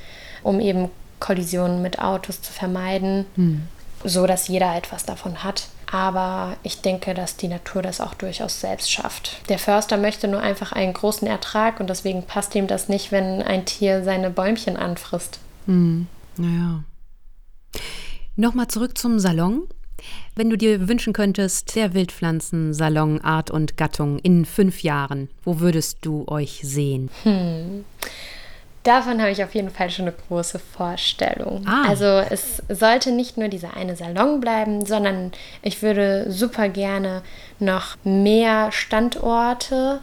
um 0.46 0.60
eben 0.60 0.90
Kollisionen 1.18 1.82
mit 1.82 1.98
Autos 1.98 2.40
zu 2.40 2.52
vermeiden, 2.52 3.26
hm. 3.34 3.62
so 4.04 4.26
dass 4.26 4.48
jeder 4.48 4.76
etwas 4.76 5.04
davon 5.04 5.42
hat. 5.42 5.68
Aber 5.90 6.56
ich 6.62 6.80
denke, 6.80 7.14
dass 7.14 7.36
die 7.36 7.48
Natur 7.48 7.82
das 7.82 8.00
auch 8.00 8.14
durchaus 8.14 8.60
selbst 8.60 8.90
schafft. 8.90 9.40
Der 9.48 9.58
Förster 9.58 9.96
möchte 9.96 10.26
nur 10.28 10.40
einfach 10.40 10.72
einen 10.72 10.92
großen 10.92 11.28
Ertrag 11.28 11.80
und 11.80 11.90
deswegen 11.90 12.24
passt 12.24 12.54
ihm 12.54 12.66
das 12.66 12.88
nicht, 12.88 13.12
wenn 13.12 13.42
ein 13.42 13.66
Tier 13.66 14.02
seine 14.02 14.30
Bäumchen 14.30 14.76
anfrisst. 14.76 15.38
Hm. 15.66 16.06
Naja. 16.36 16.82
Nochmal 18.36 18.68
zurück 18.68 18.98
zum 18.98 19.18
Salon. 19.18 19.62
Wenn 20.34 20.50
du 20.50 20.58
dir 20.58 20.88
wünschen 20.88 21.12
könntest, 21.12 21.74
der 21.74 21.94
Wildpflanzensalon 21.94 23.20
Art 23.22 23.50
und 23.50 23.76
Gattung 23.76 24.18
in 24.18 24.44
fünf 24.44 24.82
Jahren, 24.82 25.28
wo 25.44 25.60
würdest 25.60 25.98
du 26.02 26.26
euch 26.28 26.60
sehen? 26.62 27.10
Hm. 27.22 27.84
Davon 28.86 29.20
habe 29.20 29.32
ich 29.32 29.42
auf 29.42 29.52
jeden 29.52 29.70
Fall 29.70 29.90
schon 29.90 30.04
eine 30.04 30.14
große 30.28 30.60
Vorstellung. 30.60 31.66
Ah. 31.66 31.88
Also 31.88 32.04
es 32.04 32.62
sollte 32.68 33.10
nicht 33.10 33.36
nur 33.36 33.48
dieser 33.48 33.76
eine 33.76 33.96
Salon 33.96 34.40
bleiben, 34.40 34.86
sondern 34.86 35.32
ich 35.62 35.82
würde 35.82 36.30
super 36.30 36.68
gerne 36.68 37.22
noch 37.58 37.96
mehr 38.04 38.70
Standorte 38.70 39.98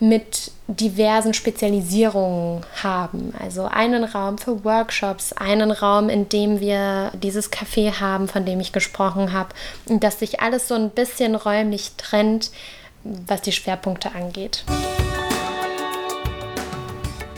mit 0.00 0.52
diversen 0.66 1.32
Spezialisierungen 1.32 2.66
haben. 2.82 3.32
Also 3.38 3.64
einen 3.64 4.04
Raum 4.04 4.36
für 4.36 4.64
Workshops, 4.64 5.32
einen 5.32 5.70
Raum, 5.70 6.10
in 6.10 6.28
dem 6.28 6.60
wir 6.60 7.12
dieses 7.14 7.50
Café 7.50 8.00
haben, 8.00 8.28
von 8.28 8.44
dem 8.44 8.60
ich 8.60 8.72
gesprochen 8.72 9.32
habe, 9.32 9.54
und 9.88 10.04
dass 10.04 10.18
sich 10.18 10.40
alles 10.40 10.68
so 10.68 10.74
ein 10.74 10.90
bisschen 10.90 11.34
räumlich 11.34 11.92
trennt, 11.96 12.50
was 13.02 13.40
die 13.40 13.52
Schwerpunkte 13.52 14.14
angeht. 14.14 14.64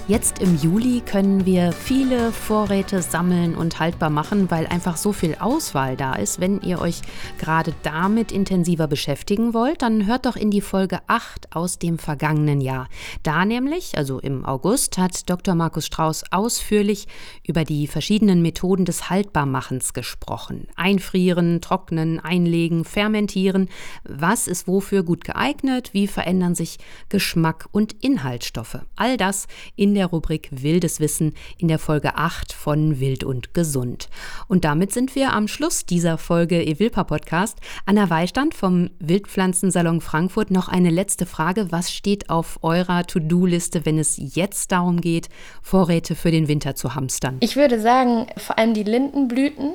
Jetzt 0.08 0.40
im 0.40 0.58
Juli 0.58 1.00
können 1.00 1.46
wir 1.46 1.70
viele 1.70 2.32
Vorräte 2.32 3.02
sammeln 3.02 3.54
und 3.54 3.78
haltbar 3.78 4.10
machen, 4.10 4.50
weil 4.50 4.66
einfach 4.66 4.96
so 4.96 5.12
viel 5.12 5.36
Auswahl 5.38 5.96
da 5.96 6.14
ist. 6.14 6.40
Wenn 6.40 6.60
ihr 6.60 6.80
euch 6.80 7.02
gerade 7.38 7.72
damit 7.84 8.32
intensiver 8.32 8.88
beschäftigen 8.88 9.54
wollt, 9.54 9.80
dann 9.80 10.06
hört 10.06 10.26
doch 10.26 10.34
in 10.34 10.50
die 10.50 10.60
Folge 10.60 10.98
8 11.06 11.54
aus 11.54 11.78
dem 11.78 12.00
vergangenen 12.00 12.60
Jahr. 12.60 12.88
Da 13.22 13.44
nämlich, 13.44 13.96
also 13.96 14.18
im 14.18 14.44
August, 14.44 14.98
hat 14.98 15.30
Dr. 15.30 15.54
Markus 15.54 15.86
Strauß 15.86 16.24
ausführlich 16.32 17.06
über 17.46 17.64
die 17.64 17.86
verschiedenen 17.86 18.42
Methoden 18.42 18.84
des 18.84 19.08
Haltbarmachens 19.08 19.92
gesprochen. 19.92 20.66
Einfrieren, 20.74 21.60
trocknen, 21.60 22.18
einlegen, 22.18 22.84
fermentieren. 22.84 23.68
Was 24.02 24.48
ist 24.48 24.66
wofür 24.66 25.04
gut 25.04 25.22
geeignet? 25.22 25.90
Wie 25.94 26.08
verändern 26.08 26.56
sich 26.56 26.78
Geschmack 27.08 27.68
und 27.70 27.92
Inhaltsstoffe? 28.02 28.80
All 28.96 29.16
das 29.16 29.46
in 29.76 29.91
der 29.94 30.06
Rubrik 30.06 30.48
Wildes 30.50 31.00
Wissen 31.00 31.34
in 31.58 31.68
der 31.68 31.78
Folge 31.78 32.16
8 32.16 32.52
von 32.52 33.00
Wild 33.00 33.24
und 33.24 33.54
Gesund. 33.54 34.08
Und 34.48 34.64
damit 34.64 34.92
sind 34.92 35.14
wir 35.14 35.32
am 35.32 35.48
Schluss 35.48 35.86
dieser 35.86 36.18
Folge 36.18 36.64
Evilpa 36.64 37.04
Podcast. 37.04 37.58
Anna 37.86 38.10
Weistand 38.10 38.54
vom 38.54 38.90
Wildpflanzensalon 38.98 40.00
Frankfurt 40.00 40.50
noch 40.50 40.68
eine 40.68 40.90
letzte 40.90 41.26
Frage. 41.26 41.72
Was 41.72 41.92
steht 41.92 42.30
auf 42.30 42.58
eurer 42.62 43.06
To-Do-Liste, 43.06 43.84
wenn 43.86 43.98
es 43.98 44.16
jetzt 44.18 44.72
darum 44.72 45.00
geht, 45.00 45.28
Vorräte 45.62 46.14
für 46.14 46.30
den 46.30 46.48
Winter 46.48 46.74
zu 46.74 46.94
hamstern? 46.94 47.36
Ich 47.40 47.56
würde 47.56 47.80
sagen, 47.80 48.26
vor 48.36 48.58
allem 48.58 48.74
die 48.74 48.84
Lindenblüten 48.84 49.72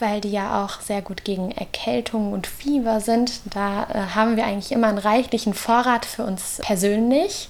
weil 0.00 0.20
die 0.20 0.30
ja 0.30 0.64
auch 0.64 0.80
sehr 0.80 1.02
gut 1.02 1.24
gegen 1.24 1.50
Erkältung 1.50 2.32
und 2.32 2.46
Fieber 2.46 3.00
sind. 3.00 3.40
Da 3.44 3.84
äh, 3.84 4.14
haben 4.14 4.36
wir 4.36 4.46
eigentlich 4.46 4.72
immer 4.72 4.88
einen 4.88 4.98
reichlichen 4.98 5.54
Vorrat 5.54 6.04
für 6.04 6.24
uns 6.24 6.60
persönlich. 6.62 7.48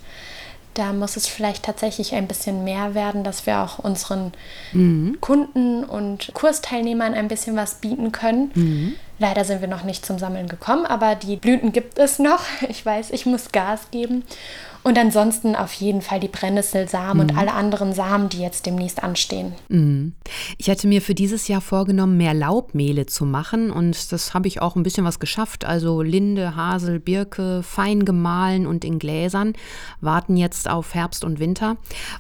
Da 0.75 0.93
muss 0.93 1.17
es 1.17 1.27
vielleicht 1.27 1.65
tatsächlich 1.65 2.15
ein 2.15 2.29
bisschen 2.29 2.63
mehr 2.65 2.95
werden, 2.95 3.25
dass 3.25 3.47
wir 3.47 3.59
auch 3.61 3.81
unseren 3.81 4.33
mhm. 4.73 5.19
Kunden 5.21 5.85
und 5.85 6.31
Kursteilnehmern 6.33 7.15
ein 7.15 7.29
bisschen 7.29 7.57
was 7.57 7.75
bieten 7.77 8.13
können. 8.13 8.53
Mhm. 8.55 8.95
Leider 9.19 9.45
sind 9.45 9.61
wir 9.61 9.69
noch 9.69 9.85
nicht 9.85 10.07
zum 10.07 10.19
Sammeln 10.19 10.49
gekommen, 10.49 10.87
aber 10.87 11.15
die 11.15 11.37
Blüten 11.37 11.73
gibt 11.73 11.99
es 11.99 12.19
noch. 12.19 12.43
Ich 12.69 12.87
weiß, 12.87 13.11
ich 13.11 13.27
muss 13.27 13.53
Gas 13.53 13.91
geben. 13.91 14.25
Und 14.83 14.97
ansonsten 14.99 15.57
auf 15.57 15.73
jeden 15.75 16.01
Fall 16.01 16.21
die 16.21 16.29
Brennnesselsamen 16.29 17.15
mhm. 17.15 17.21
und 17.21 17.39
alle 17.39 17.53
anderen 17.53 17.93
Samen, 17.93 18.31
die 18.31 18.39
jetzt 18.39 18.65
demnächst 18.65 19.03
anstehen. 19.03 19.53
Mhm. 19.69 20.15
Ich 20.57 20.71
hatte 20.71 20.87
mir 20.87 21.03
für 21.03 21.15
dieses 21.15 21.49
Jahr 21.49 21.61
vorgenommen, 21.61 22.17
mehr 22.17 22.33
Laubmehle 22.33 23.07
zu 23.07 23.27
machen 23.27 23.71
und 23.71 24.11
das 24.11 24.33
habe 24.33 24.49
ich 24.49 24.63
auch 24.63 24.77
ein 24.77 24.83
bisschen 24.83 25.05
was 25.05 25.19
geschafft. 25.19 25.67
Also 25.67 26.01
Linde, 26.01 26.57
Hasel, 26.57 26.99
Birke, 26.99 27.63
fein 27.63 28.05
gemahlen 28.07 28.67
und 28.67 28.85
in 28.85 28.99
Gläsern, 28.99 29.53
warten 30.01 30.37
jetzt 30.37 30.71
auf 30.71 30.95
Herbst 30.95 31.25
und 31.25 31.41
Winter. 31.41 31.77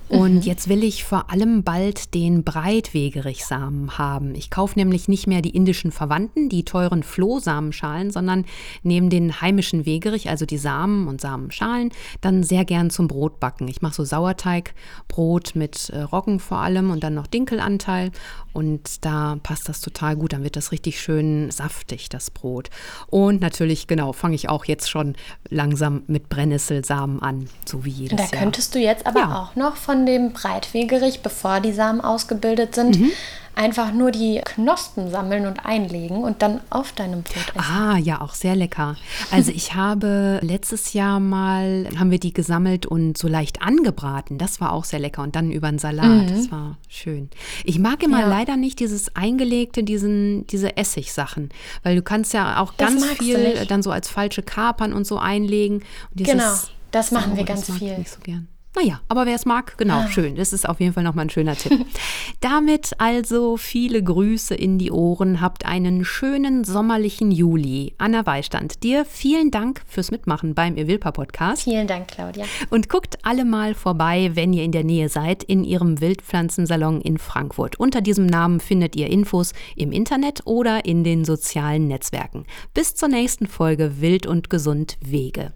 Und 0.08 0.34
mhm. 0.34 0.40
jetzt 0.42 0.68
will 0.68 0.84
ich 0.84 1.04
vor 1.04 1.30
allem 1.30 1.62
bald 1.62 2.12
den 2.14 2.44
Breitwegerichsamen 2.44 3.96
haben. 3.96 4.34
Ich 4.34 4.50
kaufe 4.50 4.78
nämlich 4.78 5.08
nicht 5.08 5.26
mehr 5.26 5.40
die 5.40 5.56
indischen 5.56 5.92
Verwandten, 5.92 6.50
die 6.50 6.64
teuren 6.64 7.02
Flohsamenschalen, 7.02 8.10
sondern 8.10 8.44
neben 8.82 9.08
den 9.08 9.40
heimischen 9.40 9.86
Wegerich, 9.86 10.28
also 10.28 10.44
die 10.44 10.58
Samen 10.58 11.08
und 11.08 11.22
Samenschalen, 11.22 11.90
dann 12.20 12.42
sehr 12.50 12.66
gern 12.66 12.90
zum 12.90 13.08
Brot 13.08 13.40
backen. 13.40 13.66
Ich 13.68 13.80
mache 13.80 13.94
so 13.94 14.04
Sauerteigbrot 14.04 15.52
mit 15.54 15.88
äh, 15.90 16.00
Roggen 16.00 16.40
vor 16.40 16.58
allem 16.58 16.90
und 16.90 17.02
dann 17.02 17.14
noch 17.14 17.26
Dinkelanteil 17.26 18.10
und 18.52 19.04
da 19.04 19.38
passt 19.42 19.68
das 19.68 19.80
total 19.80 20.16
gut. 20.16 20.32
Dann 20.32 20.42
wird 20.42 20.56
das 20.56 20.72
richtig 20.72 21.00
schön 21.00 21.50
saftig, 21.50 22.08
das 22.08 22.30
Brot. 22.30 22.68
Und 23.06 23.40
natürlich, 23.40 23.86
genau, 23.86 24.12
fange 24.12 24.34
ich 24.34 24.48
auch 24.48 24.64
jetzt 24.64 24.90
schon 24.90 25.14
langsam 25.48 26.02
mit 26.08 26.28
Brennnesselsamen 26.28 27.22
an, 27.22 27.48
so 27.64 27.84
wie 27.84 27.90
jedes 27.90 28.16
da 28.16 28.24
Jahr. 28.24 28.30
Da 28.32 28.38
könntest 28.38 28.74
du 28.74 28.78
jetzt 28.80 29.06
aber 29.06 29.20
ja. 29.20 29.38
auch 29.38 29.56
noch 29.56 29.76
von 29.76 30.04
dem 30.04 30.32
Breitwegerich, 30.32 31.22
bevor 31.22 31.60
die 31.60 31.72
Samen 31.72 32.00
ausgebildet 32.00 32.74
sind, 32.74 32.98
mhm 32.98 33.12
einfach 33.60 33.92
nur 33.92 34.10
die 34.10 34.40
Knospen 34.42 35.10
sammeln 35.10 35.46
und 35.46 35.66
einlegen 35.66 36.24
und 36.24 36.40
dann 36.40 36.60
auf 36.70 36.92
deinem 36.92 37.22
Brot 37.22 37.54
essen. 37.54 37.60
Ah, 37.60 37.98
ja, 37.98 38.22
auch 38.22 38.32
sehr 38.32 38.56
lecker. 38.56 38.96
Also 39.30 39.52
ich 39.52 39.74
habe 39.74 40.40
letztes 40.42 40.94
Jahr 40.94 41.20
mal, 41.20 41.86
haben 41.98 42.10
wir 42.10 42.18
die 42.18 42.32
gesammelt 42.32 42.86
und 42.86 43.18
so 43.18 43.28
leicht 43.28 43.60
angebraten. 43.60 44.38
Das 44.38 44.62
war 44.62 44.72
auch 44.72 44.84
sehr 44.84 44.98
lecker. 44.98 45.22
Und 45.22 45.36
dann 45.36 45.50
über 45.50 45.68
einen 45.68 45.78
Salat. 45.78 46.06
Mhm. 46.06 46.28
Das 46.28 46.50
war 46.50 46.78
schön. 46.88 47.28
Ich 47.64 47.78
mag 47.78 48.02
immer 48.02 48.20
ja. 48.20 48.28
leider 48.28 48.56
nicht 48.56 48.80
dieses 48.80 49.14
eingelegte, 49.14 49.82
diesen, 49.84 50.46
diese 50.46 50.78
Essigsachen. 50.78 51.50
Weil 51.82 51.96
du 51.96 52.02
kannst 52.02 52.32
ja 52.32 52.60
auch 52.60 52.78
ganz 52.78 53.04
viel 53.04 53.66
dann 53.66 53.82
so 53.82 53.90
als 53.90 54.08
falsche 54.08 54.42
Kapern 54.42 54.94
und 54.94 55.06
so 55.06 55.18
einlegen. 55.18 55.82
Und 56.16 56.24
genau, 56.24 56.54
das 56.92 57.10
machen 57.10 57.32
oh, 57.34 57.36
wir 57.36 57.44
ganz 57.44 57.70
viel. 57.70 57.92
Ich 57.92 57.98
nicht 57.98 58.10
so 58.10 58.20
gern. 58.22 58.48
Naja, 58.76 59.00
aber 59.08 59.26
wer 59.26 59.34
es 59.34 59.46
mag, 59.46 59.76
genau, 59.78 59.98
ah. 59.98 60.08
schön. 60.08 60.36
Das 60.36 60.52
ist 60.52 60.68
auf 60.68 60.78
jeden 60.78 60.92
Fall 60.92 61.02
nochmal 61.02 61.26
ein 61.26 61.30
schöner 61.30 61.56
Tipp. 61.56 61.84
Damit 62.40 62.92
also 62.98 63.56
viele 63.56 64.02
Grüße 64.02 64.54
in 64.54 64.78
die 64.78 64.92
Ohren. 64.92 65.40
Habt 65.40 65.66
einen 65.66 66.04
schönen 66.04 66.62
sommerlichen 66.62 67.32
Juli. 67.32 67.94
Anna 67.98 68.24
Weistand, 68.26 68.84
dir 68.84 69.04
vielen 69.04 69.50
Dank 69.50 69.82
fürs 69.88 70.12
Mitmachen 70.12 70.54
beim 70.54 70.76
Evilpa 70.76 71.10
Podcast. 71.10 71.64
Vielen 71.64 71.88
Dank, 71.88 72.08
Claudia. 72.08 72.44
Und 72.70 72.88
guckt 72.88 73.18
alle 73.22 73.44
mal 73.44 73.74
vorbei, 73.74 74.30
wenn 74.34 74.52
ihr 74.52 74.62
in 74.62 74.72
der 74.72 74.84
Nähe 74.84 75.08
seid, 75.08 75.42
in 75.42 75.64
ihrem 75.64 76.00
Wildpflanzensalon 76.00 77.00
in 77.00 77.18
Frankfurt. 77.18 77.80
Unter 77.80 78.00
diesem 78.00 78.26
Namen 78.26 78.60
findet 78.60 78.94
ihr 78.94 79.08
Infos 79.08 79.52
im 79.74 79.90
Internet 79.90 80.42
oder 80.44 80.84
in 80.84 81.02
den 81.02 81.24
sozialen 81.24 81.88
Netzwerken. 81.88 82.46
Bis 82.72 82.94
zur 82.94 83.08
nächsten 83.08 83.48
Folge 83.48 84.00
Wild 84.00 84.26
und 84.26 84.48
Gesund 84.48 84.96
Wege. 85.00 85.52